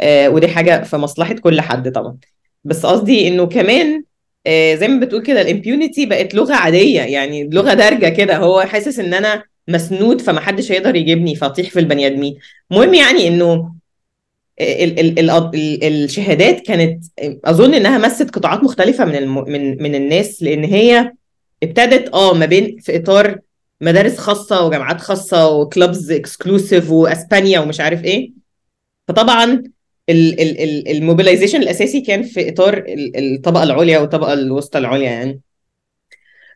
[0.00, 2.16] آه، ودي حاجة في مصلحة كل حد طبعا.
[2.64, 4.04] بس قصدي إنه كمان
[4.46, 8.36] آه، زي ما بتقول كده ال impunity بقت لغة عادية يعني لغة دارجة كده.
[8.36, 12.38] هو حاسس إن أنا مسنود فمحدش هيقدر يجيبني فاطيح في البني آدمين.
[12.72, 13.74] المهم يعني إنه
[14.60, 17.04] ال ال ال ال الشهادات كانت
[17.44, 21.12] أظن إنها مست قطاعات مختلفة من من من الناس لأن هي
[21.62, 23.38] ابتدت آه ما بين في إطار
[23.80, 28.32] مدارس خاصة وجامعات خاصة و clubs exclusive وأسبانيا ومش عارف إيه.
[29.08, 29.62] فطبعا
[30.10, 35.40] ال mobilization الأساسي كان في إطار ال- الطبقة العليا والطبقة الوسطى العليا يعني.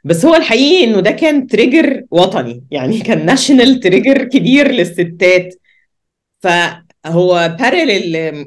[0.05, 5.55] بس هو الحقيقي إنه ده كان trigger وطني يعني كان national trigger كبير للستات.
[7.07, 7.89] هو parallel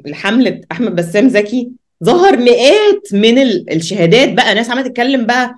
[0.06, 1.72] لحملة أحمد بسام زكي
[2.04, 4.56] ظهر مئات من ال- الشهادات بقى.
[4.56, 5.56] ناس عمالة تتكلم بقى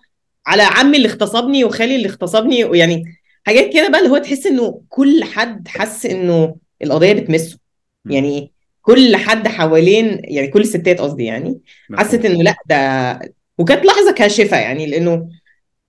[0.47, 3.04] على عمي اللي اغتصبني وخالي اللي اغتصبني ويعني
[3.43, 7.58] حاجات كده بقى اللي هو تحس إنه كل حد حس إنه القضية بتمسه.
[8.06, 11.60] يعني كل حد حوالين يعني كل الستات قصدي يعني
[11.99, 13.20] حست إنه لأ ده
[13.58, 15.30] وكانت لحظة كاشفة يعني لأنه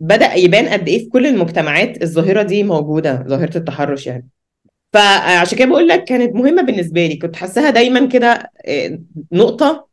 [0.00, 4.28] بدأ يبان قد إيه في كل المجتمعات الظاهرة دي موجودة ظاهرة التحرش يعني.
[4.92, 7.16] فعشان كده بقول لك كانت مهمة بالنسبة لي.
[7.16, 8.98] كنت حاساها دايما كده آه،
[9.32, 9.88] نقطة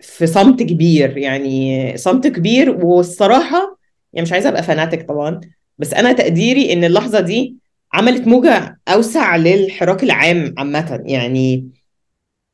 [0.00, 1.18] في صمت كبير.
[1.18, 3.78] يعني صمت كبير والصراحة
[4.12, 5.40] يعني مش عايزة أبقى فاناتك طبعا
[5.78, 7.56] بس أنا تقديري إن اللحظة دي
[7.92, 11.02] عملت موجة أوسع للحراك العام عامة.
[11.06, 11.68] يعني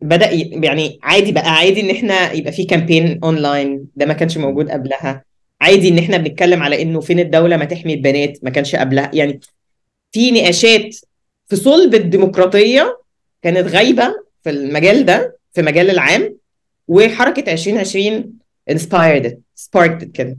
[0.02, 4.38] بدأ ي- يعني عادي بقى عادي إن إحنا يبقى في campaign online ده ما كانش
[4.38, 5.24] موجود قبلها.
[5.60, 9.10] عادي إن إحنا بنتكلم على إنه فين الدولة ما تحمي البنات ما كانش قبلها.
[9.14, 9.40] يعني
[10.12, 10.96] في نقاشات
[11.51, 12.98] في صلب الديمقراطية
[13.42, 16.36] كانت غايبة في المجال ده في مجال العام
[16.88, 18.32] وحركة 2020
[18.70, 19.34] inspired it
[19.64, 20.38] sparked it كده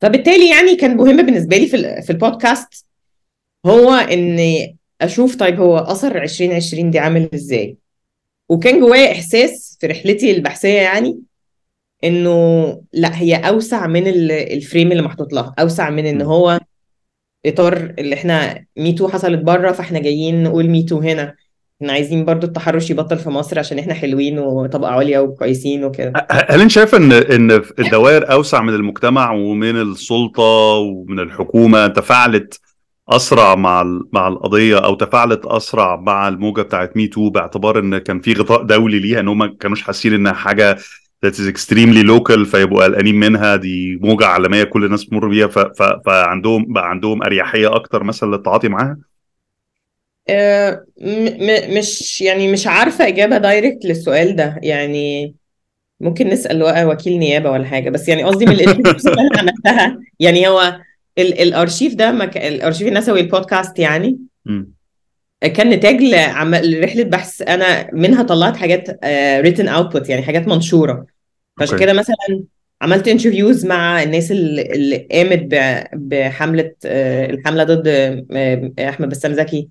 [0.00, 2.86] فبالتالي يعني كان مهم بالنسبة لي في في البودكاست
[3.66, 7.76] هو إني أشوف طيب هو أثر 2020 دي عامل إزاي
[8.48, 11.18] وكان جوايا إحساس في رحلتي البحثية يعني
[12.04, 16.22] إنه لأ هي أوسع من ال- ال frame اللي محطوط لها أوسع من إن.
[16.22, 16.60] هو
[17.46, 21.34] إطار اللي إحنا ميتو حصلت بره فإحنا جايين نقول Me Too هنا.
[21.82, 26.12] إحنا عايزين برضو التحرش يبطل في مصر عشان إحنا حلوين وطبقة عليا وكويسين وكده.
[26.30, 30.42] هل أنت شايف إن إن الدوائر أوسع من المجتمع ومن السلطة
[30.78, 32.60] ومن الحكومة؟ تفاعلت
[33.08, 38.20] أسرع مع مع القضية أو تفاعلت أسرع مع الموجة بتاعت Me Too باعتبار إن كان
[38.20, 40.78] في غطاء دولي ليها إن هم ما كانوش حاسين إنها حاجة
[41.26, 42.44] that is extremely local.
[42.44, 43.56] فيبقوا قلقانين منها.
[43.56, 45.46] دي موجة عالمية كل الناس بتمر بيها.
[45.46, 48.96] ف- ف- فعندهم بقى عندهم أريحية أكتر مثلا للتعاطي معاها.
[50.28, 54.60] آه، م- م- مش يعني مش عارفة إجابة direct للسؤال ده.
[54.62, 55.34] يعني
[56.00, 57.90] ممكن نسأل و- وكيل نيابة ولا حاجة.
[57.90, 60.80] بس يعني قصدي من ال interviews اللي أنا عملتها يعني هو
[61.18, 62.36] ال- الأرشيف ده مك...
[62.36, 64.18] الأرشيف النسوي البودكاست يعني.
[64.44, 64.72] مم.
[65.42, 67.42] كان نتاج لعمل رحلة بحث.
[67.42, 71.06] أنا منها طلعت حاجات uh, written output يعني حاجات منشورة.
[71.70, 71.78] فعشان.
[71.78, 72.44] كده مثلا
[72.82, 77.88] عملت interview ز مع الناس اللي, اللي قامت ب- بحملة آه، الحملة ضد
[78.32, 79.68] آه، أحمد بسام زكي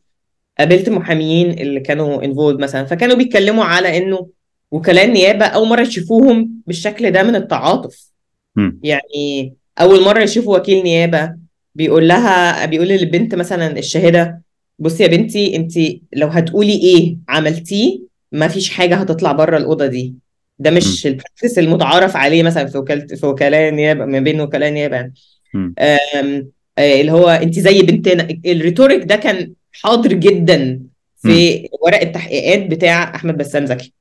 [0.60, 4.28] قابلت محاميين اللي كانوا involved مثلا فكانوا بيتكلموا على إنه
[4.72, 8.12] وكلاء النيابة أول مرة يشوفوهم بالشكل ده من التعاطف
[8.56, 8.80] مم.
[8.84, 11.36] يعني أول مرة يشوفوا وكيل نيابة
[11.76, 14.42] بيقول لها بيقول للبنت مثلا الشاهدة
[14.80, 15.74] بصي يا بنتي انت
[16.14, 18.00] لو هتقولي إيه عملتيه
[18.32, 20.16] ما فيش حاجة هتطلع بره الأوضة دي
[20.62, 24.70] ده مش ال practice المتعارف عليه مثلا في وكاله في وكلاء النيابه ما بين وكلاء
[24.70, 25.14] النيابه يعني.
[25.54, 25.74] مم.
[25.80, 26.48] آم،
[26.78, 30.80] آه، اللي هو انت زي بنتنا ال rhetoric ده كان حاضر جدا
[31.18, 33.94] في ورق التحقيقات بتاع أحمد بسام زكي.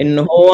[0.00, 0.52] إن هو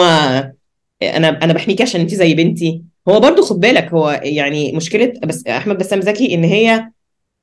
[1.03, 5.46] أنا أنا بحميكي عشان انت زي بنتي هو برضو خد بالك هو يعني مشكلة بس
[5.46, 6.88] أحمد بسام زكي إن هي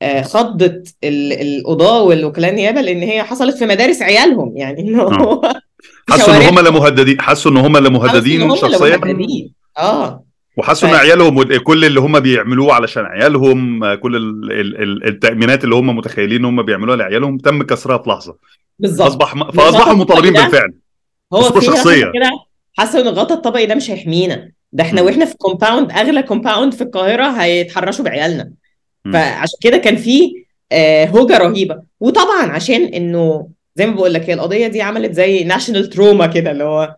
[0.02, 5.42] آه، خضت ال- القضاة والوكلاء النيابه لأن هي حصلت في مدارس عيالهم يعني إن هو
[5.42, 5.60] في
[6.10, 6.42] حسوا إن.
[6.42, 9.00] هم اللي مهددين حسوا إن هم اللي مهددين شخصيا.
[9.78, 10.24] آه
[10.58, 15.76] وحسوا إن عيالهم كل اللي هم بيعملوه علشان عيالهم كل ال- ال- ال- التأمينات اللي
[15.76, 18.36] هم متخيلين إن هم بيعملوها لعيالهم تم كسرها في لحظة
[18.80, 20.74] بالظبط الغطاء فاصبحوا مطالبين بالفعل
[21.34, 22.06] هو في شخصية.
[22.06, 22.30] كده
[22.78, 25.02] حاسة إن الغطاء الطبقي ده مش هيحمينا ده إحنا.
[25.02, 28.52] وإحنا في compound أغلى compound في القاهرة هيتحرشوا بعيالنا.
[29.14, 30.34] فعشان كده كان في
[30.72, 33.48] آه، هوجة رهيبة وطبعا عشان إنه
[33.80, 36.96] زي ما بقول لك هي القضية دي عملت زي national trauma كده اللي هو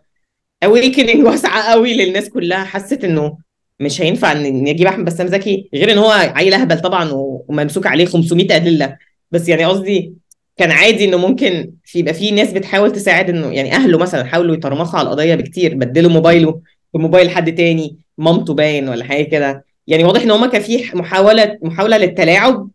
[0.64, 3.38] awakening واسعة قوي للناس كلها حست إنه
[3.80, 8.04] مش هينفع إن نجيب أحمد بسام زكي غير إن هو عيل أهبل طبعا وممسوك عليه
[8.04, 8.96] 500 أدلة.
[9.30, 10.14] بس يعني قصدي
[10.56, 14.54] كان عادي إنه ممكن في يبقى في ناس بتحاول تساعد إنه يعني أهله مثلا حاولوا
[14.54, 16.60] يترمخوا على القضية بكتير بدلوا موبايله
[16.94, 19.64] بموبايل حد تاني مامته باين ولا حاجة كده.
[19.86, 22.68] يعني واضح إن هما كان في محاولة محاولة للتلاعب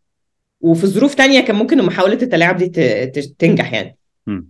[0.62, 2.68] وفي ظروف تانية كان ممكن محاولة التلاعب دي
[3.40, 3.98] تنجح يعني.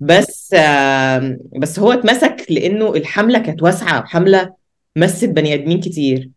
[0.02, 4.54] بس آم، بس هو اتمسك لأنه الحملة كانت واسعة حملة
[4.96, 6.30] مست بني آدمين كتير.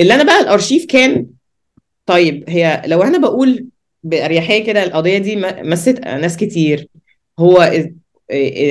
[0.00, 1.26] اللي أنا بقى الأرشيف كان
[2.06, 3.66] طيب هي لو أنا بقول
[4.02, 6.88] بأريحية كده القضية دي مست ناس كتير.
[7.38, 7.94] هو ال-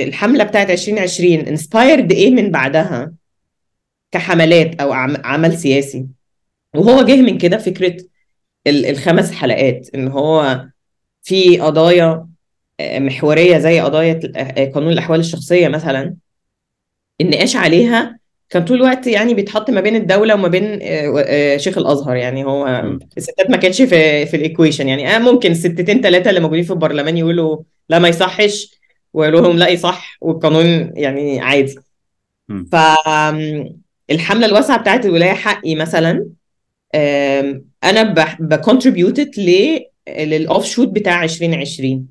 [0.08, 3.12] الحملة بتاعت 2020 انسبايرد إيه من بعدها؟
[4.10, 6.06] كحملات أو عم- عمل سياسي.
[6.74, 7.96] وهو جه من كده فكرة
[8.66, 10.64] الخمس حلقات إن هو
[11.22, 12.28] في قضايا
[12.80, 14.20] محورية زي قضايا
[14.74, 16.14] قانون الأحوال الشخصية مثلا
[17.20, 18.18] النقاش عليها
[18.50, 22.44] كان طول الوقت يعني بيتحط ما بين الدولة وما بين آه، آه، شيخ الأزهر يعني
[22.44, 22.66] هو.
[23.16, 26.70] الستات ما كانتش في في ال equation يعني آه ممكن ستتين ثلاثة اللي موجودين في
[26.70, 27.58] البرلمان يقولوا
[27.88, 28.80] لا ما يصحش
[29.12, 31.74] وقالوا لهم لا صح والقانون يعني عادي
[32.48, 32.64] مم.
[32.72, 36.26] فالحملة الواسعة بتاعت الولاية حقي مثلا
[37.84, 39.30] أنا ب contributed
[40.08, 42.06] لل offshoot بتاع 2020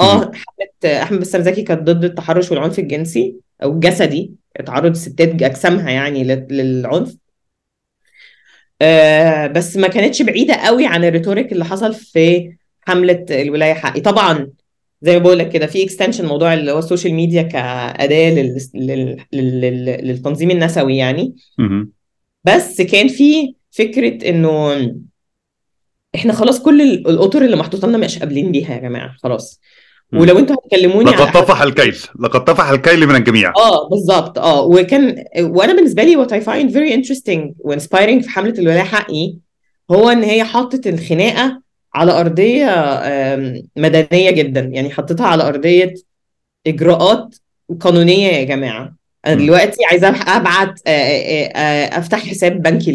[0.00, 0.20] آه.
[0.34, 4.32] حملة أحمد بسام زكي كانت ضد التحرش والعنف الجنسي أو الجسدي
[4.66, 7.16] تعرض الستات أجسامها يعني لل- للعنف
[8.82, 14.00] آه بس ما كانتش بعيدة قوي عن ال rhetoric اللي حصل في حملة الولاية حقي
[14.00, 14.50] طبعا
[15.02, 18.56] زي ما بقول لك كده في extension موضوع اللي هو ال social media كأداة لل...
[18.74, 19.16] لل...
[19.32, 19.84] لل...
[19.84, 21.34] للتنظيم النسوي يعني.
[22.44, 24.74] بس كان في فكرة إنه
[26.14, 29.60] إحنا خلاص كل ال- الأطر اللي محطوطة لنا مش قابلين بيها يا جماعة خلاص.
[30.12, 33.52] ولو أنتوا هتكلموني لقد طفح الكيل لقد طفح الكيل من الجميع.
[33.56, 34.62] آه بالظبط آه.
[34.64, 39.34] وكان وأنا بالنسبة لي what I find very interesting وانسبايرنج في حملة الولاية حقي
[39.90, 41.62] هو إن هي حطت الخناقة
[41.94, 42.66] على أرضية
[43.76, 44.60] مدنية جدا.
[44.60, 45.94] يعني حطيتها على أرضية
[46.66, 47.34] إجراءات
[47.80, 48.94] قانونية يا جماعة.
[49.26, 49.34] أنا.
[49.34, 52.92] دلوقتي عايزة أبعت آه، آه، آه، أفتح حساب بنكي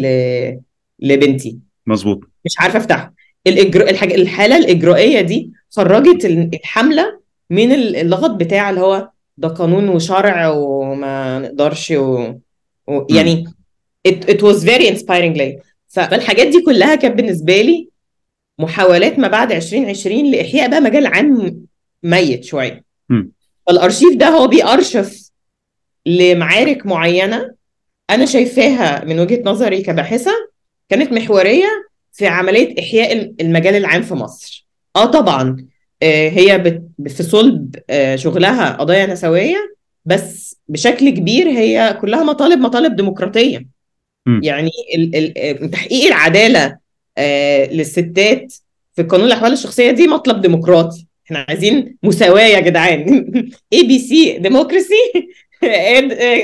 [1.00, 1.58] لبنتي.
[1.86, 2.20] مظبوط.
[2.44, 3.12] مش عارفة أفتحها.
[3.46, 7.20] الإجراء الحاجة الحالة الإجرائية دي خرجت ال- الحملة
[7.50, 12.34] من ال- اللغط بتاع اللي هو ده قانون وشرع وما نقدرش و...
[12.88, 13.06] و...
[13.10, 13.44] يعني
[14.08, 15.60] it, it was very inspiring ليا.
[15.88, 17.88] فالحاجات دي كلها كانت بالنسبة لي
[18.58, 21.62] محاولات ما بعد 2020 لإحياء بقى مجال عام
[22.02, 22.84] ميت شوية.
[23.66, 25.30] فالأرشيف ده هو بيأرشف
[26.06, 27.54] لمعارك معينة
[28.10, 30.30] أنا شايفاها من وجهة نظري كباحثة
[30.88, 31.66] كانت محورية
[32.12, 34.66] في عملية إحياء المجال العام في مصر.
[34.96, 35.66] آه طبعا
[36.02, 39.74] آه، هي في صلب آه، شغلها قضايا نسوية
[40.04, 43.66] بس بشكل كبير هي كلها مطالب مطالب ديمقراطية.
[44.26, 44.40] مم.
[44.44, 46.78] يعني ال- ال- آه، تحقيق العدالة
[47.72, 48.54] للستات
[48.96, 51.06] في قانون الأحوال الشخصية دي مطلب ديمقراطي.
[51.26, 53.24] إحنا عايزين مساواة يا جدعان.
[53.72, 54.94] ABC democracy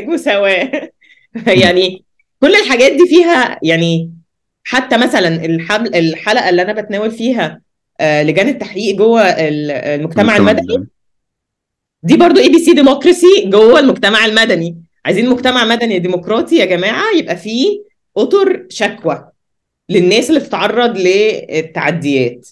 [0.07, 0.91] مساواة.
[1.63, 2.05] يعني
[2.41, 4.13] كل الحاجات دي فيها يعني
[4.65, 7.61] حتى مثلا الحمل الحلقة اللي أنا بتناول فيها
[8.01, 10.87] آه، لجان التحقيق جوه ال- المجتمع المدني.
[12.03, 14.77] دي برضو ABC democracy جوه المجتمع المدني.
[15.05, 17.83] عايزين مجتمع مدني ديمقراطي يا جماعة يبقى فيه
[18.17, 19.29] أطر شكوى
[19.89, 22.49] للناس اللي بتتعرض للتعديات.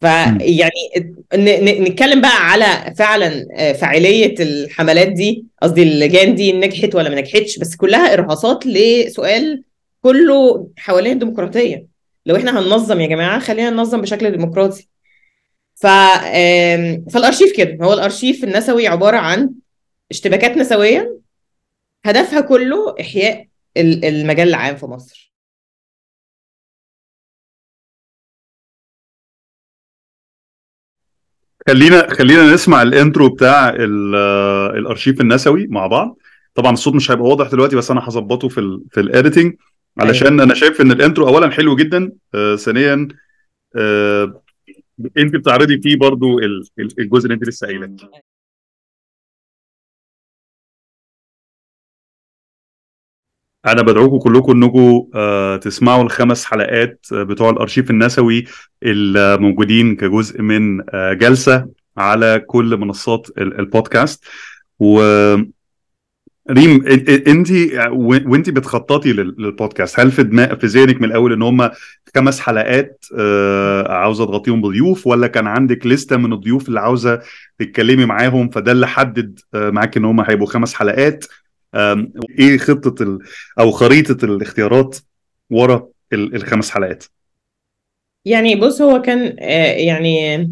[0.00, 0.70] فيعني
[1.80, 5.44] نتكلم بقى على فعلا آه، فاعلية الحملات دي.
[5.62, 9.62] قصدي اللجان دي نجحت ولا ما نجحتش بس كلها إرهاصات لسؤال
[10.02, 11.86] كله حوالين الديمقراطية.
[12.26, 14.88] لو إحنا هننظم يا جماعة خلينا ننظم بشكل ديمقراطي.
[15.74, 15.86] ف
[17.12, 17.84] فالأرشيف كده.
[17.84, 19.50] هو الأرشيف النسوي عبارة عن
[20.10, 21.18] اشتباكات نسوية
[22.04, 25.32] هدفها كله إحياء ال- المجال العام في مصر.
[31.68, 34.14] خلينا خلينا نسمع ال intro بتاع ال-
[34.78, 36.18] الأرشيف النسوي مع بعض.
[36.54, 39.54] طبعا الصوت مش هيبقى واضح دلوقتي بس أنا هظبطه في ال في ال editing
[39.98, 43.08] علشان أنا شايف إن ال intro اولا حلو جدا آه ثانيا
[43.76, 44.42] آه
[45.18, 47.96] أنت بتعرضي فيه برضو ال- ال- الجزء اللي أنت لسه قايله
[53.66, 58.44] أنا بدعوكم كلكم إنكم آه، تسمعوا الخمس حلقات آه، بتوع الأرشيف النسوي
[58.82, 64.24] الموجودين كجزء من آه، جلسة على كل منصات ال- البودكاست.
[64.80, 65.00] و
[66.50, 66.86] ريم
[67.26, 67.48] انت
[68.26, 71.70] وانت بتخططي لل- للبودكاست هل في دماغ في ذهنك من الأول إن هم
[72.16, 77.20] خمس حلقات آه، عاوزة تغطيهم بضيوف ولا كان عندك لستة من الضيوف اللي عاوزة
[77.58, 81.24] تتكلمي معاهم فده اللي حدد آه، معاك إن هم هيبقوا خمس حلقات؟
[82.38, 83.18] إيه خطة ال...
[83.60, 84.98] أو خريطة الاختيارات
[85.50, 87.04] ورا ال- الخمس حلقات؟
[88.24, 90.50] يعني بص هو كان آه، يعني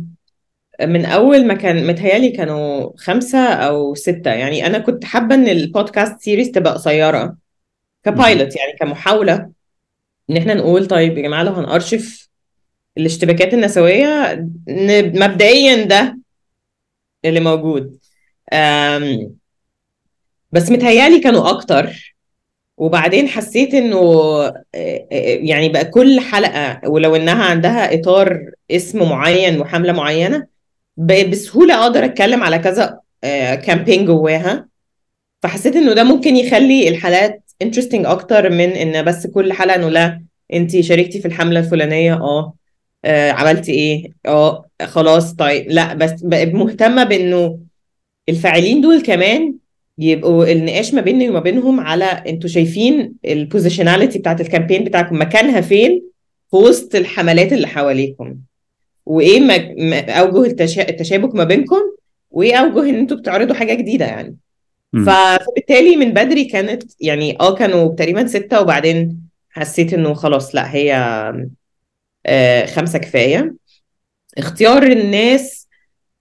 [0.82, 4.30] من أول ما كان متهيألي كانوا خمسة أو ستة.
[4.30, 7.36] يعني أنا كنت حابة إن البودكاست سيريز تبقى قصيرة
[8.04, 9.50] كبايلوت يعني كمحاولة
[10.30, 12.28] إن إحنا نقول طيب يا جماعة لو هنأرشف
[12.98, 14.34] الاشتباكات النسوية
[14.68, 16.18] ن- مبدئيا ده
[17.24, 17.98] اللي موجود.
[20.52, 22.14] بس متهيألي كانوا أكتر.
[22.76, 25.06] وبعدين حسيت إنه آه، آه،
[25.42, 30.46] يعني بقى كل حلقة ولو إنها عندها إطار اسم معين وحملة معينة
[30.96, 33.00] بقى بسهولة أقدر أتكلم على كذا
[33.56, 34.68] كامبين جواها.
[35.42, 40.22] فحسيت إنه ده ممكن يخلي الحلقات انترستنج أكتر من إن بس كل حلقة إنه لا
[40.52, 42.54] انت شاركتي في الحملة الفلانية آه
[43.04, 45.66] آه، عملتي إيه؟ آه خلاص طيب.
[45.68, 47.58] لا بس بقى مهتمة بإنه
[48.28, 49.54] الفاعلين دول كمان
[49.98, 55.20] يبقوا النقاش ما بيني وما بينهم على أنتوا شايفين ال positionality بتاعت ال campaign بتاعكم
[55.20, 56.02] مكانها فين
[56.50, 58.36] في وسط الحملات اللي حواليكم.
[59.06, 59.50] وإيه
[60.10, 60.88] أوجه التشا...
[60.88, 61.80] التشابك ما بينكم
[62.30, 64.36] وإيه أوجه إن أنتوا بتعرضوا حاجة جديدة يعني.
[65.06, 69.18] فبالتالي من بدري كانت يعني آه كانوا تقريبا ستة وبعدين
[69.50, 70.94] حسيت إنه خلاص لا هي
[72.26, 73.54] آه، خمسة كفاية.
[74.38, 75.68] اختيار الناس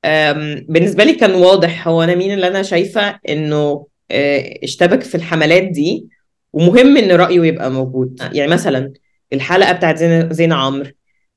[0.06, 1.88] آم، بالنسبة لي كان واضح.
[1.88, 6.08] هو أنا مين اللي أنا شايفة إنه آه، اشتبك في الحملات دي
[6.54, 8.20] ومهم إن رأيه يبقى موجود.
[8.34, 8.94] يعني مثلا
[9.34, 9.98] الحلقة بتاعت
[10.34, 10.92] زينة عمرو.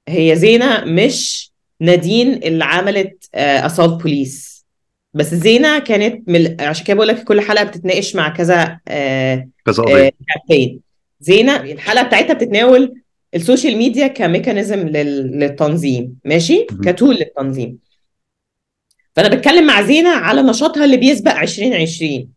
[0.08, 4.52] هي زينة مش نادين اللي عملت اسالت بوليس
[5.14, 9.82] بس زينة كانت من عشان كده بقول لك كل حلقة بتتناقش مع كذا آه، كذا
[9.82, 10.10] آه، قضية.
[10.48, 10.80] campaign
[11.20, 12.94] زينة الحلقة بتاعتها بتتناول
[13.34, 16.80] ال social media ك mechanism لل- للتنظيم ماشي؟ مهم.
[16.80, 17.78] ك tool للتنظيم.
[19.16, 22.28] فأنا بتكلم مع زينة على نشاطها اللي بيسبق 2020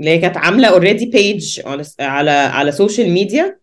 [0.00, 1.60] اللي هي كانت عاملة already page
[2.00, 3.59] على على social media آه،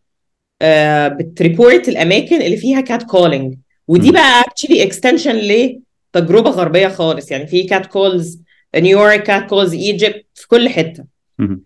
[1.07, 3.55] بت report الأماكن اللي فيها cat calling
[3.87, 4.11] ودي.
[4.11, 7.31] بقى actually extension لتجربة غربية خالص.
[7.31, 8.41] يعني في Catcalls
[8.75, 11.03] New York Catcalls Egypt في كل حتة.
[11.39, 11.63] مهم.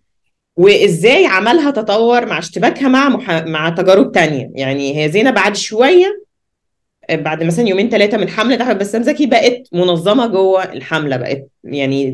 [0.55, 3.29] وإزاي عملها تطور مع اشتباكها مع مح...
[3.43, 4.51] مع تجارب تانية.
[4.55, 6.21] يعني هي زينة بعد شوية
[7.11, 12.13] بعد مثلا يومين ثلاثة من حملة أحمد بسام زكي بقت منظمة جوه الحملة بقت يعني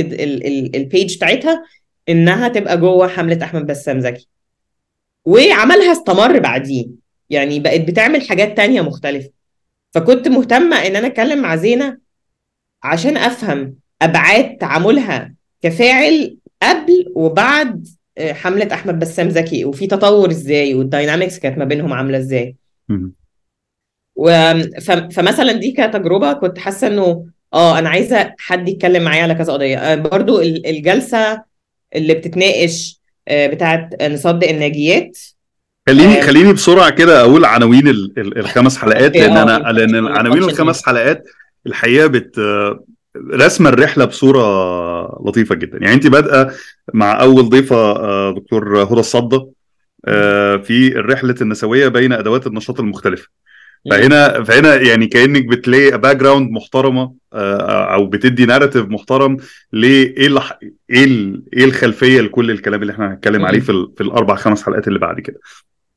[0.00, 0.46] ال...
[0.46, 0.76] ال...
[0.76, 1.64] البيج بتاعتها
[2.08, 4.28] إنها تبقى جوه حملة أحمد بسام زكي.
[5.24, 6.86] وعملها استمر بعديه.
[7.30, 9.30] يعني بقت بتعمل حاجات تانية مختلفة.
[9.90, 11.98] فكنت مهتمة إن أنا أتكلم مع زينة
[12.82, 20.74] عشان أفهم أبعاد تعاملها كفاعل قبل وبعد آه، حملة أحمد بسام زكي وفي تطور إزاي
[20.74, 22.18] والداينامكس كانت ما بينهم عاملة
[22.88, 23.14] مهم.
[24.16, 24.30] و...
[24.80, 24.90] ف...
[24.90, 29.78] فمثلا دي كتجربة كنت حاسة إنه آه أنا عايزة حد يتكلم معايا على كذا قضية.
[29.78, 31.42] آه، برضو ال- الجلسة
[31.94, 35.18] اللي بتتناقش آه، بتاعت نصدق الناجيات.
[35.88, 36.26] خليني آه.
[36.26, 40.42] خليني بسرعة كده أقول عناوين ال- ال- الخمس حلقات لأن آه، أنا لأن ما عناوين
[40.42, 41.24] الخمس حلقات
[41.66, 44.44] الحقيقة بترسم الرحلة بصورة
[45.28, 45.78] لطيفة جدا.
[45.82, 46.52] يعني انت بادئة
[46.94, 49.40] مع أول ضيفة آه، دكتور هدى الصدى
[50.06, 53.28] آه، في رحله النسوية بين أدوات النشاط المختلفة.
[53.90, 59.36] فهنا فهنا يعني كأنك بتلاقي background محترمة آه، أو بتدي narrative محترم
[59.72, 60.40] لايه اللي
[60.90, 61.04] إيه
[61.52, 63.60] إيه الخلفية لكل الكلام اللي إحنا هنتكلم عليه.
[63.60, 65.40] في ال- في الأربع خمس حلقات اللي بعد كده.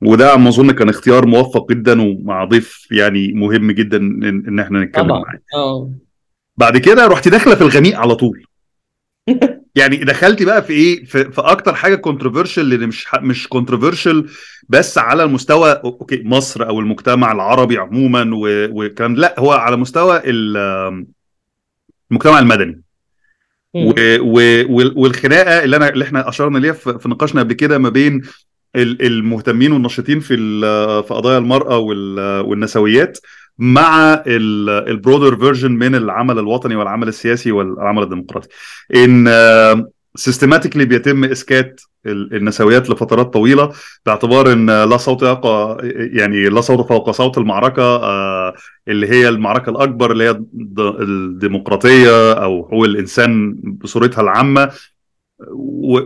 [0.02, 4.60] وده على ما أظن كان اختيار موفق جدا ومع ضيف يعني مهم جدا ان, إن
[4.60, 5.40] إحنا نتكلم معاه.
[5.56, 5.92] آه.
[6.58, 8.44] بعد كده رحتي داخلة في الغميق على طول.
[9.76, 14.30] يعني دخلتي بقى في إيه؟ في, في أكتر حاجة controversial اللي مش مش controversial
[14.70, 18.36] بس على المستوى okay مصر أو المجتمع العربي عموما
[18.72, 21.06] والكلام لا هو على مستوى ال-
[22.12, 22.82] المجتمع المدني.
[23.76, 24.34] و و
[24.76, 28.22] وال- والخناقة اللي أنا اللي إحنا أشرنا ليها في في نقاشنا قبل كده ما بين
[28.76, 30.38] ال- المهتمين والناشطين في
[31.08, 33.18] في قضايا المرأة وال- والنسويات.
[33.60, 38.48] مع ال broader version من العمل الوطني والعمل السياسي والعمل الديمقراطي.
[38.96, 39.28] إن
[40.16, 43.72] systematically بيتم إسكات ال- النسويات لفترات طويلة
[44.06, 45.78] باعتبار إن لا صوت يقع
[46.14, 48.54] يعني لا صوت فوق صوت المعركة آه،
[48.88, 54.72] اللي هي المعركة الأكبر اللي هي الد- الديمقراطية أو حقوق الإنسان بصورتها العامة.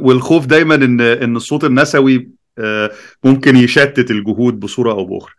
[0.01, 2.29] والخوف دايما ان إن الصوت النسوي
[2.59, 2.91] آه،
[3.23, 5.33] ممكن يشتت الجهود بصورة أو بأخرى.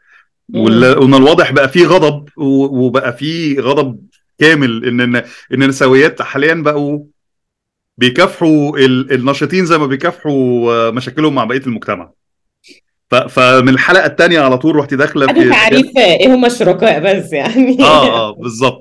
[0.55, 4.01] وان الواضح بقى فيه غضب وبقى فيه غضب
[4.39, 5.23] كامل ان ان
[5.53, 7.05] النسويات حاليا بقوا
[7.99, 12.11] بيكافحوا ال- الناشطين زي ما بيكافحوا آه، مشاكلهم مع بقية المجتمع.
[13.29, 17.83] فمن الحلقة الثانية على طول رحتي داخلة في تعريف إيه هم الشركاء بس يعني.
[17.83, 18.79] آه آه بالظبط.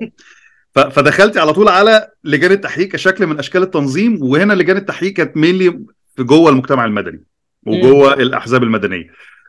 [0.74, 5.70] فدخلتي على طول على لجان التحقيق كشكل من أشكال التنظيم وهنا لجان التحقيق كانت مينلي
[6.16, 7.22] في جوه المجتمع المدني
[7.66, 9.06] وجوه الأحزاب المدنية.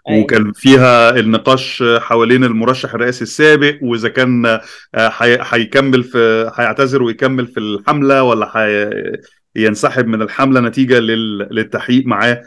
[0.09, 0.23] أيوة.
[0.23, 4.59] وكان فيها النقاش حوالين المرشح الرئاسي السابق وإذا كان آه،
[4.95, 9.19] هي- هيكمل في هيعتذر ويكمل في الحملة ولا
[9.55, 12.43] ينسحب من الحملة نتيجة لل- للتحقيق معاه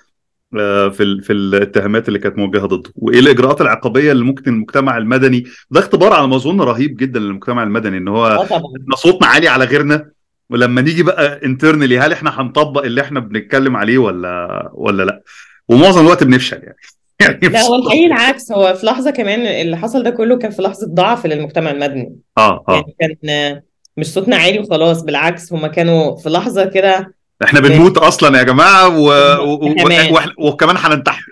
[0.59, 2.91] آه، في في الاتهامات اللي كانت موجهة ضده.
[2.97, 7.63] وإيه الإجراءات العقابية اللي ممكن المجتمع المدني ده اختبار على ما أظن رهيب جدا للمجتمع
[7.63, 8.27] المدني إن هو
[8.83, 10.11] إحنا صوتنا عالي على غيرنا.
[10.51, 15.23] ولما نيجي بقى internally هل إحنا هنطبق اللي إحنا بنتكلم عليه ولا ولا لأ؟
[15.69, 16.77] ومعظم الوقت بنفشل يعني.
[17.21, 17.75] يعني لا هو.
[17.75, 21.71] الحقيقة العكس هو في لحظة كمان اللي حصل ده كله كان في لحظة ضعف للمجتمع
[21.71, 22.17] المدني.
[22.39, 22.85] آه آه.
[23.01, 23.61] يعني كان
[23.97, 27.15] مش صوتنا عالي وخلاص بالعكس هما كانوا في لحظة كده
[27.45, 29.09] إحنا بنموت أصلا يا جماعة و...
[29.41, 29.53] و...
[29.53, 30.49] و...
[30.49, 31.23] وكمان هننتحر.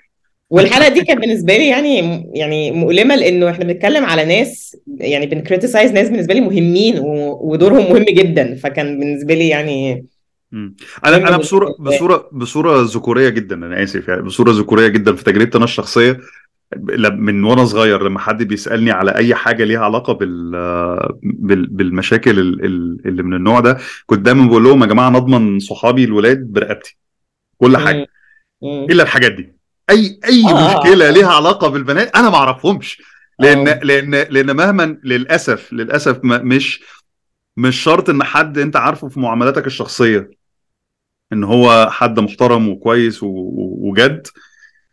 [0.51, 5.39] والحلقة دي كانت بالنسبة لي يعني يعني مؤلمة لأنه إحنا بنتكلم على ناس يعني بن
[5.39, 8.55] criticize ناس بالنسبة لي مهمين و- ودورهم مهم جدا.
[8.57, 10.05] فكان بالنسبة لي يعني
[10.55, 10.77] مم.
[11.07, 11.37] أنا أنا.
[11.37, 16.21] بصوره بصوره بصورة ذكورية جدا أنا آسف يعني بصورة ذكورية جدا في تجربتي أنا الشخصية
[17.13, 20.51] من وأنا صغير لما حد بيسألني على أي حاجة ليها علاقة بال
[21.23, 25.59] بال- بالمشاكل ال- ال- اللي من النوع ده كنت دايما بقول لهم يا جماعة نضمن
[25.59, 26.97] صحابي الولاد برقبتي
[27.59, 28.07] كل حاجة.
[28.65, 29.53] إلا الحاجات دي
[29.91, 30.79] اي أي آه.
[30.79, 33.03] مشكلة ليها علاقة بالبنات أنا ما أعرفهمش
[33.39, 33.81] لأن آه.
[33.83, 36.83] لأن لأن مهما للاسف للأسف مش
[37.57, 40.31] مش شرط إن حد أنت عارفه في معاملاتك الشخصية
[41.35, 44.26] إن هو حد محترم وكويس وجد.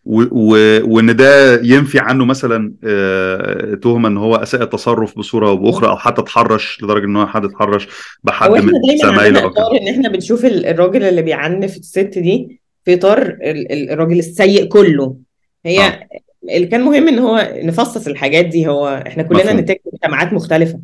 [0.05, 5.97] وإن ده ينفي عنه مثلا آه، تهمة إن هو أساء التصرف بصورة أو بأخرى أو
[5.97, 7.87] حتى اتحرش لدرجة إن هو حد اتحرش
[8.23, 12.59] بحد من دايما زمايله أو إطار إن إحنا بنشوف ال- الراجل اللي بيعنف الست دي
[12.85, 15.15] في إطار ال- ال- الراجل السيء كله.
[15.65, 16.07] هي آه.
[16.55, 18.67] اللي كان مهم إن هو نفصص الحاجات دي.
[18.67, 19.53] هو إحنا كلنا.
[19.53, 20.79] نتاج مجتمعات مختلفة.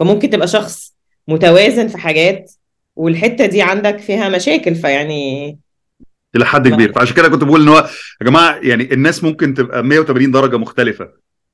[0.00, 0.94] فممكن تبقى شخص
[1.28, 2.52] متوازن في حاجات
[2.96, 5.58] والحتة دي عندك فيها مشاكل فيعني
[6.36, 6.92] إلى حد ما- كبير.
[6.92, 7.88] فعشان كده كنت بقول إن هو
[8.20, 11.04] يا جماعة يعني الناس ممكن تبقى 180 درجة مختلفة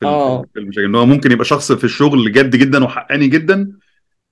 [0.01, 0.43] في آه.
[0.55, 0.85] في المشاكل.
[0.85, 3.73] إن هو ممكن يبقى شخص في الشغل جد جدا وحقاني جدا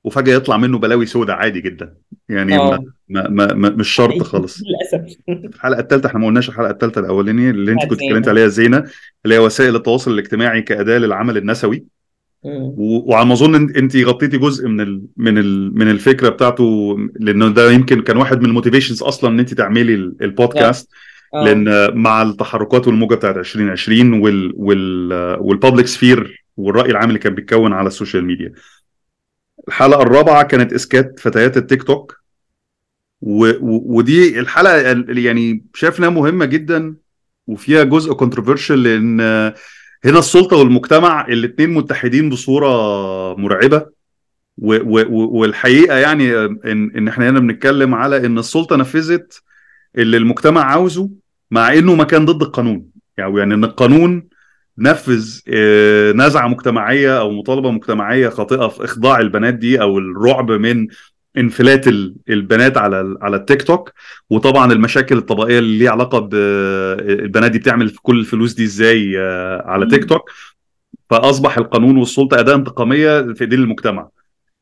[0.04, 1.94] وفجأة يطلع منه بلاوي سودة عادي جدا.
[2.28, 2.84] يعني ما آه.
[3.09, 4.59] ما ما ما مش شرط خالص.
[4.62, 5.16] للأسف.
[5.28, 7.92] الحلقة الثالثه إحنا ما قلناش الحلقة الثالثه الأولانية اللي أنت كنت.
[8.02, 8.84] اتكلمت عليها زينة
[9.24, 11.84] اللي هي وسائل التواصل الاجتماعي كأداة للعمل النسوي.
[12.43, 17.70] وعلى ما أظن أنت غطيتي جزء من ال من ال من الفكرة بتاعته لأنه ده
[17.70, 20.91] يمكن كان واحد من ال motivations أصلا إن أنت تعملي ال- البودكاست
[21.34, 21.45] آه.
[21.45, 27.34] لأن مع التحركات والموجة بتاعت 2020 وال وال وال public sphere والرأي العام اللي كان
[27.34, 28.52] بيتكون على ال social media
[29.68, 32.16] الحلقة الرابعة كانت اسكات فتيات التيك توك.
[33.20, 36.95] و و ودي الحلقة ال- يعني شايف إنها مهمة جدا
[37.47, 39.20] وفيها جزء controversial لأن
[40.07, 42.68] هنا السلطة والمجتمع الاثنين متحدين بصورة
[43.34, 43.86] مرعبة
[44.59, 49.42] و و والحقيقة يعني ان إن إحنا هنا بنتكلم على إن السلطة نفذت
[49.98, 51.11] اللي المجتمع عاوزه
[51.50, 52.84] مع إنه ما كان ضد القانون.
[53.18, 54.28] يعني يعني إن القانون
[54.78, 60.86] نفذ آه، نزعة مجتمعية أو مطالبة مجتمعية خاطئة في إخضاع البنات دي أو الرعب من
[61.39, 63.93] انفلات ال- البنات على على التيك توك.
[64.30, 69.62] وطبعا المشاكل الطبقية اللي ليها علاقة بالبنات دي بتعمل في كل الفلوس دي إزاي آه،
[69.66, 70.30] على تيك توك.
[71.11, 74.09] فأصبح القانون والسلطة أداة انتقامية في إيدين المجتمع.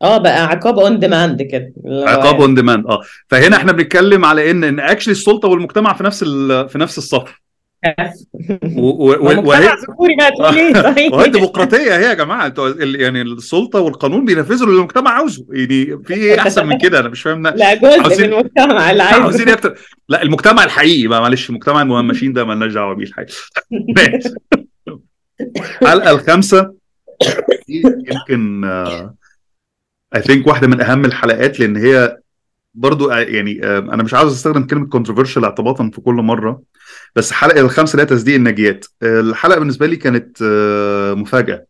[0.02, 1.72] آه بقى عقاب on demand كده.
[1.86, 3.00] عقاب on demand آه.
[3.28, 6.24] فهنا إحنا بنتكلم على إن إن actually السلطة والمجتمع في نفس
[6.68, 7.43] في نفس الصف.
[8.78, 11.12] و- و- هو و- مجتمع وهي ذكوري بقى تقول إيه طيب.
[11.12, 12.46] وهي ديمقراطية هي يا جماعة.
[12.46, 15.46] أنتوا يعني السلطة والقانون بينفذوا اللي المجتمع عاوزه.
[15.52, 19.02] يعني في إيه أحسن من كده؟ أنا مش فاهم لا جزء عاوزين- من المجتمع اللي
[19.02, 19.78] عاوزين عايز إيه أكتر
[20.08, 21.50] لا المجتمع الحقيقي بقى معلش.
[21.50, 23.34] مجتمع المهمشين ده مالناش دعوة بيه الحقيقة.
[25.82, 26.74] الحلقة الخامسة.
[27.68, 28.64] يمكن
[30.16, 32.16] I think واحدة من أهم الحلقات لأن هي
[32.74, 36.62] برضو آه، يعني آه، أنا مش عاوز أستخدم كلمة controversial اعتباطا في كل مرة.
[37.16, 41.66] بس الحلقة الخامسه اللي هي تصديق الناجيات الحلقة بالنسبة لي كانت آه، مفاجأة.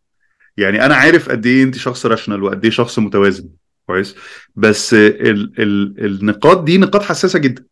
[0.57, 3.49] يعني أنا عارف قد إيه انت شخص rational وقد إيه شخص متوازن.
[3.87, 4.15] كويس؟
[4.57, 7.65] بس ال ال النقاط دي نقاط حساسة جدا.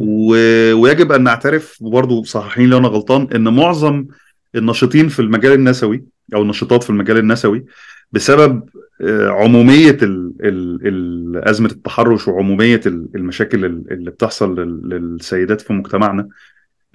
[0.00, 0.30] و...
[0.74, 4.06] ويجب أن نعترف وبرضه صححيني لو أنا غلطان إن معظم
[4.54, 6.04] الناشطين في المجال النسوي
[6.34, 7.64] أو النشطات في المجال النسوي
[8.12, 8.62] بسبب
[9.00, 10.32] آه، عمومية ال...
[10.40, 10.80] ال...
[10.86, 11.48] ال...
[11.48, 14.88] أزمة التحرش وعمومية ال- المشاكل ال- اللي بتحصل لل...
[14.88, 16.28] للسيدات في مجتمعنا.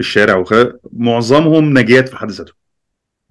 [0.01, 0.53] في الشارع وخ...
[0.93, 2.55] معظمهم ناجيات في حد ذاتهم.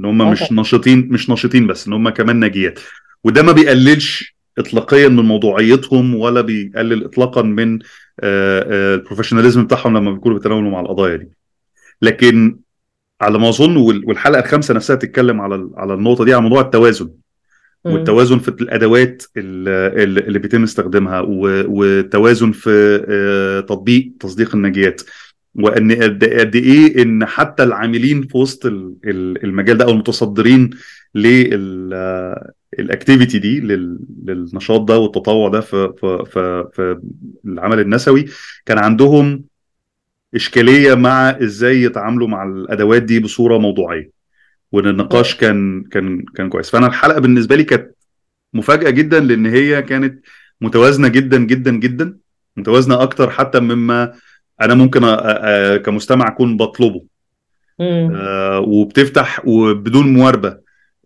[0.01, 0.53] إن هم مش طبعا.
[0.53, 2.81] ناشطين مش ناشطين بس إن هم كمان ناجيات.
[3.25, 7.83] وده ما بيقللش اطلاقيا من موضوعيتهم ولا بيقلل اطلاقا من آه،
[8.21, 11.29] آه، البروفيشناليزم بتاعهم لما بيكونوا بيتناولوا مع القضايا دي.
[12.03, 12.59] لكن
[13.21, 17.11] على ما أظن وال- والحلقة الخامسة نفسها تتكلم على على النقطة دي على موضوع التوازن.
[17.85, 19.69] والتوازن في الأدوات ال-
[20.03, 25.03] ال- اللي بيتم استخدامها والتوازن في آه، تطبيق تصديق النجيات
[25.55, 30.71] وإن قد قد إيه إن حتى العاملين في وسط ال- ال- المجال ده أو المتصدرين
[32.79, 37.01] للاكتيفيتي دي لل- للنشاط ده والتطوع ده في في في, في
[37.45, 38.25] العمل النسوي
[38.67, 39.45] كان عندهم
[40.35, 44.11] إشكالية مع إزاي يتعاملوا مع الأدوات دي بصورة موضوعية.
[44.73, 46.71] وإن النقاش كان كان كان كويس.
[46.71, 47.91] فأنا الحلقة بالنسبة لي كانت
[48.55, 50.25] مفاجأة جدا لأن هي كانت
[50.61, 52.17] متوازنة جدا جدا جدا
[52.57, 54.13] متوازنة أكتر حتى مما
[54.61, 55.01] أنا ممكن
[55.85, 57.03] كمستمع أكون بطلبه.
[57.81, 60.49] آه، وبتفتح وبدون مواربة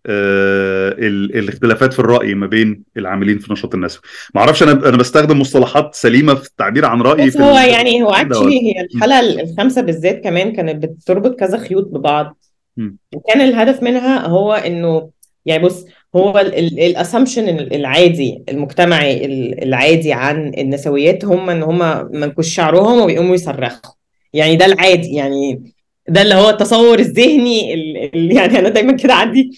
[0.07, 4.01] آه، ال- الاختلافات في الرأي ما بين العاملين في النشاط النسوي
[4.35, 8.03] ما أعرفش أنا أنا بستخدم مصطلحات سليمة في التعبير عن رأيي بس في هو يعني
[8.03, 12.37] هو actually هي الحلقة الخامسه بالذات كمان كانت بتربط كذا خيوط ببعض.
[12.77, 12.97] مم.
[13.15, 15.09] وكان الهدف منها هو إنه
[15.45, 15.85] يعني بص
[16.15, 23.35] هو ال assumption العادي المجتمعي ال- العادي عن النسويات هم إن هم منكوش شعرهم وبيقوموا
[23.35, 23.91] يصرخوا
[24.33, 25.73] يعني ده العادي يعني
[26.09, 29.51] ده اللي هو التصور الذهني ال- يعني أنا دايما كده عندي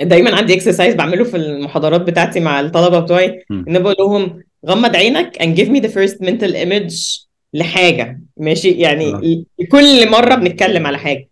[0.00, 3.44] دايما عندي اكسرسايز بعمله في المحاضرات بتاعتي مع الطلبة بتوعي.
[3.50, 9.06] إن بقول لهم غمض عينك and give me the first mental image لحاجة ماشي يعني
[9.14, 9.44] آه.
[9.70, 11.28] كل مرة بنتكلم على حاجة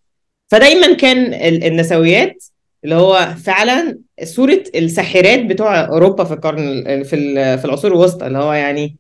[0.50, 2.44] فدايما كان ال- النسويات
[2.84, 7.16] اللي هو فعلا صورة الساحرات بتوع أوروبا في القرن ال- في
[7.58, 8.96] في العصور الوسطى اللي هو يعني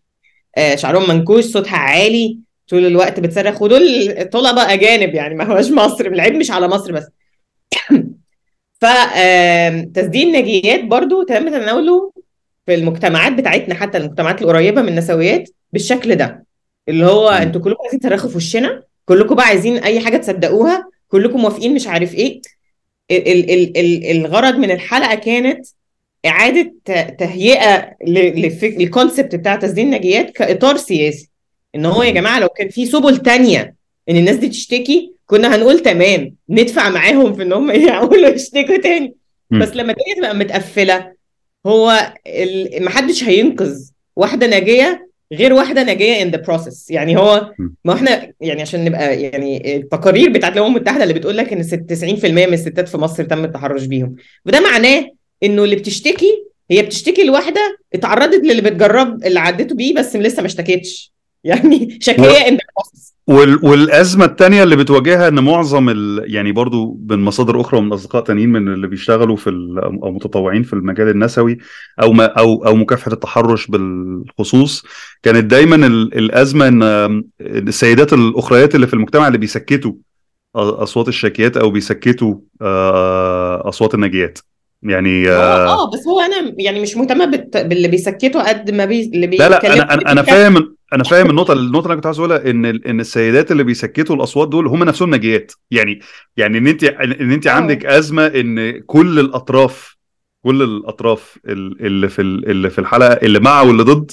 [0.56, 2.38] آه، شعرهم منكوش صوتها عالي
[2.68, 3.62] طول الوقت بتصرخ.
[3.62, 3.84] ودول
[4.32, 7.06] طلبه أجانب يعني ما هوش مصر العيب مش على مصر بس.
[8.80, 12.12] فتسديد النجيات برضو تم تناوله
[12.66, 16.44] في المجتمعات بتاعتنا حتى المجتمعات القريبة من النسويات بالشكل ده.
[16.88, 17.28] اللي هو.
[17.28, 21.86] أنتوا كلكم عايزين تصرخوا في وشنا كلكم بقى عايزين أي حاجة تصدقوها كلكم موافقين مش
[21.86, 22.40] عارف إيه
[23.10, 25.66] ال ال ال ال الغرض من الحلقة كانت
[26.26, 26.74] إعادة
[27.18, 31.30] تهيئة لل concept بتاع تصديق الناجيات كإطار سياسي
[31.74, 33.74] إن هو يا جماعة لو كان في سبل تانية
[34.08, 39.14] إن الناس دي تشتكي كنا هنقول تمام ندفع معاهم في إن هم يقولوا يشتكوا تاني.
[39.50, 41.12] بس لما الدنيا تبقى متقفلة
[41.66, 42.12] هو.
[42.80, 47.52] محدش هينقذ واحدة ناجية غير واحدة ناجية in the process يعني هو.
[47.84, 51.84] ما إحنا يعني عشان نبقى يعني التقارير بتاعت الامم المتحدة اللي بتقول لك إن ست-
[51.92, 54.16] 90% من الستات في مصر تم التحرش بيهم.
[54.46, 55.10] وده معناه
[55.42, 60.46] إنه اللي بتشتكي هي بتشتكي لواحدة اتعرضت للي بتجرب اللي عدته بيه بس لسه ما
[60.46, 61.12] اشتكتش.
[61.44, 63.64] يعني شكيه in the process وال...
[63.64, 66.24] والأزمة الثانية اللي بتواجهها إن معظم ال...
[66.26, 69.78] يعني برضو من مصادر أخرى ومن أصدقاء تانيين من اللي بيشتغلوا في ال...
[69.78, 71.58] أو متطوعين في المجال النسوي
[72.02, 72.24] أو ما...
[72.24, 74.86] أو أو مكافحة التحرش بالخصوص
[75.22, 76.18] كانت دايما ال...
[76.18, 79.92] الأزمة إن السيدات الأخريات اللي في المجتمع اللي بيسكتوا
[80.56, 84.38] أصوات الشاكيات أو بيسكتوا آه، أصوات الناجيات.
[84.82, 87.56] يعني آه آه، آه بس هو أنا يعني مش مهتمة بالت...
[87.56, 89.02] باللي بيسكتوا قد ما بي...
[89.02, 92.06] اللي لا لا بيتكلموا أنا أنا أنا فاهم أنا فاهم النقطة النقطة اللي أنا كنت
[92.06, 96.00] عايز أقولها إن إن السيدات اللي بيسكتوا الأصوات دول هم نفسهم ناجيات يعني
[96.36, 97.50] يعني إن انت إن انت آه.
[97.50, 99.96] عندك أزمة إن كل الأطراف
[100.44, 104.10] كل الأطراف ال- اللي في ال- اللي في الحلقة اللي مع واللي ضد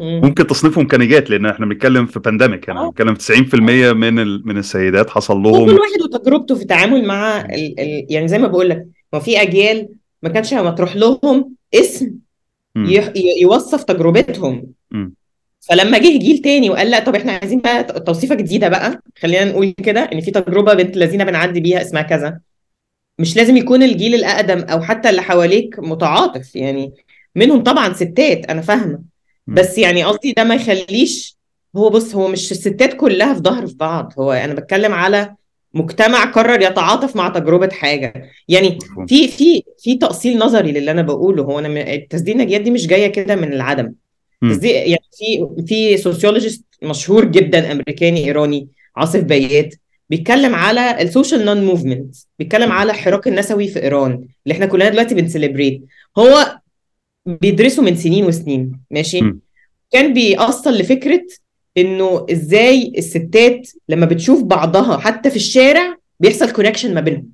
[0.00, 0.20] مم.
[0.24, 2.86] ممكن تصنيفهم كناجيات لأن إحنا بنتكلم في pandemic يعني آه.
[2.86, 7.40] بنتكلم في 90% من ال- من السيدات حصل لهم كل واحد وتجربته في التعامل مع
[7.40, 7.80] ال...
[7.80, 8.06] ال...
[8.10, 9.88] يعني زي ما بقول لك ما في أجيال
[10.22, 12.10] ما كانش مطروح لهم اسم.
[12.76, 13.00] ي...
[13.42, 14.66] يوصف تجربتهم.
[15.68, 19.70] فلما جه جيل تاني وقال لا طب إحنا عايزين بقى توصيفة جديدة بقى خلينا نقول
[19.84, 22.40] كده إن في تجربة بنت الذين بنعدي بيها اسمها كذا.
[23.18, 26.92] مش لازم يكون الجيل الأقدم أو حتى اللي حواليك متعاطف يعني
[27.36, 29.02] منهم طبعا ستات أنا فاهمة.
[29.46, 31.36] بس يعني قصدي ده ما يخليش
[31.76, 34.12] هو بص هو مش الستات كلها في ظهر في بعض.
[34.18, 35.34] هو أنا بتكلم على
[35.74, 38.30] مجتمع قرر يتعاطف مع تجربة حاجة.
[38.48, 38.78] يعني.
[39.08, 41.42] في في في تأصيل نظري للي أنا بقوله.
[41.42, 43.92] هو أنا التصديق الناجيات دي مش جاية كده من العدم.
[44.50, 49.74] تصديق يعني في في sociologist مشهور جدا أمريكاني إيراني آصف بيات
[50.10, 55.14] بيتكلم على ال social non-movement بيتكلم على الحراك النسوي في إيران اللي إحنا كلنا دلوقتي
[55.14, 55.82] بن celebrate.
[56.18, 56.58] هو
[57.26, 59.40] بيدرسه من سنين وسنين ماشي؟ مم.
[59.92, 61.26] كان بيأصل لفكرة
[61.76, 67.28] إنه إزاي الستات لما بتشوف بعضها حتى في الشارع بيحصل connection ما بينهم.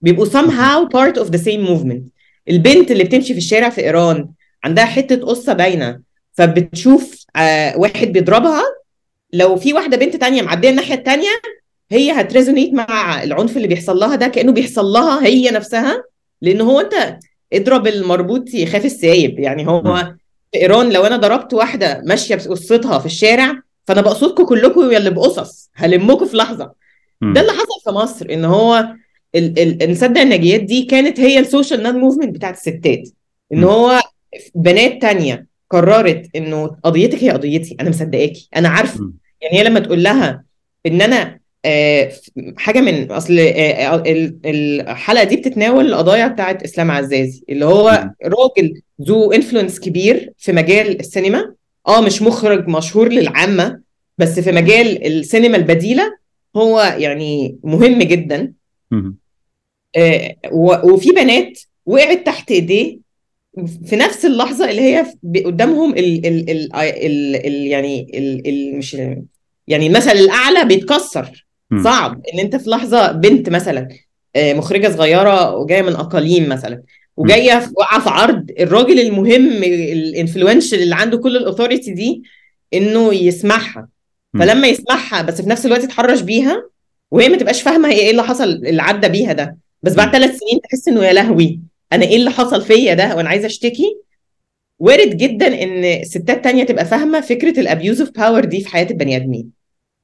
[0.00, 2.02] بيبقوا somehow part of the same movement.
[2.48, 4.28] البنت اللي بتمشي في الشارع في إيران
[4.64, 6.00] عندها حتة قصة باينة.
[6.34, 8.62] فبتشوف آه واحد بيضربها
[9.32, 11.28] لو في واحدة بنت تانية معدية الناحية التانية
[11.90, 16.04] هي هت resonate مع العنف اللي بيحصل لها ده كأنه بيحصل لها هي نفسها
[16.42, 17.18] لأن هو أنت
[17.52, 19.80] اضرب المربوط يخاف السايب يعني هو.
[20.52, 23.54] في إيران لو أنا ضربت واحدة ماشية بقصتها في الشارع
[23.86, 26.72] فأنا بقصدكم كلكم يا اللي بقصص هلمكم في لحظة.
[27.34, 28.88] ده اللي حصل في مصر إن هو
[29.34, 33.08] ال- ال- نصدق الناجيات دي كانت هي ال social non-movement بتاعت الستات
[33.52, 33.64] إن.
[33.64, 34.00] هو
[34.54, 39.10] بنات تانية قررت إنه قضيتك هي قضيتي أنا مصدقاكي أنا عارفة.
[39.42, 40.44] يعني هي لما تقول لها
[40.86, 42.12] إن أنا آه،
[42.56, 48.08] حاجة من أصل آه، ال- الحلقة دي بتتناول القضايا بتاعت إسلام عزازي اللي هو.
[48.24, 51.54] راجل ذو انفلونس كبير في مجال السينما
[51.88, 53.80] آه مش مخرج مشهور للعامة
[54.18, 56.16] بس في مجال السينما البديلة
[56.56, 58.52] هو يعني مهم جدا.
[59.96, 60.34] آه،
[60.84, 62.98] وفي بنات وقعت تحت إيديه
[63.86, 65.06] في نفس اللحظة اللي هي
[65.44, 68.94] قدامهم ال ال ال ال ال يعني ال ال مش
[69.68, 71.46] يعني المثل الأعلى بيتكسر.
[71.84, 73.88] صعب إن أنت في لحظة بنت مثلا
[74.36, 76.82] آه، مخرجة صغيرة وجاية من أقاليم مثلا
[77.16, 82.22] وجاية واقعة في عرض الراجل المهم الانفلونشال اللي عنده كل الاوثوريتي دي
[82.74, 83.88] إنه يسمعها.
[84.38, 86.68] فلما يسمعها بس في نفس الوقت يتحرش بيها
[87.10, 90.12] وهي ما تبقاش فاهمة هي إيه اللي حصل اللي عدى بيها ده بس بعد.
[90.12, 91.60] ثلاث سنين تحس إنه يا لهوي
[91.94, 93.96] أنا إيه اللي حصل فيا ده وأنا عايزة أشتكي؟
[94.78, 98.86] وارد جدا إن ستات تانية تبقى فاهمة فكرة ال abuse of power دي في حياة
[98.90, 99.50] البني آدمين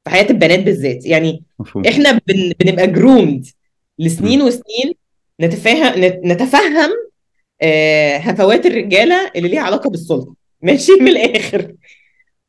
[0.04, 1.06] في حياة البنات بالذات.
[1.06, 1.86] يعني مفهوم.
[1.86, 2.52] إحنا بن...
[2.60, 3.47] بنبقى groomed
[3.98, 4.94] لسنين وسنين
[5.40, 6.90] نتفاهم نت- نتفهم
[7.62, 10.34] آه، هفوات الرجالة اللي ليها علاقة بالسلطة.
[10.62, 11.74] ماشي؟ من الآخر.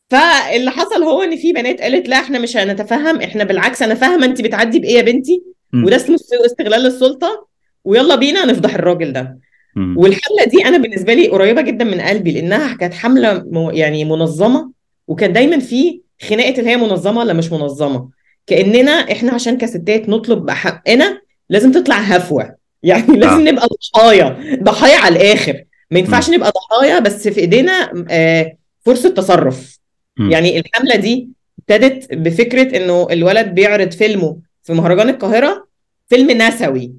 [0.10, 4.26] فاللي حصل هو إن في بنات قالت لا إحنا مش هنتفهم إحنا بالعكس أنا فاهمة
[4.26, 5.44] انت بتعدي بإيه يا بنتي.
[5.86, 7.48] وده اسمه است- استغلال السلطة.
[7.86, 9.38] ويلا بينا نفضح الراجل ده.
[9.76, 9.98] مم.
[9.98, 14.72] والحملة دي أنا بالنسبة لي قريبة جدا من قلبي لأنها كانت حملة م- يعني منظمة
[15.08, 18.10] وكان دايما في خناقة اللي هي منظمة ولا مش منظمة.
[18.48, 22.56] كأننا إحنا عشان كستات نطلب بحقنا لازم تطلع هفوة.
[22.84, 23.52] يعني لازم آه.
[23.52, 24.58] نبقى ضحايا.
[24.64, 25.64] ضحايا على الآخر.
[25.92, 28.54] ما ينفعش نبقى ضحايا بس في إيدينا آه،
[28.86, 29.80] فرصة تصرف.
[30.18, 30.32] مم.
[30.32, 31.30] يعني الحملة دي
[31.60, 35.68] ابتدت بفكرة إنه الولد بيعرض فيلمه في مهرجان القاهرة
[36.10, 36.94] فيلم نسوي.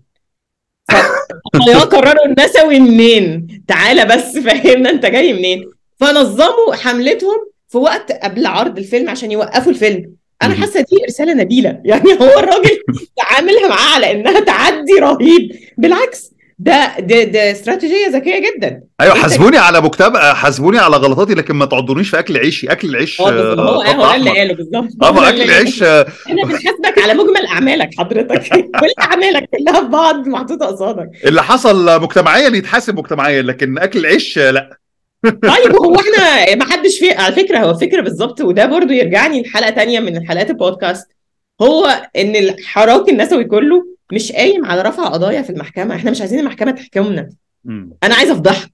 [1.52, 5.64] فالضحايا قرروا النسوي منين؟ تعالى بس فهمنا انت جاي منين؟
[6.00, 7.38] فنظموا حملتهم
[7.68, 10.12] في وقت قبل عرض الفيلم عشان يوقفوا الفيلم.
[10.42, 10.54] أنا.
[10.54, 11.80] حاسه دي رساله نبيله.
[11.84, 12.78] يعني هو الراجل
[13.16, 15.56] تعاملها معاها على انها تعدي رهيب.
[15.78, 16.31] بالعكس
[16.64, 18.82] ده ده ده استراتيجية ذكية جدا.
[19.00, 22.66] أيوه حاسبوني على مكتب حاسبوني على غلطاتي لكن ما تعضونيش في أكل عيشي.
[22.72, 23.24] أكل العيش آه.
[23.30, 24.38] آه، هو ده اللي أحمر.
[24.38, 24.88] قاله بالظبط.
[25.02, 28.42] آه ده أكل اللي العيش آه، إحنا بنحاسبك على مجمل أعمالك حضرتك.
[28.80, 31.08] كل أعمالك كلها في بعض محطوطة قصادك.
[31.24, 34.78] اللي حصل مجتمعيا يتحاسب مجتمعيا لكن أكل العيش آه، لا.
[35.26, 39.70] طيب هو إحنا ما حدش في على فكرة هو فكرة بالظبط وده برضو يرجعني لحلقة
[39.70, 41.06] تانية من حلقات البودكاست.
[41.62, 41.86] هو
[42.16, 45.94] إن الحراك النسوي كله مش قايم على رفع قضايا في المحكمة.
[45.94, 47.28] إحنا مش عايزين المحكمة تحكمنا.
[48.02, 48.72] أنا عايزة افضحك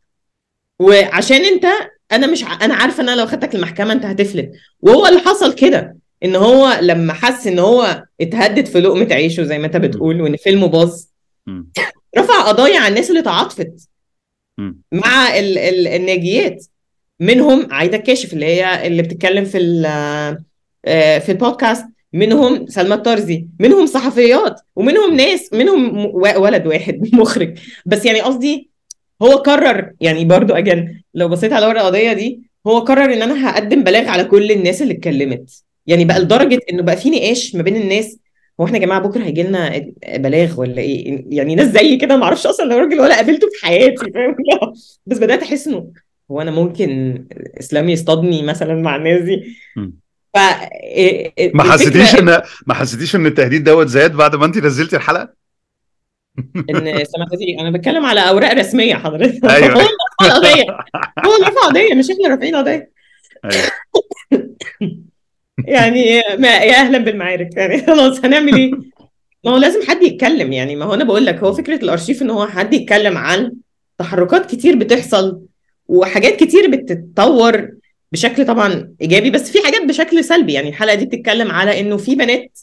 [0.80, 1.66] وعشان أنت
[2.12, 2.64] أنا مش ع...
[2.64, 4.50] أنا عارفة إن أنا لو خدتك المحكمة أنت هتفلت.
[4.80, 9.58] وهو اللي حصل كده إن هو لما حس إن هو اتهدد في لقمة عيشه زي
[9.58, 11.04] ما أنت بتقول وإن فيلمه باظ.
[12.18, 13.88] رفع قضايا على الناس اللي تعاطفت.
[14.92, 16.64] مع ال ال الناجيات.
[17.20, 19.86] منهم عايدة الكاشف اللي هي اللي بتتكلم في ال-
[20.84, 21.84] آه، في البودكاست.
[22.12, 28.70] منهم سلمى الطرزي منهم صحفيات ومنهم ناس منهم ولد واحد مخرج بس يعني قصدي
[29.22, 33.50] هو قرر يعني برضو أجل لو بصيت على ورقة القضية دي هو قرر إن أنا
[33.50, 37.62] هقدم بلاغ على كل الناس اللي اتكلمت يعني بقى لدرجة إنه بقى في نقاش ما
[37.62, 38.18] بين الناس
[38.60, 42.24] هو إحنا يا جماعة بكرة هيجي لنا بلاغ ولا إيه يعني ناس زي كده ما
[42.24, 44.36] أعرفش أصلا لو راجل ولا قابلته في حياتي فاهم.
[45.06, 45.92] بس بدأت أحس إنه
[46.30, 47.24] هو أنا ممكن
[47.60, 49.56] اسلام يصطادني مثلا مع الناس دي.
[50.34, 54.96] ف ما الفكرة حسيتيش ان ما حسيتيش إن التهديد دوت زاد بعد ما انت نزلتي
[54.96, 55.38] الحلقة؟
[56.56, 59.44] ان سمعت دي أنا بتكلم على أوراق رسمية حضرتك.
[59.44, 59.72] أيوة.
[59.72, 59.88] هو اللي
[60.20, 60.64] رفع القضية
[61.26, 62.90] هو اللي رفع قضية مش إحنا رافعين قضية.
[63.44, 63.64] أيوة.
[65.64, 67.56] يعني ما يا أهلا بالمعارك.
[67.56, 68.70] يعني خلاص هنعمل إيه؟
[69.44, 70.52] ما هو لازم حد يتكلم.
[70.52, 73.52] يعني ما هو أنا بقول لك هو فكرة الأرشيف إن هو حد يتكلم عن
[73.98, 75.40] تحركات كتير بتحصل
[75.86, 77.70] وحاجات كتير بتتطور.
[78.12, 80.52] بشكل طبعا إيجابي بس في حاجات بشكل سلبي.
[80.52, 82.58] يعني الحلقة دي بتتكلم على إنه في بنات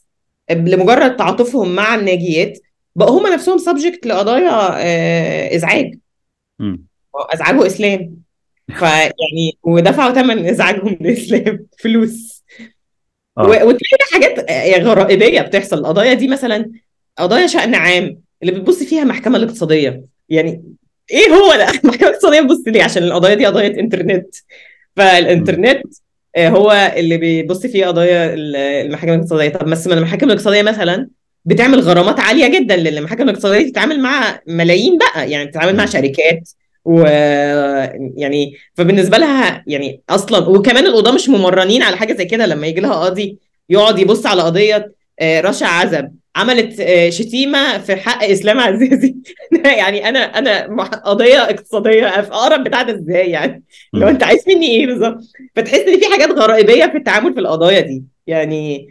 [0.52, 2.60] لمجرد تعاطفهم مع الناجيات
[2.96, 5.96] بقوا هم نفسهم سبجكت لقضايا آه، إزعاج.
[6.60, 6.86] مم.
[7.34, 8.16] ازعجوا اسلام
[8.68, 11.66] فيعني ودفعوا ثمن إزعاجهم لإسلام.
[11.82, 12.44] فلوس.
[13.38, 13.42] آه.
[13.48, 15.78] وتلاقي حاجات آه، غرائبية بتحصل.
[15.78, 16.72] القضايا دي مثلا
[17.18, 20.64] قضايا شأن عام اللي بتبص فيها المحكمه الاقتصاديه يعني
[21.12, 24.36] إيه هو ده؟ المحكمه الاقتصاديه بتبص ليه؟ عشان القضايا دي قضايا إنترنت.
[24.96, 25.82] فالإنترنت
[26.36, 29.50] آه، هو اللي بيبص فيه قضايا ال- المحاكم الاقتصادية.
[29.50, 31.08] طب بس المحاكم الاقتصادية مثلا
[31.46, 35.86] بتعمل غرامات عالية جدا لأن المحاكم الاقتصادية دي بتتعامل مع ملايين بقى يعني بتتعامل مع
[35.86, 36.50] شركات
[36.86, 37.00] و
[38.18, 42.46] يعني فبالنسبة لها يعني أصلا وكمان القضاة مش ممرنين على حاجة زي كده.
[42.46, 43.38] لما يجي لها قاضي
[43.70, 49.16] يقعد يبص على قضية آه، رشا عزب عملت آه، شتيمة في حق إسلام عزيزي
[49.80, 53.64] يعني أنا أنا قضية اقتصادية في أقرب بتاع ده إزاي يعني؟
[53.94, 55.22] لو أنت عايز مني إيه بالظبط؟
[55.56, 58.04] فتحس إن في حاجات غرائبية في التعامل في القضايا دي.
[58.28, 58.88] يعني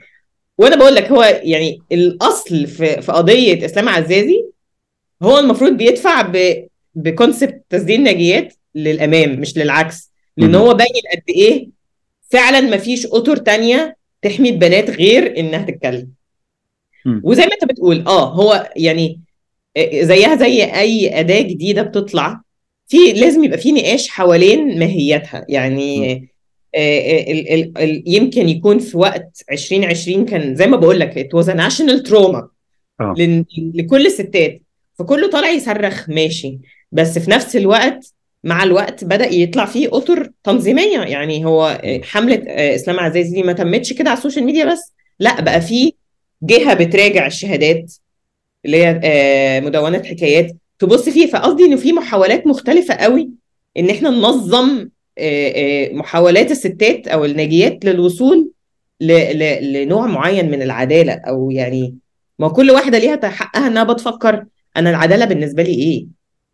[0.58, 4.44] وأنا بقول لك هو يعني الأصل في في قضية إسلام عزازي
[5.22, 10.12] هو المفروض بيدفع ب بكونسبت تسديد ناجيات للأمام مش للعكس.
[10.36, 10.54] لأن.
[10.54, 11.68] هو باين قد إيه
[12.30, 16.08] فعلا ما فيش أطر تانية تحمي البنات غير إنها تتكلم.
[17.24, 19.20] وزي ما انت بتقول آه هو يعني
[19.76, 22.40] آه، زيها زي أي أداة جديدة بتطلع
[22.88, 26.12] في لازم يبقى في نقاش حوالين ماهيتها يعني
[26.74, 32.08] آه، ال ال ال يمكن يكون في وقت 2020 كان زي ما بقول لك national
[32.10, 32.42] trauma
[33.00, 33.14] آه.
[33.18, 33.44] لن-
[33.74, 34.62] لكل الستات.
[34.98, 36.58] فكله طالع يصرخ ماشي.
[36.92, 38.12] بس في نفس الوقت
[38.44, 40.98] مع الوقت بدأ يطلع فيه أطر تنظيمية.
[41.00, 44.92] يعني هو آه، حملة آه، إسلام عزازي دي ما تمتش كده على السوشيال ميديا بس
[45.20, 45.92] لا بقى في
[46.46, 47.92] جهة بتراجع الشهادات
[48.64, 53.30] اللي هي آه، مدونة حكايات تبص فيه فقصدي إنه في محاولات مختلفة قوي
[53.76, 54.88] إن إحنا ننظم
[55.18, 58.50] آه، آه، محاولات الستات أو الناجيات للوصول.
[59.00, 61.94] لنوع معين من العدالة أو يعني
[62.38, 64.44] ما كل واحدة ليها حقها إنها بتفكر
[64.76, 66.06] أنا العدالة بالنسبة لي إيه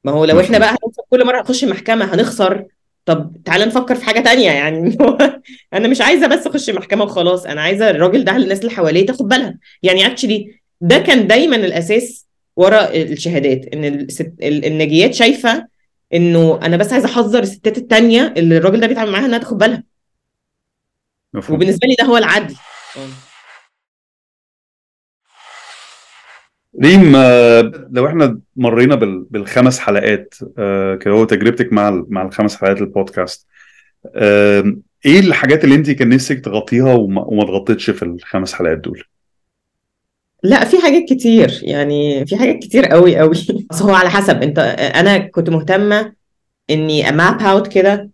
[0.05, 0.59] ما هو لو إحنا.
[0.59, 0.77] بقى
[1.11, 2.65] كل مرة نخش محكمة هنخسر
[3.11, 4.99] طب تعالى نفكر في حاجة تانية يعني
[5.75, 9.29] أنا مش عايزة بس أخش محكمة وخلاص أنا عايزة الراجل ده الناس اللي حواليه تاخد
[9.29, 9.59] بالها.
[9.83, 12.27] يعني اكشلي ده كان دايما الأساس
[12.57, 14.35] ورا الشهادات إن الست...
[14.43, 15.67] ال- الناجيات شايفة
[16.15, 19.83] إنه أنا بس عايزة أحذر الستات التانية اللي الراجل ده بيتعامل معاها إنها تاخد بالها.
[21.35, 21.57] مفهوم.
[21.57, 22.55] وبالنسبة لي ده هو العدل.
[26.83, 27.13] ريم
[27.91, 33.47] لو إحنا مرينا بال- بالخمس حلقات آه، كده هو تجربتك مع مع الخمس حلقات البودكاست.
[35.07, 39.05] إيه الحاجات اللي انت كان نفسك تغطيها وما تغطيتش في الخمس حلقات دول؟
[40.43, 43.35] لا في حاجات كتير يعني في حاجات كتير قوي قوي.
[43.71, 44.59] بس هو على حسب انت
[44.95, 46.13] أنا كنت مهتمة
[46.71, 48.11] اني ا map out كده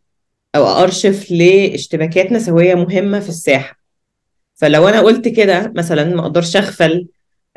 [0.56, 3.78] أو أرشف لاشتباكات نسويه مهمة في الساحة.
[4.54, 7.06] فلو أنا قلت كده مثلا ما أقدرش أغفل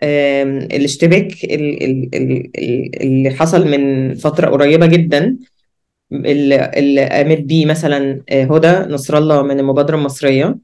[0.03, 5.38] الاشتباك ال- ال- ال- ال- اللي حصل من فترة قريبة جدا
[6.11, 10.57] اللي قامت بيه مثلا آه، هدى نصر الله من المبادرة المصرية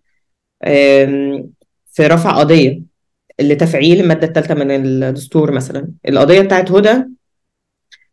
[0.63, 1.49] آم،
[1.93, 2.81] في رفع قضية
[3.41, 7.03] لتفعيل المادة الثالثة من الدستور مثلا القضية بتاعت هدى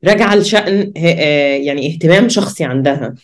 [0.04, 3.14] راجعة لشأن آه، يعني اهتمام شخصي عندها.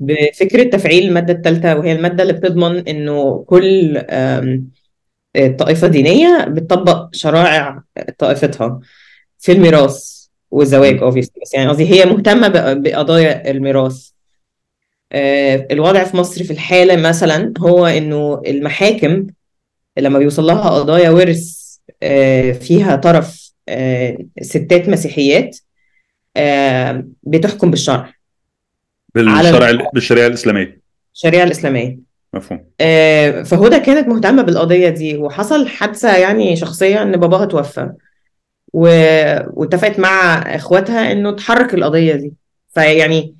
[0.00, 3.96] بفكرة تفعيل المادة الثالثة وهي المادة اللي بتضمن إنه كل
[5.58, 7.82] طائفة دينية بتطبق شرائع
[8.18, 8.80] طائفتها.
[9.38, 11.40] في الميراث والزواج obviously.
[11.42, 14.08] بس يعني قصدي هي مهتمة بقضايا الميراث.
[15.12, 19.26] آه، الوضع في مصر في الحالة مثلا هو إنه المحاكم
[19.98, 25.58] لما بيوصل لها قضايا ورث آه، فيها طرف آه، ستات مسيحيات
[27.22, 28.12] بتحكم بالشرع.
[29.14, 30.80] بالشرع بالشريعة الإسلامية.
[31.14, 31.98] الشريعة الإسلامية.
[32.34, 32.64] مفهوم.
[32.80, 37.90] آه، فهدى كانت مهتمة بالقضية دي وحصل حادثة يعني شخصية إن باباها توفى
[38.72, 42.32] و- واتفقت مع إخواتها إنه تحرك القضية دي.
[42.74, 43.34] فيعني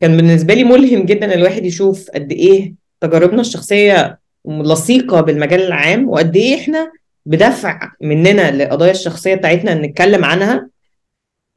[0.00, 4.18] كان بالنسبة لي ملهم جدا الواحد يشوف قد إيه تجاربنا الشخصية
[4.48, 6.92] لصيقة بالمجال العام وقد إيه إحنا
[7.26, 10.68] بدفع مننا للقضايا الشخصية بتاعتنا نتكلم عنها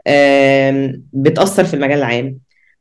[0.08, 2.40] آم، بتأثر في المجال العام.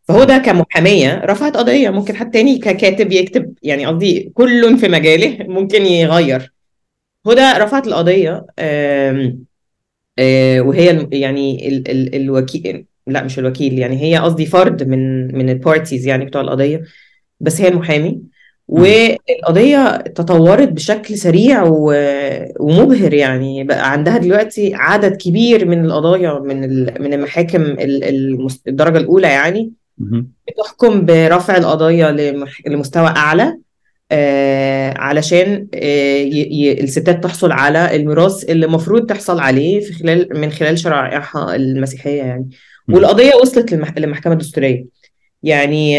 [0.09, 5.36] فهو ده كمحامية رفعت قضية ممكن حد تاني ككاتب يكتب يعني قصدي كل في مجاله
[5.48, 6.52] ممكن يغير.
[7.26, 9.44] هدى رفعت القضية آم،
[10.18, 15.51] آه، وهي يعني ال ال الوكيل لا مش الوكيل يعني هي قصدي فرد من من
[15.51, 16.82] البارتيز يعني بتوع القضية
[17.40, 18.22] بس هي المحامي.
[18.68, 21.62] والقضية تطورت بشكل سريع
[22.60, 26.60] ومبهر يعني بقى عندها دلوقتي عدد كبير من القضايا من
[27.02, 29.72] من المحاكم ال- المس- الدرجة الأولى يعني.
[30.48, 33.58] بتحكم برفع القضايا لمستوى أعلى
[34.12, 40.50] آه علشان آه ي- الستات تحصل على الميراث اللي المفروض تحصل عليه في خلال من
[40.50, 42.48] خلال شرائعها المسيحية يعني.
[42.88, 42.94] مم.
[42.94, 44.86] والقضية وصلت للمح- للمحكمة الدستورية.
[45.42, 45.96] يعني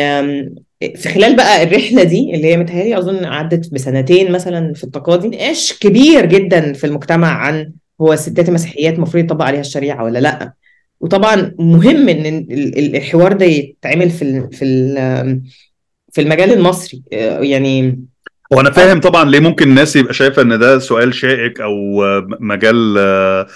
[0.95, 5.79] في خلال بقى الرحلة دي اللي هي متهيألي أظن عدت بسنتين مثلا في التقاضي نقاش
[5.79, 7.71] كبير جدا في المجتمع عن
[8.01, 10.53] هو الستات المسيحيات المفروض يطبق عليها الشريعة ولا لأ.
[10.99, 14.65] وطبعا مهم إن ال- ال- الحوار ده يتعمل في في
[16.11, 17.03] في المجال المصري.
[17.13, 17.99] آه، يعني
[18.51, 21.73] وأنا فاهم طبعا ليه ممكن الناس يبقى شايفة إن ده سؤال شائك أو
[22.39, 23.47] مجال آه،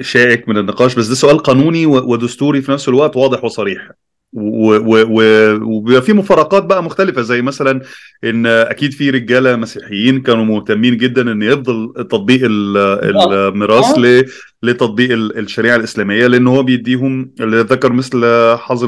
[0.00, 3.90] شائك من النقاش بس ده سؤال قانوني ودستوري في نفس الوقت واضح وصريح.
[4.36, 7.80] وبيبقى في مفارقات بقى مختلفة زي مثلا
[8.24, 14.00] إن أكيد في رجالة مسيحيين كانوا مهتمين جدا إن يفضل تطبيق ال- الميراث آه.
[14.00, 14.24] ل-
[14.62, 18.24] لتطبيق ال- الشريعة الإسلامية لأن هو بيديهم اللي ذكر مثل
[18.58, 18.84] حظ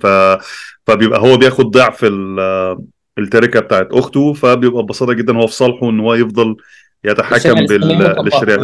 [0.00, 0.06] ف
[0.86, 2.78] فبيبقى هو بياخد ضعف ال-
[3.18, 6.56] التركة بتاعت أخته فبيبقى ببساطة جدا هو في صالحه إن هو يفضل
[7.04, 7.34] يتحكم
[8.26, 8.58] الشريعة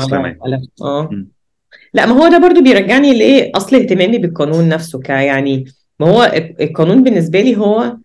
[1.10, 1.24] بال-
[1.94, 5.64] لا ما هو ده برضو بيرجعني لايه أصل اهتمامي بالقانون نفسه ك يعني
[6.00, 7.96] ما هو القانون بالنسبة لي هو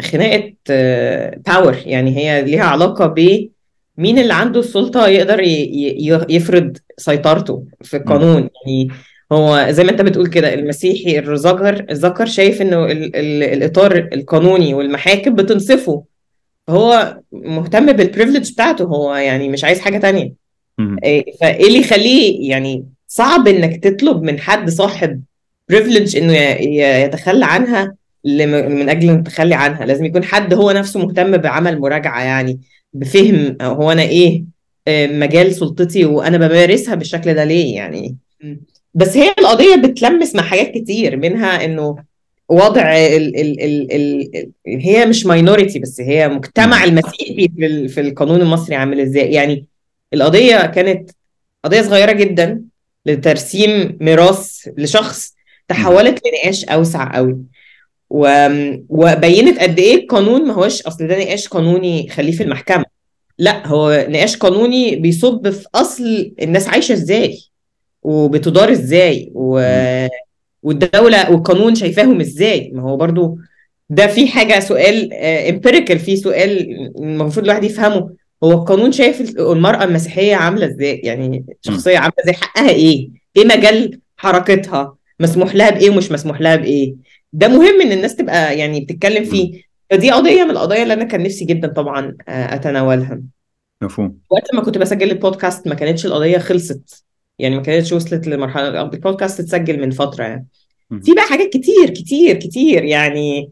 [0.00, 0.52] خناقة
[1.46, 3.48] باور يعني هي ليها علاقة ب
[3.98, 5.40] مين اللي عنده السلطة يقدر
[6.30, 8.48] يفرض سيطرته في القانون.
[8.66, 8.88] يعني
[9.32, 14.74] هو زي ما أنت بتقول كده المسيحي الذكر الذكر شايف إنه ال ال الإطار القانوني
[14.74, 16.04] والمحاكم بتنصفه
[16.68, 20.39] هو مهتم بال privilege بتاعته هو يعني مش عايز حاجة تانية.
[21.40, 25.22] فإيه اللي يخليه يعني صعب إنك تطلب من حد صاحب
[25.68, 26.32] privilege إنه
[27.04, 27.94] يتخلى عنها
[28.24, 29.86] من أجل التخلي عنها.
[29.86, 32.60] لازم يكون حد هو نفسه مهتم بعمل مراجعة يعني
[32.92, 34.44] بفهم هو أنا إيه
[34.88, 38.16] آه، مجال سلطتي وأنا بمارسها بالشكل ده ليه يعني.
[38.94, 41.96] بس هي القضية بتلمس مع حاجات كتير منها إنه
[42.48, 47.88] وضع ال ال ال ال ال هي مش ماينوريتي بس هي مجتمع المسيحي في ال-
[47.88, 49.32] في القانون المصري عامل إزاي.
[49.32, 49.66] يعني
[50.14, 51.10] القضية كانت
[51.64, 52.62] قضية صغيرة جدا
[53.06, 55.34] لترسيم ميراث لشخص
[55.68, 57.36] تحولت لنقاش أوسع قوي.
[58.10, 58.46] و...
[58.88, 62.84] وبينت قد إيه القانون ما هوش أصل ده نقاش قانوني خليه في المحكمة.
[63.38, 67.38] لا هو نقاش قانوني بيصب في أصل الناس عايشة إزاي
[68.02, 69.60] وبتدار إزاي و...
[70.62, 72.70] والدولة والقانون شايفاهم إزاي.
[72.74, 73.38] ما هو برضو
[73.90, 75.12] ده في حاجة سؤال
[75.48, 78.10] امبيريكال في سؤال المفروض الواحد يفهمه.
[78.44, 84.00] هو القانون شايف المرأة المسيحية عاملة إزاي؟ يعني شخصية عاملة إزاي؟ حقها إيه؟ إيه مجال
[84.16, 86.94] حركتها؟ مسموح لها بإيه ومش مسموح لها بإيه؟
[87.32, 89.62] ده مهم إن الناس تبقى يعني بتتكلم فيه.
[89.90, 93.20] فدي قضية من القضايا اللي أنا كان نفسي جدا طبعا آه، أتناولها.
[93.82, 94.18] مفهوم.
[94.30, 97.04] وقت ما كنت بسجل البودكاست ما كانتش القضية خلصت.
[97.38, 100.46] يعني ما كانتش وصلت لمرحلة البودكاست اتسجل من فترة يعني.
[101.02, 103.50] في بقى حاجات كتير كتير كتير يعني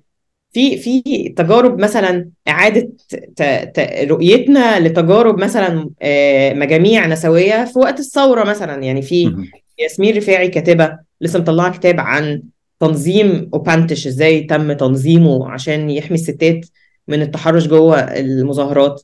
[0.52, 1.02] في في
[1.36, 3.44] تجارب مثلا إعادة ت-
[3.74, 8.82] ت- رؤيتنا لتجارب مثلا آه، مجاميع نسوية في وقت الثورة مثلا.
[8.82, 9.34] يعني في.
[9.78, 12.42] ياسمين رفاعي كاتبة لسه مطلعة كتاب عن
[12.80, 16.66] تنظيم أوبانتش إزاي تم تنظيمه عشان يحمي الستات
[17.08, 19.02] من التحرش جوه المظاهرات.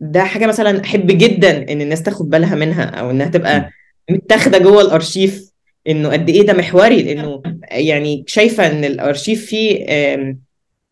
[0.00, 3.70] ده حاجة مثلا أحب جدا إن الناس تاخد بالها منها أو إنها تبقى
[4.10, 5.50] متاخدة جوه الأرشيف
[5.88, 9.86] إنه قد إيه ده محوري لإنه يعني شايفة إن الأرشيف فيه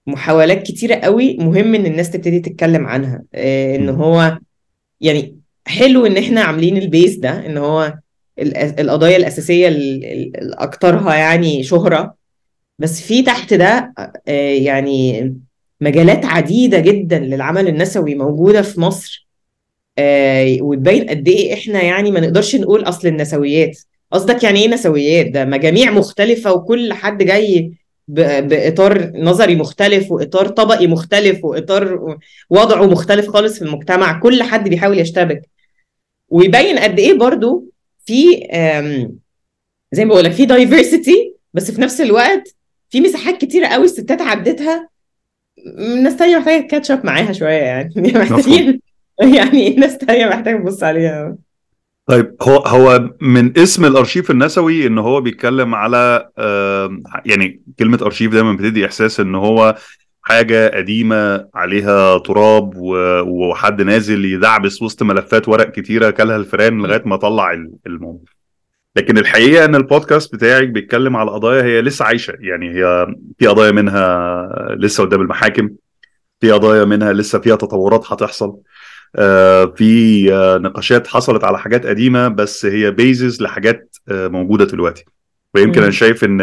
[0.09, 3.23] محاولات كتيرة قوي مهم إن الناس تبتدي تتكلم عنها.
[3.35, 3.89] آه، إن.
[3.89, 4.39] هو
[5.01, 5.37] يعني
[5.67, 7.95] حلو إن إحنا عاملين البيز ده إن هو
[8.39, 12.15] ال- القضايا الأساسية ال- ال- الاكثرها يعني شهرة.
[12.79, 13.93] بس في تحت ده
[14.29, 15.35] آه، يعني
[15.81, 19.29] مجالات عديدة جدا للعمل النسوي موجودة في مصر.
[19.99, 23.79] آه، وتبين قد إيه إحنا يعني ما نقدرش نقول أصل النسويات.
[24.13, 27.73] قصدك يعني إيه نسويات؟ ده مجاميع مختلفة وكل حد جاي
[28.09, 32.17] بإطار نظري مختلف وإطار طبقي مختلف وإطار
[32.51, 34.21] وضعه مختلف خالص في المجتمع.
[34.21, 35.43] كل حد بيحاول يشتبك.
[36.29, 37.65] ويبين قد إيه برضو
[38.07, 38.25] في
[39.93, 42.55] زي ما بقول لك في دايفرسيتي بس في نفس الوقت
[42.91, 44.89] في مساحات كتيرة قوي الستات عدتها.
[46.03, 47.93] ناس تانية محتاجة كاتشب معاها شوية يعني.
[48.15, 48.81] محتاجين
[49.21, 51.37] يعني ناس تانية محتاجة تبص عليها.
[52.09, 56.29] طيب هو هو من اسم الأرشيف النسوي إن هو بيتكلم على
[57.27, 59.75] يعني كلمة أرشيف دايما بتدي إحساس إن هو
[60.23, 62.73] حاجة قديمة عليها تراب
[63.27, 68.25] وحد نازل يدعبس وسط ملفات ورق كتيرة كلها الفيران لغاية ما طلع ال- الموضوع.
[68.97, 72.35] لكن الحقيقة إن البودكاست بتاعك بيتكلم على قضايا هي لسه عايشة.
[72.41, 73.07] يعني هي
[73.39, 74.49] في قضايا منها
[74.79, 75.71] لسه قدام المحاكم
[76.41, 78.57] في قضايا منها لسه فيها تطورات هتحصل.
[79.77, 85.05] في آه، نقاشات حصلت على حاجات قديمة بس هي بيزز لحاجات آه، موجودة دلوقتي.
[85.55, 85.83] ويمكن.
[85.83, 86.41] أنا شايف إن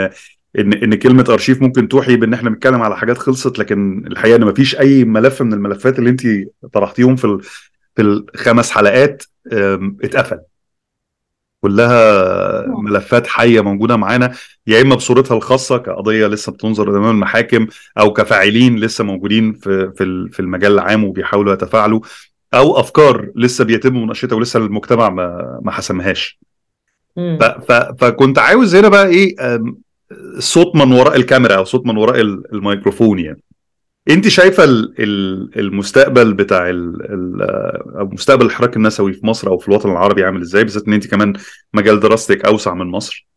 [0.59, 4.45] إن إن كلمة أرشيف ممكن توحي بإن إحنا بنتكلم على حاجات خلصت لكن الحقيقة إن
[4.45, 6.21] مفيش أي ملف من الملفات اللي أنت
[6.73, 7.41] طرحتيهم في ال-
[7.95, 9.23] في الخمس حلقات
[10.03, 10.39] اتقفل.
[11.61, 14.33] كلها ملفات حية موجودة معانا
[14.67, 17.67] يا إما بصورتها الخاصة كقضية لسه بتنظر امام المحاكم
[17.99, 19.91] أو كفاعلين لسه موجودين في
[20.31, 21.99] في المجال العام وبيحاولوا يتفاعلوا.
[22.55, 26.39] أو أفكار لسه بيتم مناقشتها ولسه المجتمع ما ما حسمهاش.
[27.17, 27.37] مم.
[27.41, 29.35] ف ف فكنت عاوز هنا بقى إيه
[30.39, 33.41] صوت من وراء الكاميرا أو صوت من وراء ال- الميكروفون يعني.
[34.09, 37.41] أنت شايفة ال- ال- المستقبل بتاع ال- ال-
[37.99, 41.07] أو مستقبل الحراك النسوي في مصر أو في الوطن العربي عامل إزاي؟ بالذات إن أنت
[41.07, 41.33] كمان
[41.73, 43.27] مجال دراستك أوسع من مصر.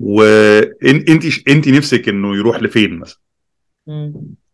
[0.00, 3.18] وانت أنت نفسك إنه يروح لفين مثلا.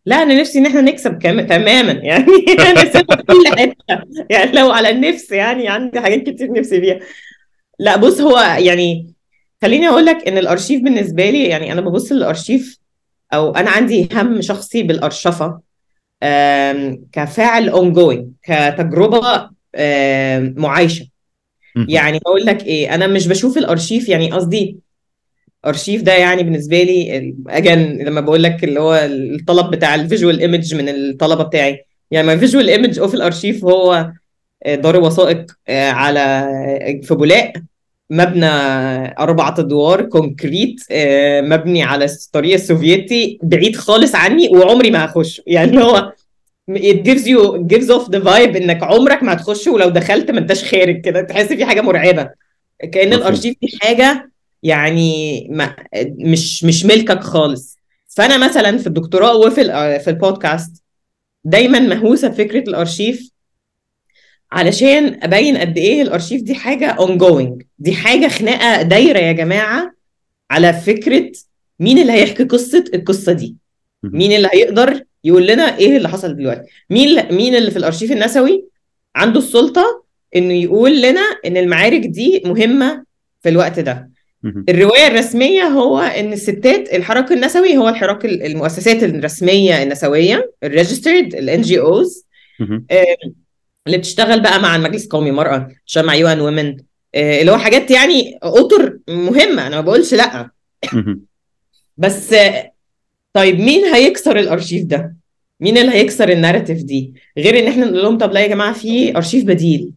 [0.06, 1.92] لا أنا نفسي إن إحنا نكسب كام تماما.
[2.08, 2.26] يعني
[2.58, 4.04] نكسب في كل حتة.
[4.30, 6.98] يعني لو على النفس يعني عندي حاجات كتير نفسي فيها.
[7.78, 9.14] لا بص هو يعني
[9.62, 12.78] خليني أقول لك إن الأرشيف بالنسبة لي يعني أنا ببص للأرشيف
[13.34, 15.60] أو أنا عندي هم شخصي بالأرشفة
[17.12, 19.50] كفاعل ongoing كتجربه
[20.60, 21.06] معايشة.
[21.88, 24.76] يعني أقول لك إيه أنا مش بشوف الأرشيف يعني قصدي
[25.66, 30.40] أرشيف ده يعني بالنسبة لي again لما بقول لك اللي هو الطلب بتاع ال visual
[30.40, 31.84] image من الطلبة بتاعي.
[32.10, 34.12] يعني ما ال visual image of الأرشيف هو
[34.66, 36.48] دار وثائق آه، على
[37.02, 37.52] في بولاق
[38.10, 38.46] مبنى
[39.18, 45.42] أربعة أدوار concrete آه، مبني على الطريق السوفيتي بعيد خالص عني وعمري ما هخش.
[45.46, 46.12] يعني هو
[46.70, 50.64] it gives you gives off the vibe إنك عمرك ما هتخش ولو دخلت ما أنتش
[50.64, 51.22] خارج كده.
[51.22, 52.30] تحس في حاجة مرعبة.
[52.92, 53.22] كأن مفهوم.
[53.22, 54.31] الأرشيف دي حاجة
[54.62, 55.76] يعني ما
[56.18, 57.78] مش مش ملكك خالص
[58.08, 60.82] فأنا مثلا في الدكتوراه وفي ال- في البودكاست
[61.44, 63.30] دايما مهووسة بفكرة الأرشيف
[64.52, 69.92] علشان أبين قد إيه الأرشيف دي حاجة ongoing دي حاجة خناقة دايرة يا جماعة
[70.50, 71.32] على فكرة
[71.80, 73.56] مين اللي هيحكي قصة القصة دي.
[74.02, 78.64] مين اللي هيقدر يقول لنا إيه اللي حصل دلوقتي مين مين اللي في الأرشيف النسوي
[79.16, 80.04] عنده السلطة
[80.36, 83.04] إنه يقول لنا إن المعارك دي مهمة
[83.42, 84.10] في الوقت ده.
[84.44, 91.80] الرواية الرسمية هو إن الستات الحراك النسوي هو الحراك المؤسسات الرسمية النسوية ال registered ال
[91.80, 92.26] NGOs.
[93.86, 96.76] اللي بتشتغل بقى مع المجلس القومي للمراه بتشتغل مع UN Women
[97.14, 100.50] اللي هو حاجات يعني أطر مهمة أنا ما بقولش لأ.
[101.96, 102.72] بس آه،
[103.32, 105.16] طيب مين هيكسر الأرشيف ده
[105.60, 108.72] مين اللي هيكسر ال narrative دي غير إن إحنا نقول لهم طب لا يا جماعة
[108.72, 109.92] في أرشيف بديل.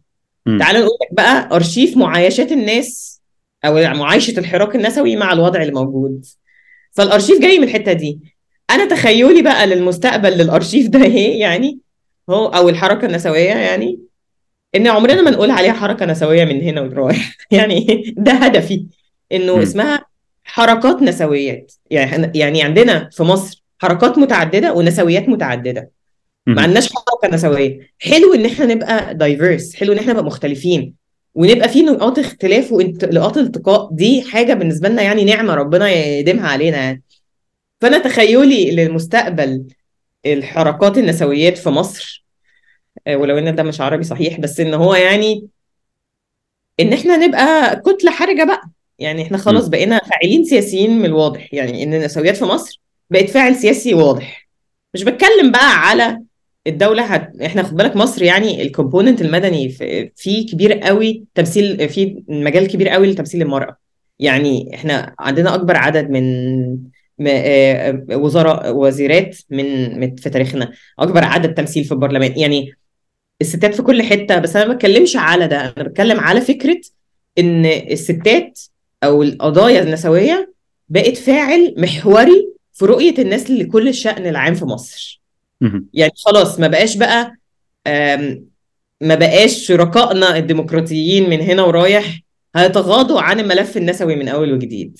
[0.58, 3.15] تعالوا نقول لك بقى أرشيف معايشات الناس
[3.66, 6.26] أو معايشة الحراك النسوي مع الوضع اللي موجود
[6.92, 8.20] فالأرشيف جاي من الحتة دي.
[8.70, 11.78] أنا تخيلي بقى للمستقبل للأرشيف ده إيه يعني؟
[12.30, 13.98] هو أو الحركة النسوية يعني؟
[14.74, 18.86] إن عمرنا ما نقول عليها حركة نسوية من هنا ورايح يعني ده هدفي.
[19.32, 19.62] إنه.
[19.62, 20.06] اسمها
[20.44, 21.72] حركات نسويات.
[21.90, 25.90] يعني يعني عندنا في مصر حركات متعددة ونسويات متعددة.
[26.46, 26.62] ما.
[26.62, 27.90] عندناش حركة نسوية.
[27.98, 30.94] حلو إن إحنا نبقى دايفيرس حلو إن إحنا نبقى مختلفين.
[31.36, 36.76] ونبقى في نقاط اختلاف ونقاط التقاء دي حاجة بالنسبة لنا يعني نعمة ربنا يديمها علينا
[36.76, 37.02] يعني.
[37.80, 39.64] فأنا تخيلي للمستقبل
[40.26, 42.24] الحركات النسويات في مصر
[43.06, 45.48] آه، ولو إن ده مش عربي صحيح بس إن هو يعني
[46.80, 48.62] إن إحنا نبقى كتلة حرجة بقى.
[48.98, 49.68] يعني إحنا خلاص.
[49.68, 51.54] بقينا فاعلين سياسيين من الواضح.
[51.54, 52.80] يعني إن النسويات في مصر
[53.10, 54.48] بقت فاعل سياسي واضح.
[54.94, 56.18] مش بتكلم بقى على
[56.66, 57.40] الدولة هت...
[57.42, 62.88] إحنا خد بالك مصر يعني الكومبوننت المدني في- فيه كبير قوي تمثيل في مجال كبير
[62.88, 63.76] قوي لتمثيل المرأة.
[64.18, 66.24] يعني إحنا عندنا أكبر عدد من
[67.18, 70.72] م- آه، وزراء وزيرات من في تاريخنا.
[70.98, 72.38] أكبر عدد تمثيل في البرلمان.
[72.38, 72.72] يعني
[73.40, 75.74] الستات في كل حتة بس أنا ما بتكلمش على ده.
[75.76, 76.80] أنا بتكلم على فكرة
[77.38, 78.60] إن الستات
[79.04, 80.52] أو القضايا النسوية
[80.88, 85.22] بقت فاعل محوري في رؤية الناس لكل الشأن العام في مصر.
[85.94, 87.36] يعني خلاص ما بقاش بقى
[89.00, 92.20] ما بقاش شركائنا الديمقراطيين من هنا ورايح
[92.56, 94.98] هيتغاضوا عن الملف النسوي من أول وجديد.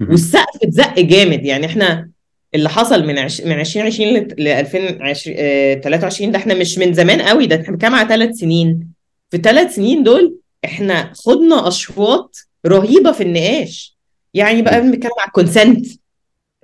[0.00, 1.44] والسقف اتزق جامد.
[1.44, 2.10] يعني إحنا
[2.54, 3.40] اللي حصل من عش...
[3.40, 8.34] من 2020 ل 2023 ده إحنا مش من زمان قوي ده إحنا بنتكلم على ثلاث
[8.36, 8.88] سنين.
[9.30, 12.36] في الثلاث سنين دول إحنا خدنا أشواط
[12.66, 13.96] رهيبة في النقاش.
[14.34, 15.86] يعني بقى بنتكلم على الكونسنت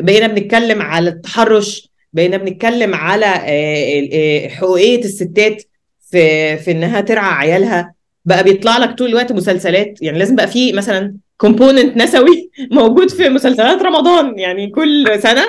[0.00, 5.62] بقينا بنتكلم على التحرش بقينا بنتكلم على آه، آه، حقوقية الستات
[6.10, 7.94] في في إنها ترعى عيالها.
[8.24, 10.02] بقى بيطلع لك طول الوقت مسلسلات.
[10.02, 14.38] يعني لازم بقى في مثلا كومبوننت نسوي موجود في مسلسلات رمضان.
[14.38, 15.48] يعني كل سنة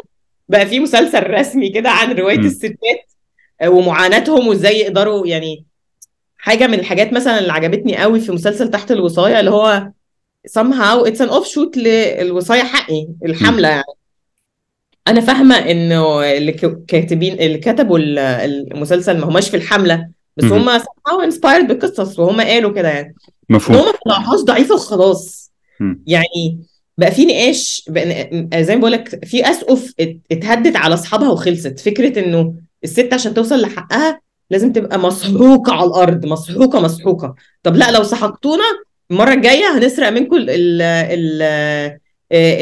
[0.49, 2.45] بقى في مسلسل رسمي كده عن رواية م.
[2.45, 3.11] الستات
[3.61, 5.65] آه، ومعاناتهم وإزاي يقدروا يعني
[6.37, 9.91] حاجة من الحاجات مثلا اللي عجبتني قوي في مسلسل تحت الوصاية اللي هو
[10.49, 13.83] somehow it's an offshoot للوصاية حقي الحملة يعني.
[15.07, 16.51] أنا فاهمة إنه اللي
[16.87, 18.19] كاتبين اللي كتبوا ال-
[18.73, 20.07] المسلسل ما هماش في الحملة
[20.37, 20.43] بس.
[20.53, 23.15] هم somehow inspired بالقصص وهم قالوا كده يعني
[23.49, 25.51] مفهوم هم ما طلعوهاش ضعيفة وخلاص.
[26.07, 26.59] يعني
[26.97, 31.79] بقى في نقاش بقى زي ما بقول لك في أسقف ات- اتهدت على أصحابها وخلصت
[31.79, 32.53] فكرة إنه
[32.83, 38.63] الست عشان توصل لحقها لازم تبقى مسحوقة على الأرض مسحوقة مسحوقة طب لا لو سحقتونا
[39.11, 41.91] المرة الجاية هنسرق منكم ال- ال- ال-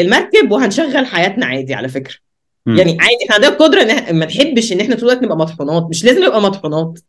[0.05, 2.15] المركب وهنشغل حياتنا عادي على فكرة.
[2.65, 5.83] يعني عادي إحنا عندنا القدره إن ما نحبش إن إحنا طول الوقت نبقى مطحونات.
[5.89, 6.99] مش لازم نبقى مطحونات.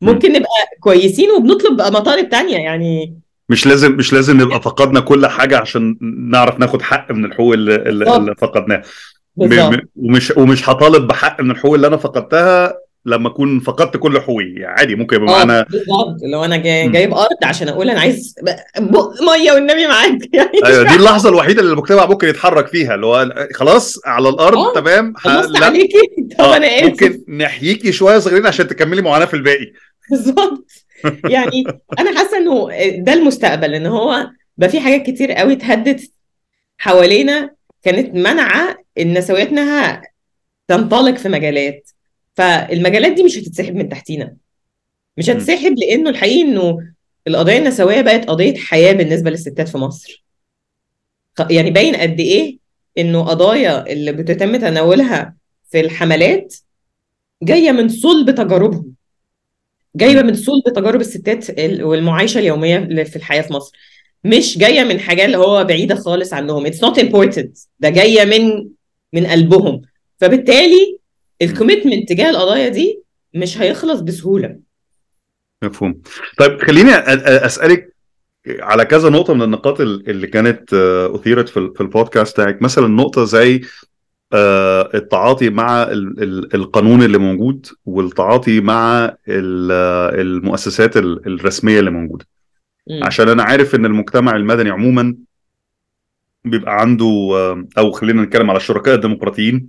[0.00, 0.48] ممكن نبقى
[0.80, 3.14] كويسين وبنطلب بقى مطالب تانية يعني
[3.48, 5.96] مش لازم مش لازم نبقى فقدنا كل حاجة عشان
[6.30, 8.16] نعرف ناخد حق من الحقوق اللي, اللي.
[8.16, 8.82] اللي فقدناها.
[9.96, 14.44] ومش ومش هطالب بحق من الحقوق اللي أنا فقدتها لما أكون فقدت كل حقوقي.
[14.44, 16.16] يعني عادي ممكن يبقى آه معانا بالظبط.
[16.32, 16.88] لو أنا جاي.
[16.88, 18.56] جايب أرض عشان أقول أنا عايز بق
[19.22, 20.18] مية والنبي معاك.
[20.34, 24.58] يعني أيوه دي اللحظة الوحيدة اللي المجتمع ممكن يتحرك فيها اللي هو خلاص على الأرض
[24.58, 25.66] آه تمام؟ خلصت لا.
[25.66, 25.98] عليكي.
[26.38, 26.84] طب آه أنا آسف.
[26.84, 29.72] ممكن نحييكي شوية صغيرين عشان تكملي معانا في الباقي.
[30.10, 30.66] بالظبط.
[31.28, 31.64] يعني
[31.98, 32.68] أنا حاسة إنه
[32.98, 34.26] ده المستقبل إن هو
[34.56, 36.10] بقى في حاجات كتير قوي اتهدت
[36.78, 37.50] حوالينا
[37.82, 40.02] كانت منعة النسويات انها
[40.68, 41.90] تنطلق في مجالات.
[42.36, 44.36] فالمجالات دي مش هتتسحب من تحتينا.
[45.16, 45.32] مش م.
[45.32, 46.78] هتتسحب لأنه الحقيقي إنه
[47.28, 50.24] القضايا النسوية بقت قضية حياة بالنسبة للستات في مصر.
[51.50, 52.58] يعني باين قد إيه
[52.98, 55.36] إنه قضايا اللي بتتم تناولها
[55.70, 56.54] في الحملات
[57.42, 58.92] جاية من صلب تجاربهم.
[59.96, 63.76] جايبه من صلب تجارب الستات ال- والمعايشة اليومية في الحياة في مصر.
[64.24, 66.66] مش جاية من حاجة اللي هو بعيدة خالص عنهم.
[66.66, 67.48] it's not imported
[67.80, 68.68] ده جاية من
[69.12, 69.82] من قلبهم.
[70.20, 70.98] فبالتالي
[71.42, 73.02] الكوميتمنت تجاه القضايا دي
[73.34, 74.56] مش هيخلص بسهولة.
[75.64, 76.00] مفهوم.
[76.38, 76.90] طيب خليني
[77.46, 77.96] أسألك
[78.48, 82.62] على كذا نقطة من النقاط ال- اللي كانت آه، أثيرت في ال- في البودكاست بتاعك.
[82.62, 83.60] مثلا نقطة زي
[84.32, 89.16] آه، التعاطي مع ال- ال- القانون اللي موجود والتعاطي مع آه،
[90.20, 92.26] المؤسسات ال- الرسمية اللي موجودة.
[92.90, 93.04] مم.
[93.04, 95.16] عشان أنا عارف إن المجتمع المدني عموما
[96.44, 97.06] بيبقى عنده
[97.78, 99.66] أو خلينا نتكلم على الشركاء الديمقراطيين.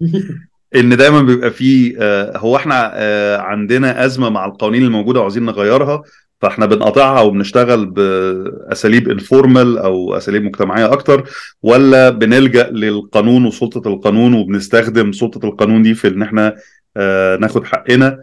[0.76, 6.02] إن دايما بيبقى فيه آه، هو إحنا آه، عندنا أزمة مع القوانين الموجودة وعايزين نغيرها
[6.40, 11.24] فإحنا بنقاطعها وبنشتغل بأساليب انفورمال أو أساليب مجتمعية أكتر
[11.62, 16.56] ولا بنلجأ للقانون وسلطة القانون وبنستخدم سلطة القانون دي في إن إحنا
[16.96, 18.18] آه، ناخد حقنا.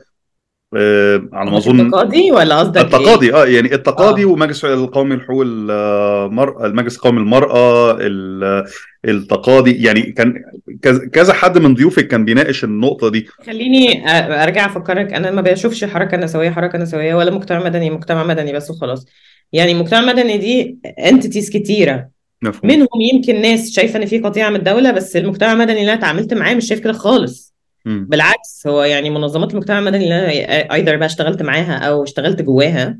[1.34, 4.26] على ما أظن التقاضي ولا قصدك إيه؟ التقاضي آه يعني التقاضي آه.
[4.26, 8.66] ومجلس القومي لحقوق المرأة المجلس القومي للمرأة ال-
[9.06, 10.34] التقاضي يعني كان
[11.14, 13.28] كذا- حد من ضيوفك كان بيناقش النقطة دي.
[13.48, 14.10] خليني
[14.44, 15.14] أرجع أفكرك.
[15.14, 19.06] أنا ما بشوفش حركة نسوية حركة نسوية ولا مجتمع مدني مجتمع مدني بس وخلاص.
[19.54, 22.08] يعني مجتمع مدني دي انتيتيز كتيرة.
[22.42, 22.72] مفهوم.
[22.72, 26.34] منهم يمكن ناس شايفة إن في قطيعة من الدولة بس المجتمع المدني اللي أنا اتعاملت
[26.34, 27.45] معاه مش شايف كده خالص.
[27.86, 33.00] بالعكس هو يعني منظمات المجتمع المدني اللي أنا ايذر بقى اشتغلت معاها أو اشتغلت جواها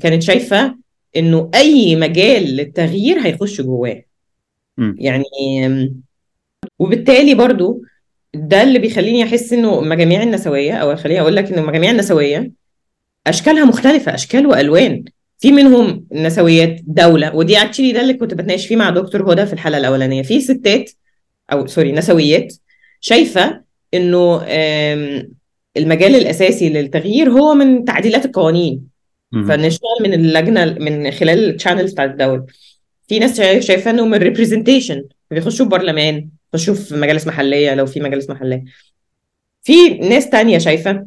[0.00, 0.76] كانت شايفة
[1.16, 4.02] إنه أي مجال للتغيير هيخش جواه.
[4.98, 5.24] يعني
[6.78, 7.82] وبالتالي برضو
[8.34, 12.50] ده اللي بيخليني أحس إنه المجاميع النسوية أو خليني أقول لك ان المجاميع النسوية
[13.26, 15.04] أشكالها مختلفة أشكال وألوان.
[15.38, 19.52] في منهم نسويات دولة ودي actually ده اللي كنت بتناقش فيه مع دكتور هدى في
[19.52, 20.22] الحلقة الأولانية.
[20.22, 20.90] في ستات
[21.52, 22.52] أو sorry نسويات
[23.00, 23.60] شايفة
[23.94, 24.42] إنه
[25.76, 28.90] المجال الأساسي للتغيير هو من تعديلات القوانين.
[29.48, 32.46] فنشتغل من اللجنة من خلال ال channels بتاعت الدولة.
[33.08, 38.00] في ناس شايف- شايفاه إنه من representation بيخشوا برلمان يخشوا في مجالس محلية لو في
[38.00, 38.64] مجالس محلية.
[39.62, 41.06] في ناس تانية شايفة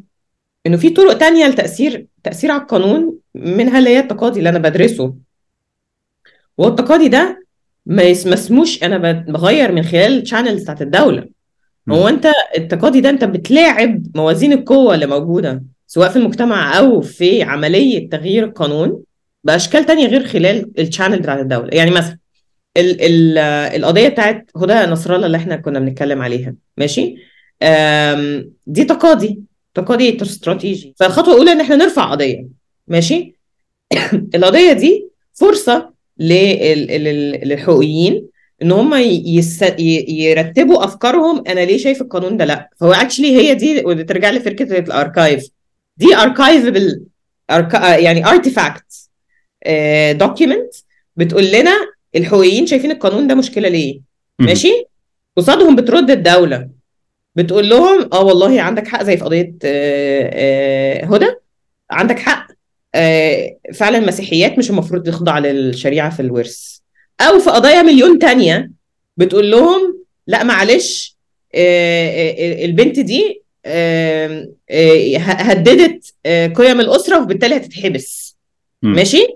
[0.66, 5.14] إنه في طرق تانية لتأثير تأثير على القانون منها اللي هي التقاضي اللي أنا بدرسه.
[6.58, 7.44] وهو التقاضي ده
[7.86, 11.28] ما اسموش أنا بغير من خلال ال channels بتاعت الدولة.
[11.90, 17.42] هو انت التقاضي ده انت بتلاعب موازين القوة اللي موجودة سواء في المجتمع أو في
[17.42, 19.02] عملية تغيير القانون
[19.44, 21.68] بأشكال تانية غير خلال الشانل بتاعت الدولة.
[21.72, 22.18] يعني مثلا
[22.76, 23.38] ال ال
[23.76, 26.54] القضية بتاعت هدى نصر الله اللي إحنا كنا بنتكلم عليها.
[26.76, 27.14] ماشي؟
[28.66, 29.40] دي تقاضي
[29.74, 30.94] تقاضي استراتيجي.
[30.98, 32.46] فالخطوة الأولى إن إحنا نرفع قضية.
[32.88, 33.34] ماشي؟
[34.34, 38.28] القضية دي فرصة لل- لل- للحقوقيين
[38.62, 38.94] إن هم
[39.26, 39.62] يس...
[39.62, 42.70] ي- يرتبوا أفكارهم أنا ليه شايف القانون ده لأ.
[42.80, 45.48] فهو actually هي دي ودي ترجع لفكره ال archive
[45.96, 47.02] دي archivable
[47.50, 47.96] archi...
[47.96, 48.84] يعني artifact
[50.12, 50.74] document
[51.16, 51.72] بتقول لنا
[52.16, 54.00] الحقوقيين شايفين القانون ده مشكلة ليه.
[54.38, 54.84] ماشي؟
[55.36, 56.68] قصادهم بترد الدولة.
[57.36, 61.26] بتقول لهم آه والله عندك حق زي في قضية آه، آه، هدى.
[61.90, 62.46] عندك حق
[62.94, 66.78] آه، فعلا المسيحيات مش المفروض تخضع للشريعة في الورث.
[67.20, 68.70] أو في قضايا مليون تانية
[69.16, 71.16] بتقول لهم لا معلش
[71.54, 74.48] آه، آه، البنت دي آه،
[75.18, 76.14] هددت
[76.56, 78.36] قيم الأسرة وبالتالي هتتحبس
[78.82, 78.92] مم.
[78.92, 79.26] ماشي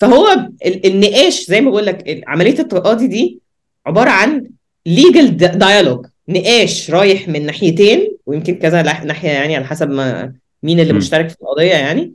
[0.00, 0.26] فهو
[0.66, 3.40] ال- النقاش زي ما بقول لك عملية التقاضي دي
[3.86, 4.50] عبارة عن
[4.86, 10.32] ليجل دايالوج نقاش رايح من ناحيتين ويمكن كذا ناحية يعني على حسب ما
[10.62, 10.98] مين اللي مم.
[10.98, 12.14] مشترك في القضية يعني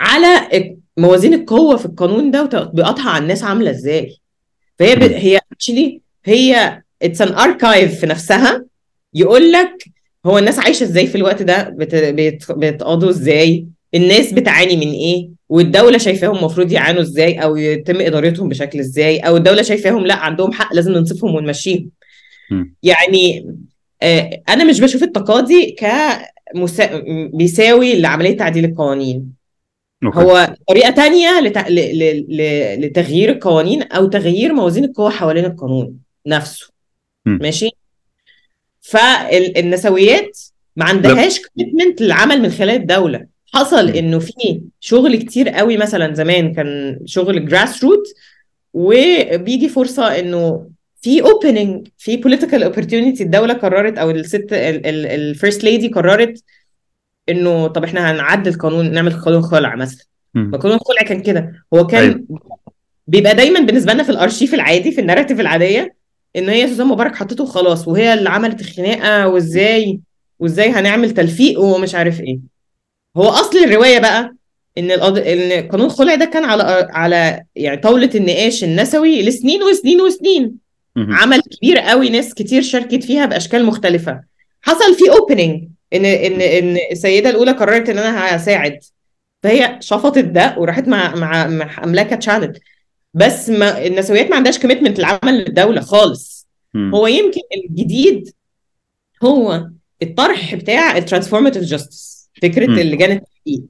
[0.00, 0.48] على
[0.96, 4.18] موازين القوة في القانون ده وتطبيقاتها على الناس عاملة إزاي.
[4.78, 5.02] فهي ب...
[5.02, 8.64] هي actually هي it's an archive في نفسها.
[9.14, 9.84] يقول لك
[10.26, 11.94] هو الناس عايشة إزاي في الوقت ده بت...
[11.94, 12.52] بت...
[12.52, 18.78] بيتقاضوا إزاي الناس بتعاني من إيه والدولة شايفاهم المفروض يعانوا إزاي أو يتم إدارتهم بشكل
[18.78, 21.90] إزاي أو الدولة شايفاهم لأ عندهم حق لازم ننصفهم ونمشيهم.
[22.82, 23.56] يعني
[24.02, 25.86] آه، أنا مش بشوف التقاضي ك
[26.54, 27.02] مسا...
[27.34, 29.41] بيساوي لعملية تعديل القوانين.
[30.04, 30.18] أوكي.
[30.18, 31.58] هو طريقة تانية لت...
[31.58, 31.74] ل...
[31.74, 32.26] ل...
[32.28, 32.80] ل...
[32.80, 35.96] لتغيير القوانين أو تغيير موازين القوى حوالين القانون
[36.26, 36.68] نفسه
[37.26, 37.38] مم.
[37.42, 37.70] ماشي
[38.80, 40.38] فالنسويات
[40.76, 43.88] ما عندهاش commitment للعمل من خلال الدولة حصل.
[43.88, 48.02] إنه في شغل كتير قوي مثلا زمان كان شغل grassroot
[48.72, 50.70] وبيجي فرصة إنه
[51.02, 56.44] في opening في political opportunity الدولة قررت أو الست ال first lady قررت
[57.28, 60.06] إنه طب إحنا هنعدل قانون نعمل قانون خلع مثلا.
[60.34, 61.52] ما قانون الخلع كان كده.
[61.74, 62.24] هو كان
[63.06, 65.94] بيبقى دايما بالنسبة لنا في الأرشيف العادي في الناراتيف العادية
[66.36, 70.00] إن هي سوزان مبارك حطته وخلاص وهي اللي عملت الخناقة وإزاي
[70.38, 72.38] وإزاي هنعمل تلفيق ومش عارف إيه.
[73.16, 74.34] هو أصل الرواية بقى
[74.78, 75.18] إن القض...
[75.18, 80.54] إن قانون الخلع ده كان على على يعني طاولة النقاش النسوي لسنين وسنين وسنين.
[80.96, 84.20] عمل كبير قوي ناس كتير شاركت فيها بأشكال مختلفة.
[84.62, 88.78] حصل في opening إن إن إن السيدة الأولى قررت إن أنا هساعد.
[89.42, 92.56] فهي shifted ده وراحت مع مع مع املاكه challenge
[93.14, 96.48] بس ما النسويات ما عندهاش commitment العمل للدولة خالص.
[96.74, 96.94] مم.
[96.94, 98.30] هو يمكن الجديد
[99.24, 99.66] هو
[100.02, 102.78] الطرح بتاع ال transformative justice فكرة مم.
[102.78, 103.62] اللجان التحقيق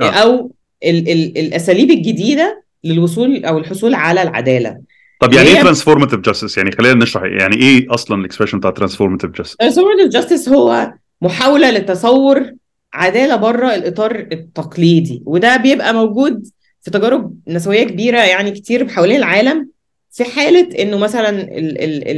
[0.00, 0.10] آه.
[0.10, 0.52] أو
[0.84, 4.80] ال ال الأساليب الجديدة للوصول أو الحصول على العدالة.
[5.20, 9.30] طب يعني إيه transformative justice يعني خلينا نشرح يعني إيه أصلا ال expression بتاع transformative
[9.30, 10.92] justice ال transformative justice هو
[11.22, 12.52] محاولة لتصور
[12.94, 16.46] عدالة بره الإطار التقليدي وده بيبقى موجود
[16.82, 19.70] في تجارب نسوية كبيرة يعني كتير حوالين العالم
[20.10, 22.08] في حالة إنه مثلا ال ال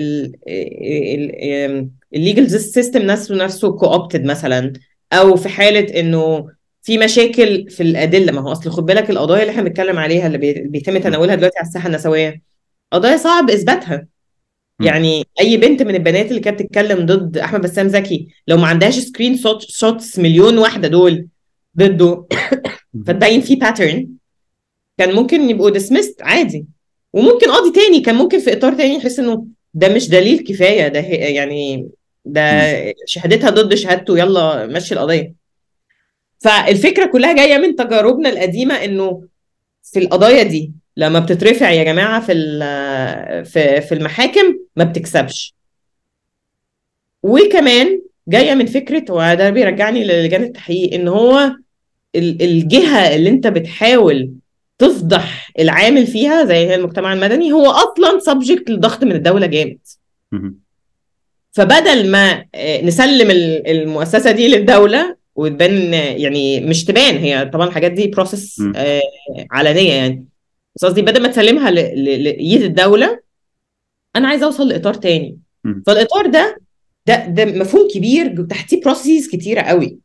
[0.48, 4.72] ال ال legal system نفسه نفسه corrupted مثلا
[5.12, 6.48] أو في حالة إنه
[6.82, 10.38] في مشاكل في الأدلة ما هو أصل خد بالك القضايا اللي إحنا بنتكلم عليها اللي
[10.38, 12.42] بي- بيتم تناولها دلوقتي على الساحة النسوية
[12.92, 14.06] قضايا صعب إثباتها.
[14.80, 18.98] يعني أي بنت من البنات اللي كانت بتتكلم ضد أحمد بسام زكي لو ما عندهاش
[18.98, 21.28] screenshots مليون واحدة دول
[21.78, 22.26] ضده
[23.06, 24.08] فتبين في pattern
[24.98, 26.66] كان ممكن يبقوا dismissed عادي.
[27.12, 31.00] وممكن قاضي تاني كان ممكن في إطار تاني يحس إنه ده مش دليل كفاية ده
[31.00, 31.88] يعني
[32.24, 32.42] ده
[33.06, 35.34] شهادتها ضد شهادته يلا مشي القضية.
[36.38, 39.22] فالفكرة كلها جاية من تجاربنا القديمة إنه
[39.82, 42.32] في القضايا دي لما بتترفع يا جماعة في
[43.44, 45.54] في في المحاكم ما بتكسبش
[47.22, 51.52] وكمان جاية من فكرة وده بيرجعني للجان التحقيق إن هو
[52.16, 54.30] ال- الجهة اللي أنت بتحاول
[54.78, 59.78] تفضح العامل فيها زي هي المجتمع المدني هو أصلا subject للضغط من الدولة جامد.
[61.52, 67.92] فبدل ما آه، نسلم ال- المؤسسة دي للدولة وتبان يعني مش تبان هي طبعا الحاجات
[67.92, 68.72] دي process م.
[69.52, 70.24] علنية يعني
[70.76, 73.20] بس قصدي بدل ما تسلمها لإيد الدولة
[74.16, 75.38] أنا عايزة أوصل لإطار تاني.
[75.86, 76.60] فالإطار ده
[77.06, 79.98] ده ده مفهوم كبير وتحتيه process كتيرة قوي.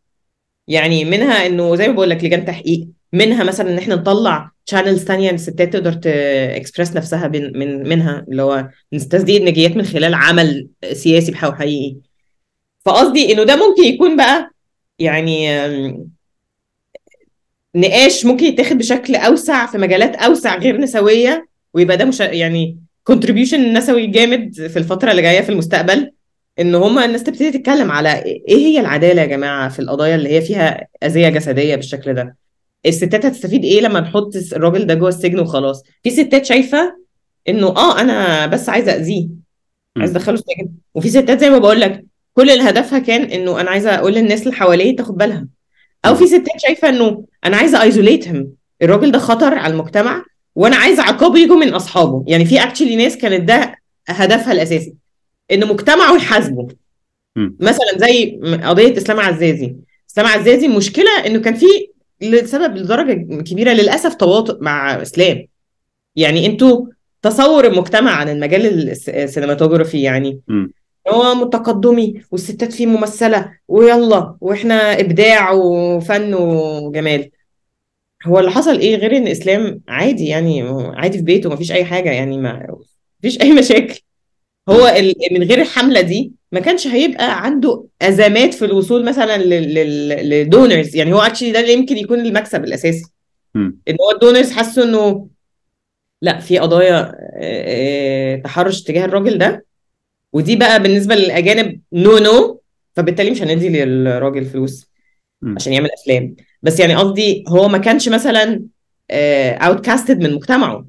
[0.67, 5.03] يعني منها إنه زي ما بقول لك لجان تحقيق منها مثلا إن إحنا نطلع channels
[5.03, 10.67] تانية الستات تقدر تكسبرس نفسها بين من منها اللي هو تسديد نجيات من خلال عمل
[10.93, 11.95] سياسي بحاول حقيقي.
[12.85, 14.51] فقصدي إنه ده ممكن يكون بقى
[14.99, 15.47] يعني
[17.75, 23.73] نقاش ممكن يتاخد بشكل أوسع في مجالات أوسع غير نسوية ويبقى ده مش يعني كونتريبيوشن
[23.77, 26.11] نسوي جامد في الفترة اللي جاية في المستقبل
[26.59, 30.41] إن هما الناس تبتدي تتكلم على إيه هي العدالة يا جماعة في القضايا اللي هي
[30.41, 32.37] فيها أذية جسدية بالشكل ده؟
[32.85, 36.95] الستات هتستفيد إيه لما نحط الراجل ده جوه السجن وخلاص؟ في ستات شايفة
[37.49, 39.27] إنه آه أنا بس عايزة أذيه
[39.97, 40.69] عايزة أدخله السجن.
[40.95, 44.41] وفي ستات زي ما بقول لك كل اللي هدفها كان إنه أنا عايزة أقول للناس
[44.43, 45.47] اللي حواليه تاخد بالها.
[46.05, 48.47] أو في ستات شايفة إنه أنا عايزة ايزوليتهم
[48.81, 50.23] الراجل ده خطر على المجتمع
[50.55, 52.23] وأنا عايزة عقابه يجوا من أصحابه.
[52.27, 53.75] يعني في اكشلي ناس كانت ده
[54.07, 54.93] هدفها الأساسي.
[55.51, 56.67] إن مجتمعه يحاسبه.
[57.59, 59.75] مثلا زي قضية إسلام عزازي.
[60.11, 61.65] إسلام عزازي المشكلة إنه كان في
[62.21, 65.45] لسبب لدرجة كبيرة للأسف تواطؤ مع إسلام.
[66.15, 66.85] يعني أنتوا
[67.21, 70.39] تصور المجتمع عن المجال الس- السينماتوجرافي يعني.
[70.47, 70.71] مم.
[71.09, 73.51] هو متقدمي والستات فيه ممثلة.
[73.67, 77.29] ويلا وإحنا إبداع وفن وجمال.
[78.25, 80.61] هو اللي حصل إيه غير إن إسلام عادي يعني
[80.95, 82.77] عادي في بيته مفيش أي حاجة يعني ما
[83.19, 83.99] مفيش أي مشاكل.
[84.69, 84.93] هو
[85.31, 89.37] من غير الحملة دي ما كانش هيبقى عنده أزمات في الوصول مثلا
[90.23, 93.05] لل donors يعني هو actually ده اللي يمكن يكون المكسب الأساسي.
[93.55, 95.27] إن هو ال donors حسوا إنه
[96.21, 97.15] لا في قضايا
[98.43, 99.65] تحرش تجاه الراجل ده.
[100.33, 102.61] ودي بقى بالنسبة للأجانب no no
[102.95, 104.91] فبالتالي مش هندي للراجل فلوس.
[105.55, 106.35] عشان يعمل أفلام.
[106.61, 108.61] بس يعني قصدي هو ما كانش مثلا
[109.61, 110.85] outcasted من مجتمعه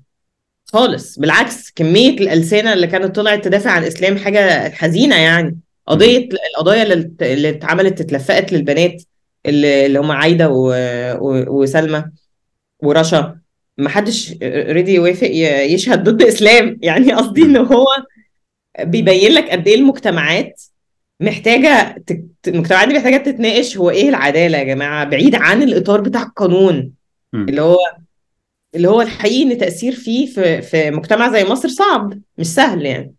[0.65, 1.19] خالص.
[1.19, 5.59] بالعكس كمية الألسنة اللي كانت طلعت تدافع عن الإسلام حاجة حزينة يعني.
[5.87, 9.03] قضية القضايا اللي اللي اتعملت اتلفقت للبنات
[9.47, 10.49] اللي اللي هم عايدة.
[11.49, 12.05] وسلمى
[12.83, 13.39] ورشا.
[13.79, 15.31] ما حدش ready يوافق
[15.75, 16.79] يشهد ضد إسلام.
[16.83, 17.87] يعني قصدي إن هو
[18.81, 20.63] بيبين لك قد إيه المجتمعات
[21.21, 22.25] محتاجة تك...
[22.49, 26.93] المجتمعات دي محتاجة تتناقش هو إيه العدالة يا جماعة؟ بعيد عن الإطار بتاع القانون.
[27.33, 27.49] مم.
[27.49, 27.79] اللي هو
[28.75, 33.15] اللي هو الحقيقي إن تأثير فيه في في مجتمع زي مصر صعب مش سهل يعني.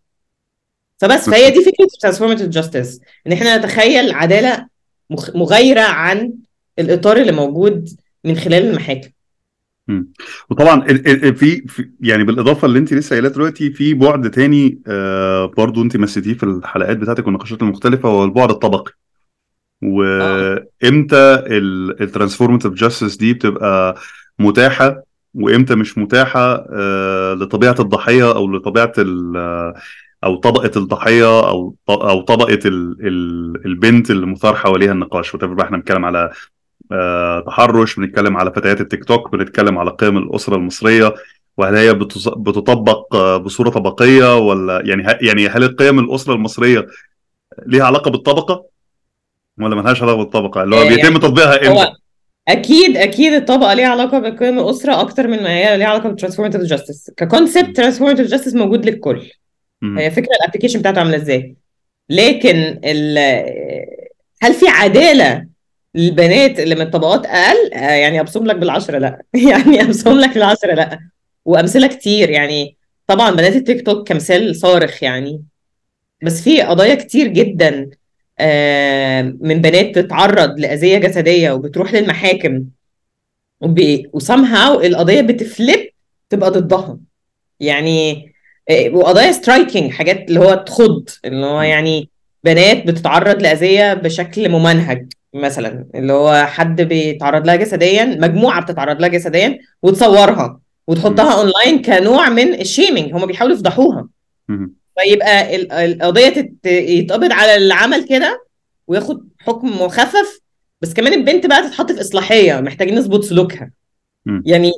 [0.98, 4.66] فبس فهي دي فكرة transformative justice إن إحنا نتخيل عدالة
[5.34, 6.32] مغايرة عن
[6.78, 7.88] الإطار اللي موجود
[8.24, 9.10] من خلال المحاكم.
[10.50, 10.86] وطبعا
[11.36, 16.34] في يعني بالإضافة اللي انت لسه قايلاه دلوقتي في بعد تاني آه برضو انت مسيتيه
[16.34, 18.92] في الحلقات بتاعتك والنقاشات المختلفة هو البعد الطبقي.
[19.82, 21.42] وامتى
[22.00, 23.96] ال transformative justice دي بتبقى
[24.38, 25.02] متاحة
[25.34, 29.74] وامتى مش متاحة آه لطبيعة الضحية أو لطبيعة ال-
[30.24, 35.34] أو طبقة الضحية أو أو طبقة ال ال البنت اللي مثار حواليها النقاش.
[35.34, 36.30] وتبقى إحنا بنتكلم على آه،
[37.46, 41.14] تحرش بنتكلم على فتيات التيك توك بنتكلم على قيم الأسرة المصرية
[41.56, 41.94] وهل هي
[42.36, 46.86] بتطبق آه، بصورة طبقية ولا يعني يعني هل القيم الأسرة المصرية
[47.66, 48.64] ليها علاقة بالطبقة؟
[49.60, 51.92] ولا ملهاش علاقة بالطبقة؟ اللي هو آه، بيتم يعني تطبيقها إمتى؟
[52.48, 56.60] أكيد أكيد الطبقة ليها علاقة بقيم الأسرة أكتر من ما هي ليها علاقة بال transformative
[56.60, 59.30] justice ك concept transformative justice موجود للكل.
[59.98, 61.56] هي فكرة الابلكيشن بتاعته عاملة إزاي؟
[62.10, 63.18] لكن ال
[64.42, 65.46] هل في عدالة
[65.94, 69.22] للبنات اللي من طبقات أقل آه، يعني أبصم لك بالعشرة لأ.
[69.50, 70.98] يعني أبصم لك بالعشرة لأ.
[71.44, 72.76] وأمثلة كتير يعني
[73.06, 75.42] طبعا بنات التيك توك كمثال صارخ يعني.
[76.22, 77.90] بس في قضايا كتير جدا
[79.40, 82.64] من بنات تتعرض لأذية جسدية وبتروح للمحاكم.
[84.12, 85.90] وسامهاو القضية بتفلip
[86.30, 86.98] تبقى ضدها
[87.60, 88.32] يعني
[88.70, 92.08] آه، وقضايا striking حاجات اللي هو تخض اللي هو يعني
[92.44, 95.12] بنات بتتعرض لأذية بشكل ممنهج.
[95.34, 102.28] مثلا اللي هو حد بيتعرض لها جسديا مجموعة بتتعرض لها جسديا وتصورها وتحطها اونلاين كنوع
[102.28, 104.08] من ال shaming هم بيحاولوا يفضحوها.
[105.00, 108.44] فيبقى ال- القضية يتقبض على اللي عمل كده
[108.86, 110.40] وياخد حكم مخفف.
[110.80, 113.70] بس كمان البنت بقى تتحط في إصلاحية محتاجين نظبط سلوكها.
[114.46, 114.72] يعني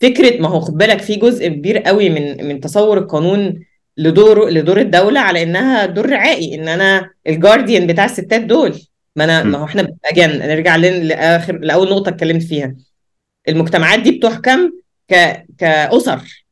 [0.00, 3.60] فكرة ما هو خد بالك في جزء كبير قوي من من تصور القانون
[3.96, 8.80] لدور لدور الدولة على إنها دور رعائي إن أنا الجارديان بتاع الستات دول.
[9.18, 9.42] ما أنا.
[9.42, 12.74] ما هو إحنا اجان نرجع لاخر لأول نقطة اتكلمت فيها.
[13.48, 14.70] المجتمعات دي بتحكم
[15.10, 16.44] ك كأسر.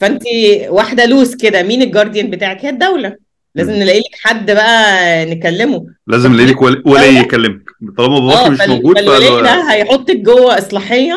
[0.00, 0.22] فانت
[0.68, 3.16] واحدة لوز كده مين الجارديان بتاعك؟ هي الدولة.
[3.54, 3.72] لازم.
[3.72, 5.86] نلاقي لك حد بقى نكلمه.
[6.06, 7.62] لازم نلاقي لك ول- ولي يكلمك.
[7.98, 11.14] طالما باباك آه مش فال- موجود فالولي فال- ده هيحطك جوه إصلاحية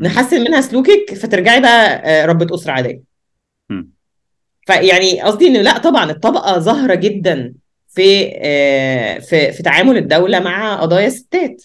[0.00, 3.00] نحسن منها سلوكك فترجعي بقى آه، ربة أسرة عادية.
[4.66, 7.54] فيعني قصدي انه لا طبعا الطبقة ظاهرة جدا.
[7.88, 11.64] في آه، في في تعامل الدولة مع قضايا الستات.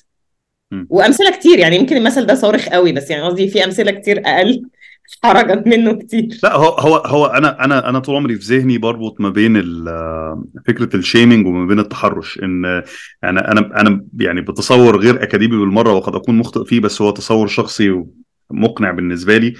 [0.90, 4.62] وأمثلة كتير يعني يمكن المثل ده صارخ قوي بس يعني قصدي في أمثلة كتير أقل
[5.24, 6.40] حرجت منه كتير.
[6.44, 10.44] لا هو هو هو أنا أنا أنا طول عمري في ذهني بربط ما بين ال-
[10.68, 12.64] فكرة الشيمينج وما بين التحرش إن
[13.24, 17.48] يعني أنا أنا يعني بتصور غير أكاديمي بالمرة وقد أكون مخطئ فيه بس هو تصور
[17.48, 18.04] شخصي
[18.52, 19.54] مقنع بالنسبة لي.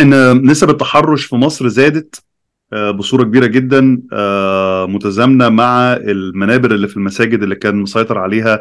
[0.00, 2.29] إن نسب التحرش في مصر زادت آه،
[2.74, 8.60] بصورة كبيرة جدا آه، متزامنة مع المنابر اللي في المساجد اللي كان مسيطر عليها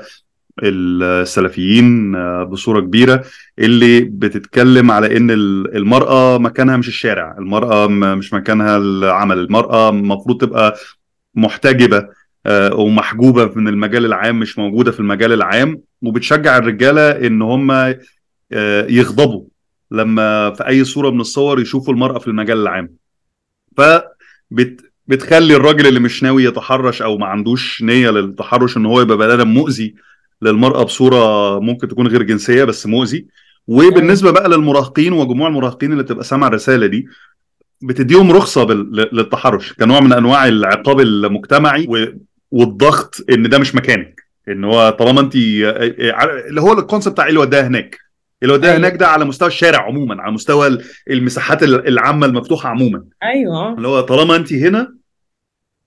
[0.63, 3.23] السلفيين آه، بصورة كبيرة
[3.59, 10.41] اللي بتتكلم على إن ال- المرأة مكانها مش الشارع المرأة مش مكانها العمل المرأة المفروض
[10.41, 10.75] تبقى
[11.35, 12.07] محتجبة
[12.45, 15.81] آه، ومحجوبة من المجال العام مش موجودة في المجال العام.
[16.01, 17.95] وبتشجع الرجالة إن هم آه،
[18.89, 19.43] يغضبوا
[19.91, 22.89] لما في أي صورة من الصور يشوفوا المرأة في المجال العام.
[23.79, 24.01] ف
[24.51, 29.17] بت بتخلي الراجل اللي مش ناوي يتحرش أو ما عندوش نية للتحرش إن هو يبقى
[29.17, 29.95] بني آدم مؤذي
[30.41, 33.25] للمرأة بصورة ممكن تكون غير جنسية بس مؤذي.
[33.67, 37.07] وبالنسبة بقى للمراهقين وجموع المراهقين اللي بتبقى سامعه الرسالة دي
[37.81, 42.05] بتديهم رخصة بال- للتحرش كنوع من أنواع العقاب المجتمعي و-
[42.51, 44.21] والضغط إن ده مش مكانك.
[44.47, 47.97] إن هو طالما أنت اللي هو الكونسيبت بتاع اللي وداها هناك.
[48.43, 48.79] اللي وداها أيوة.
[48.79, 50.77] هناك ده على مستوى الشارع عموما على مستوى
[51.09, 53.03] المساحات العامة المفتوحة عموما.
[53.23, 53.73] أيوه.
[53.73, 54.93] اللي هو طالما أنت هنا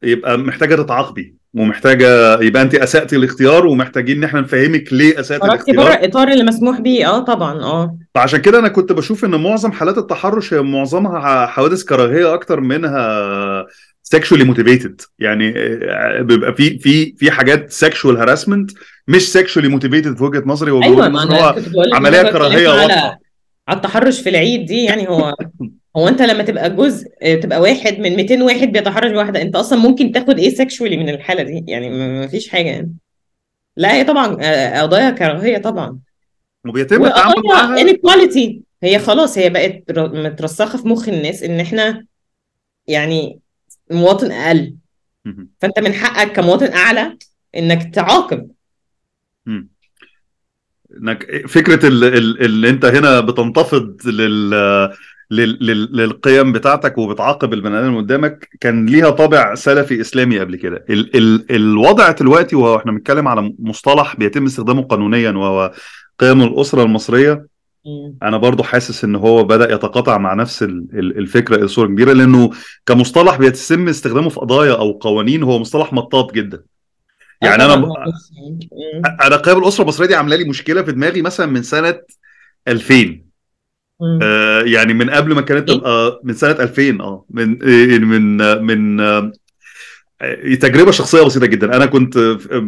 [0.03, 5.77] يبقى محتاجة تتعاقبي ومحتاجة يبقى أنت أساتي الاختيار ومحتاجين إن إحنا نفهمك ليه أساتي الاختيار.
[5.77, 7.07] بره الاطار اللي مسموح بيه.
[7.07, 7.61] آه طبعا.
[7.63, 7.99] آه.
[8.15, 13.67] فعشان كده أنا كنت بشوف إن معظم حالات التحرش هي معظمها حوادث كراهية أكتر منها
[14.17, 15.07] sexually motivated.
[15.19, 18.75] يعني آه، بيبقى في في في حاجات sexual harassment
[19.09, 23.17] مش sexually motivated في وجهة نظري وجهه أيوه ما هو بتكلم كراهية على.
[23.69, 25.35] على التحرش في العيد دي يعني هو
[25.97, 27.09] هو أنت لما تبقى جزء
[27.43, 31.43] تبقى واحد من 200 واحد بيتحرش بواحدة أنت أصلا ممكن تاخد إيه سexually من الحالة
[31.43, 32.93] دي؟ يعني ما فيش حاجة يعني.
[33.77, 35.99] لا هي طبعا آه، قضايا كراهية طبعا.
[36.69, 38.53] وبيتم التعامل معاها inequality.
[38.83, 42.05] هي خلاص هي بقت مترسخة في مخ الناس إن إحنا
[42.87, 43.39] يعني
[43.93, 44.75] مواطن أقل.
[45.61, 47.17] فأنت من حقك كمواطن أعلى
[47.57, 48.51] إنك تعاقب.
[51.03, 54.51] إنك فكرة ال- ال- اللي أنت هنا بتنتفض لل
[55.31, 60.85] لل- لل- للقيم بتاعتك وبتعاقب البني آدم قدامك كان ليها طابع سلفي إسلامي قبل كده
[60.91, 65.73] ال ال الوضع دلوقتي وهو إحنا بنتكلم على مصطلح بيتم استخدامه قانونيا وهو
[66.19, 67.47] قيم الأسرة المصرية.
[68.23, 72.13] أنا برضو حاسس إن هو بدأ يتقاطع مع نفس ال- ال- الفكرة إلى صورة كبيرة
[72.13, 72.51] لأنه
[72.87, 76.63] كمصطلح بيتم استخدامه في قضايا أو قوانين هو مصطلح مطاط جدا
[77.43, 79.27] يعني طبعا أنا.
[79.27, 82.01] أنا قيم الاسره المصريه دي عاملة لي مشكلة في دماغي مثلا من سنة
[82.69, 83.23] 2000
[84.01, 84.19] مم.
[84.23, 88.41] آه يعني من قبل ما كانت إيه؟ تبقى من سنة 2000 آه من آه، من
[88.41, 89.33] آه، من آه،
[90.61, 91.77] تجربة شخصية بسيطة جدا.
[91.77, 92.19] أنا كنت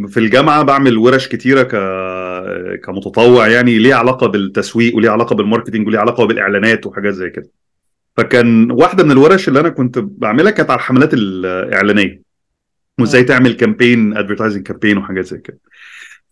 [0.08, 5.86] في الجامعة بعمل ورش كتيرة ك آه، كمتطوع يعني ليه علاقة بالتسويق وليه علاقة بالماركتينج
[5.86, 7.50] وليه علاقة بالإعلانات وحاجات زي كده.
[8.16, 12.22] فكان واحدة من الورش اللي أنا كنت بعملها كانت على الحملات الإعلانية.
[13.00, 15.58] وإزاي تعمل campaign advertising campaign وحاجات زي كده.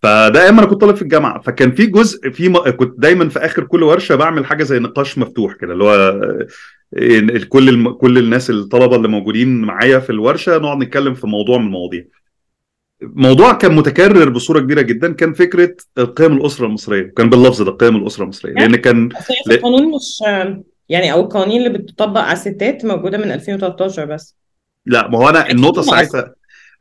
[0.03, 1.41] فده أيام أنا كنت طالب في الجامعة.
[1.41, 2.59] فكان في جزء في م...
[2.59, 6.47] كنت دايما في آخر كل ورشة بعمل حاجة زي نقاش مفتوح كده اللي هو آه،
[7.49, 7.91] كل الم...
[7.91, 12.05] كل الناس الطلبة اللي موجودين معايا في الورشة نقعد نتكلم في موضوع من المواضيع
[13.03, 15.77] موضوع كان متكرر بصورة كبيرة جدا كان فكرة
[16.17, 19.09] قيم الأسرة المصرية كان باللفظ ده قيم الأسرة المصرية لأن كان
[19.47, 19.55] لا.
[19.55, 20.23] القانون مش
[20.89, 24.37] يعني أو القوانين اللي بتطبق على الستات موجودة من 2013 بس
[24.87, 26.35] لا ما هو أنا النقطة ساعتها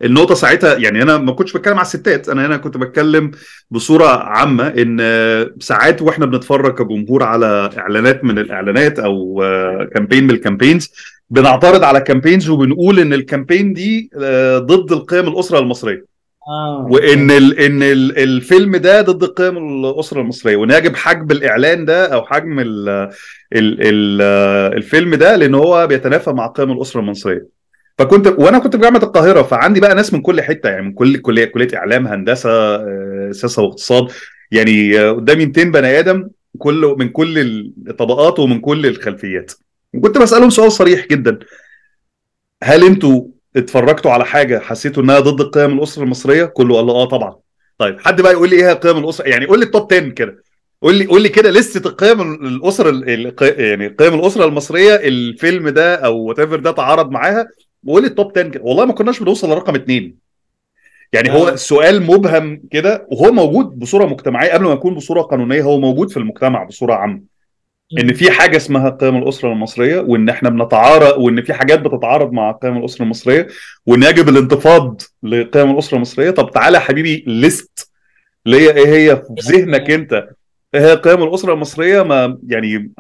[0.04, 3.32] النقطة ساعتها يعني أنا ما كنتش بتكلم على الستات أنا هنا كنت بتكلم
[3.72, 10.24] بصورة عامة إن آه، ساعات وإحنا بنتفرج كجمهور على إعلانات من الإعلانات أو آه، campaign
[10.24, 10.92] من ال campaigns
[11.30, 16.06] بنعترض على campaigns وبنقول إن ال campaign دي آه، ضد القيم الأسرة المصرية.
[16.48, 16.88] آه.
[16.92, 20.56] وإن ال إن ال الفيلم ده ضد قيم الأسرة المصرية.
[20.56, 23.10] وإن يجب حجب الإعلان ده أو حجب ال ال
[23.54, 24.22] ال
[24.78, 27.61] الفيلم ده لأن هو بيتنافى مع قيم الأسرة المصرية.
[28.02, 31.18] فكنت وأنا كنت في جامعة القاهرة فعندي بقى ناس من كل حتة يعني من كل
[31.18, 34.12] كلية كلية إعلام هندسة آه، سياسة واقتصاد
[34.52, 37.40] يعني آه، قدامي 200 بني آدم كل من كل
[37.88, 39.52] الطبقات ومن كل الخلفيات.
[39.94, 41.40] وكنت بسألهم سؤال صريح جدا.
[42.64, 43.24] هل أنتوا
[43.56, 47.36] اتفرجتوا على حاجة حسيتوا إنها ضد قيم الأسرة المصرية؟ كله قال له آه طبعا.
[47.78, 50.44] طيب حد بقى يقول لي إيه قيم الأسرة؟ يعني قول لي التوب 10 كده.
[50.82, 53.04] قول لي قول لي كده list القيم الأسرة
[53.42, 57.48] يعني قيم الأسرة المصرية الفيلم ده أو what ده تعارض معاها
[57.86, 58.64] وقول لي ال top 10 كده.
[58.64, 60.16] والله ما كناش بنوصل لرقم اثنين
[61.14, 61.56] يعني هو آه.
[61.56, 64.54] سؤال مبهم كده وهو موجود بصورة مجتمعية.
[64.54, 67.22] قبل ما يكون بصورة قانونية هو موجود في المجتمع بصورة عامة.
[68.00, 72.52] إن في حاجة اسمها قيم الأسرة المصرية وإن إحنا بنتعارض وإن في حاجات بتتعارض مع
[72.52, 73.48] قيم الأسرة المصرية
[73.86, 76.32] وإن يجب الانتفاض لقيم الأسرة المصرية.
[76.32, 77.92] طب تعالى يا حبيبي list
[78.46, 80.28] اللي هي إيه هي في ذهنك أنت؟
[80.76, 82.92] إيه هي قيم الأسرة المصرية؟ ما يعني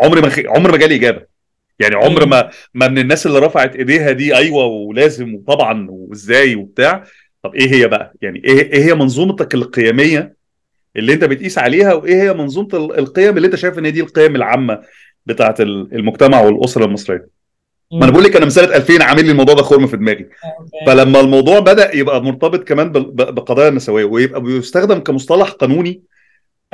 [0.00, 1.31] عمري ما عمري ما جالي إجابة.
[1.78, 7.04] يعني عمر ما ما من الناس اللي رفعت ايديها دي أيوه ولازم وطبعا وإزاي وبتاع.
[7.42, 10.34] طب إيه هي بقى؟ يعني إيه إيه هي منظومتك القيمية
[10.96, 14.36] اللي أنت بتقيس عليها؟ وإيه هي منظومة ال- القيم اللي أنت شايف إن دي القيم
[14.36, 14.80] العامة
[15.26, 17.26] بتاعت ال- المجتمع والأسرة المصرية؟
[17.92, 20.26] ما أنا بقول لك أنا من سنه 2000 عامل لي الموضوع ده خرم في دماغي.
[20.86, 26.02] فلما الموضوع بدأ يبقى مرتبط كمان بقضايا النسوية ويبقى بيستخدم كمصطلح قانوني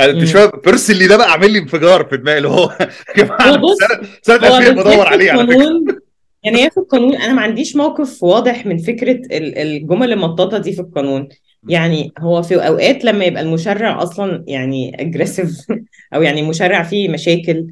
[0.00, 2.70] أنت شايف بيرسلي ده بقى عامل لي انفجار في دماغي اللي هو
[3.18, 5.98] يا جماعة سنه سنة هو 2000 بالذات بدور عليه على فكرة.
[6.42, 10.72] يعني هي في القانون أنا ما عنديش موقف واضح من فكرة ال- الجمل المطاطة دي
[10.72, 11.28] في القانون.
[11.68, 15.58] يعني هو في أوقات لما يبقى المشرع أصلا يعني اجريسيف
[16.14, 17.66] أو يعني مشرع فيه مشاكل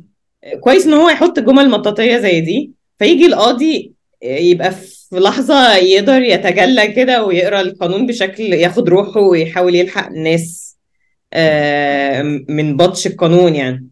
[0.61, 3.93] كويس إن هو يحط جمل مطاطية زي دي فيجي القاضي
[4.23, 10.66] يبقى في لحظة يقدر يتجلى كده ويقرأ القانون بشكل ياخد روحه ويحاول يلحق الناس.
[12.49, 13.89] من بطش القانون يعني.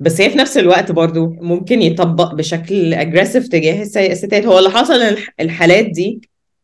[0.00, 4.46] بس هي في نفس الوقت برضو ممكن يطبق بشكل اجريسيف تجاه الس- الستات.
[4.46, 6.20] هو اللي حصل الحالات دي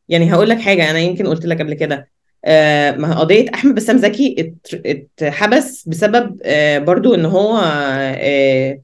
[0.09, 2.09] يعني هقول لك حاجة أنا يمكن قلت لك قبل كده.
[2.45, 8.81] آه ما قضية أحمد بسام زكي ات- اتحبس بسبب آه برضو إن هو آه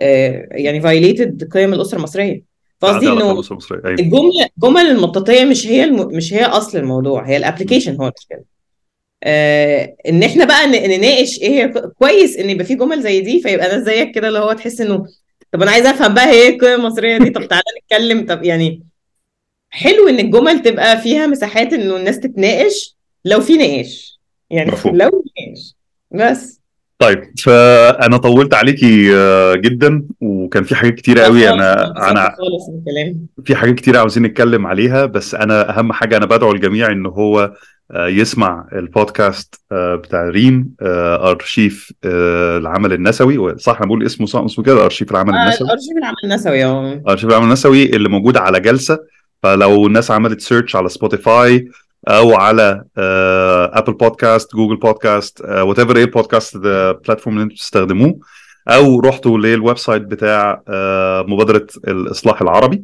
[0.00, 2.42] آه يعني violated قيم الأسرة المصرية.
[2.80, 3.14] فقصدي إنه
[3.84, 3.98] أيوة.
[4.00, 6.08] الجملة الجمل المطاطيه مش هي الم...
[6.16, 8.57] مش هي أصل الموضوع هي ال application هو المشكلة
[9.24, 11.68] آه إن إحنا بقى نناقش إيه هي
[11.98, 15.06] كويس إن يبقى في جمل زي دي فيبقى ناس زيك كده اللي هو تحس إنه
[15.52, 18.26] طب أنا عايزه أفهم بقى هي إيه القيم المصرية دي؟ طب تعالى نتكلم.
[18.26, 18.82] طب يعني
[19.70, 24.20] حلو إن الجمل تبقى فيها مساحات إنه الناس تتناقش لو في نقاش.
[24.50, 24.96] يعني مفهوم.
[24.96, 25.74] لو نقاش.
[26.10, 26.57] بس.
[26.98, 32.34] طيب فأنا طولت عليكي آه، جدا وكان في حاجات كتيرة قوي أنا أنا
[33.44, 37.52] في حاجات كتيرة عاوزين نتكلم عليها بس أنا أهم حاجة أنا بدعو الجميع إن هو
[37.90, 44.64] آه، يسمع البودكاست آه، بتاع ريم أرشيف العمل النسوي صح أنا بقول اسمه صح اسمه
[44.64, 47.02] كده أرشيف العمل النسوي؟ الارشيف العمل النسوي آه.
[47.08, 48.98] أرشيف العمل النسوي اللي موجود على جلسة
[49.42, 51.68] فلو الناس عملت search على سبوتيفاي
[52.08, 52.84] أو على
[53.72, 58.18] ابل بودكاست جوجل بودكاست whatever إيه ال podcast ال platform اللي أنتم بتستخدموه.
[58.68, 62.82] أو رحتوا لل website بتاع آه، مبادرة الإصلاح العربي.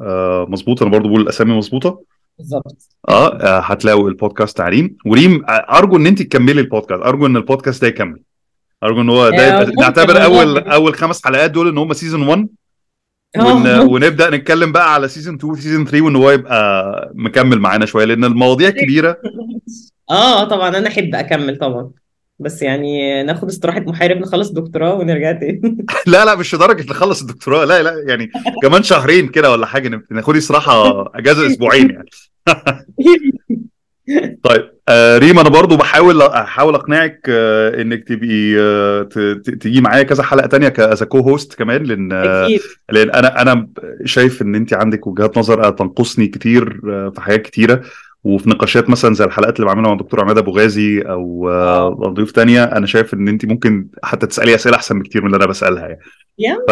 [0.00, 2.00] آه، مظبوط أنا برضو بقول الأسامي مظبوطة.
[2.38, 2.76] بالظبط.
[3.08, 7.82] آه آه، هتلاقوا البودكاست بتاع ريم وريم أرجو إن انت تكملي البودكاست أرجو إن البودكاست
[7.82, 8.20] ده يكمل.
[8.82, 10.24] أرجو إن هو ده نعتبر.
[10.24, 12.46] أول أول خمس حلقات دول إن هم season 1 آه،
[13.38, 13.44] one...
[13.44, 13.80] ممكن.
[13.92, 18.24] ونبدأ نتكلم بقى على season 2 season 3 وإن هو يبقى مكمل معانا شوية لأن
[18.24, 19.18] المواضيع كبيرة.
[20.10, 21.90] آه طبعا أنا أحب أكمل طبعا.
[22.38, 25.76] بس يعني ناخد استراحة محارب نخلص دكتوراه ونرجع تاني.
[26.06, 27.64] لا لا مش لدرجة نخلص الدكتوراه.
[27.64, 28.30] لا لا يعني
[28.62, 32.08] كمان شهرين كده ولا حاجة ناخد صراحة أجازة أسبوعين يعني.
[34.42, 39.08] طيب آه ريم أنا برضو بحاول أحاول أقنعك آه إنك تبقي آه
[39.60, 42.48] تيجي معايا كذا حلقة تانية كاز كو هوست كمان لأن آه
[42.90, 43.68] لأن أنا أنا
[44.04, 47.82] شايف إن أنت عندك وجهات نظر تنقصني كتير آه، في حاجات كتيرة.
[48.24, 52.10] وفي نقاشات مثلا زي الحلقات اللي بعملها مع الدكتور عماد أبو غازي أو آه، آه.
[52.10, 55.46] ضيوف تانية أنا شايف إن أنت ممكن حتى تسألي أسئلة أحسن بكتير من اللي أنا
[55.46, 55.88] بسألها
[56.38, 56.58] يعني.
[56.68, 56.70] ف...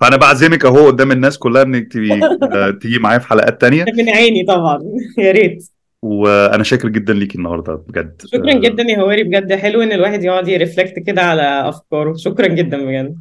[0.00, 2.20] فأنا بعزمك أهو قدام الناس كلها إنك تبقي
[2.52, 3.84] آه، تيجي معايا في حلقات تانية.
[3.98, 4.78] من عيني طبعا.
[5.18, 5.73] يا ريت.
[6.04, 8.22] وأنا شاكر جدا ليكي النهارده بجد.
[8.26, 12.14] شكرا آه، جدا يا هواري بجد حلو إن الواحد يقعد يرفلكت كده على أفكاره.
[12.16, 13.16] شكرا جدا بجد.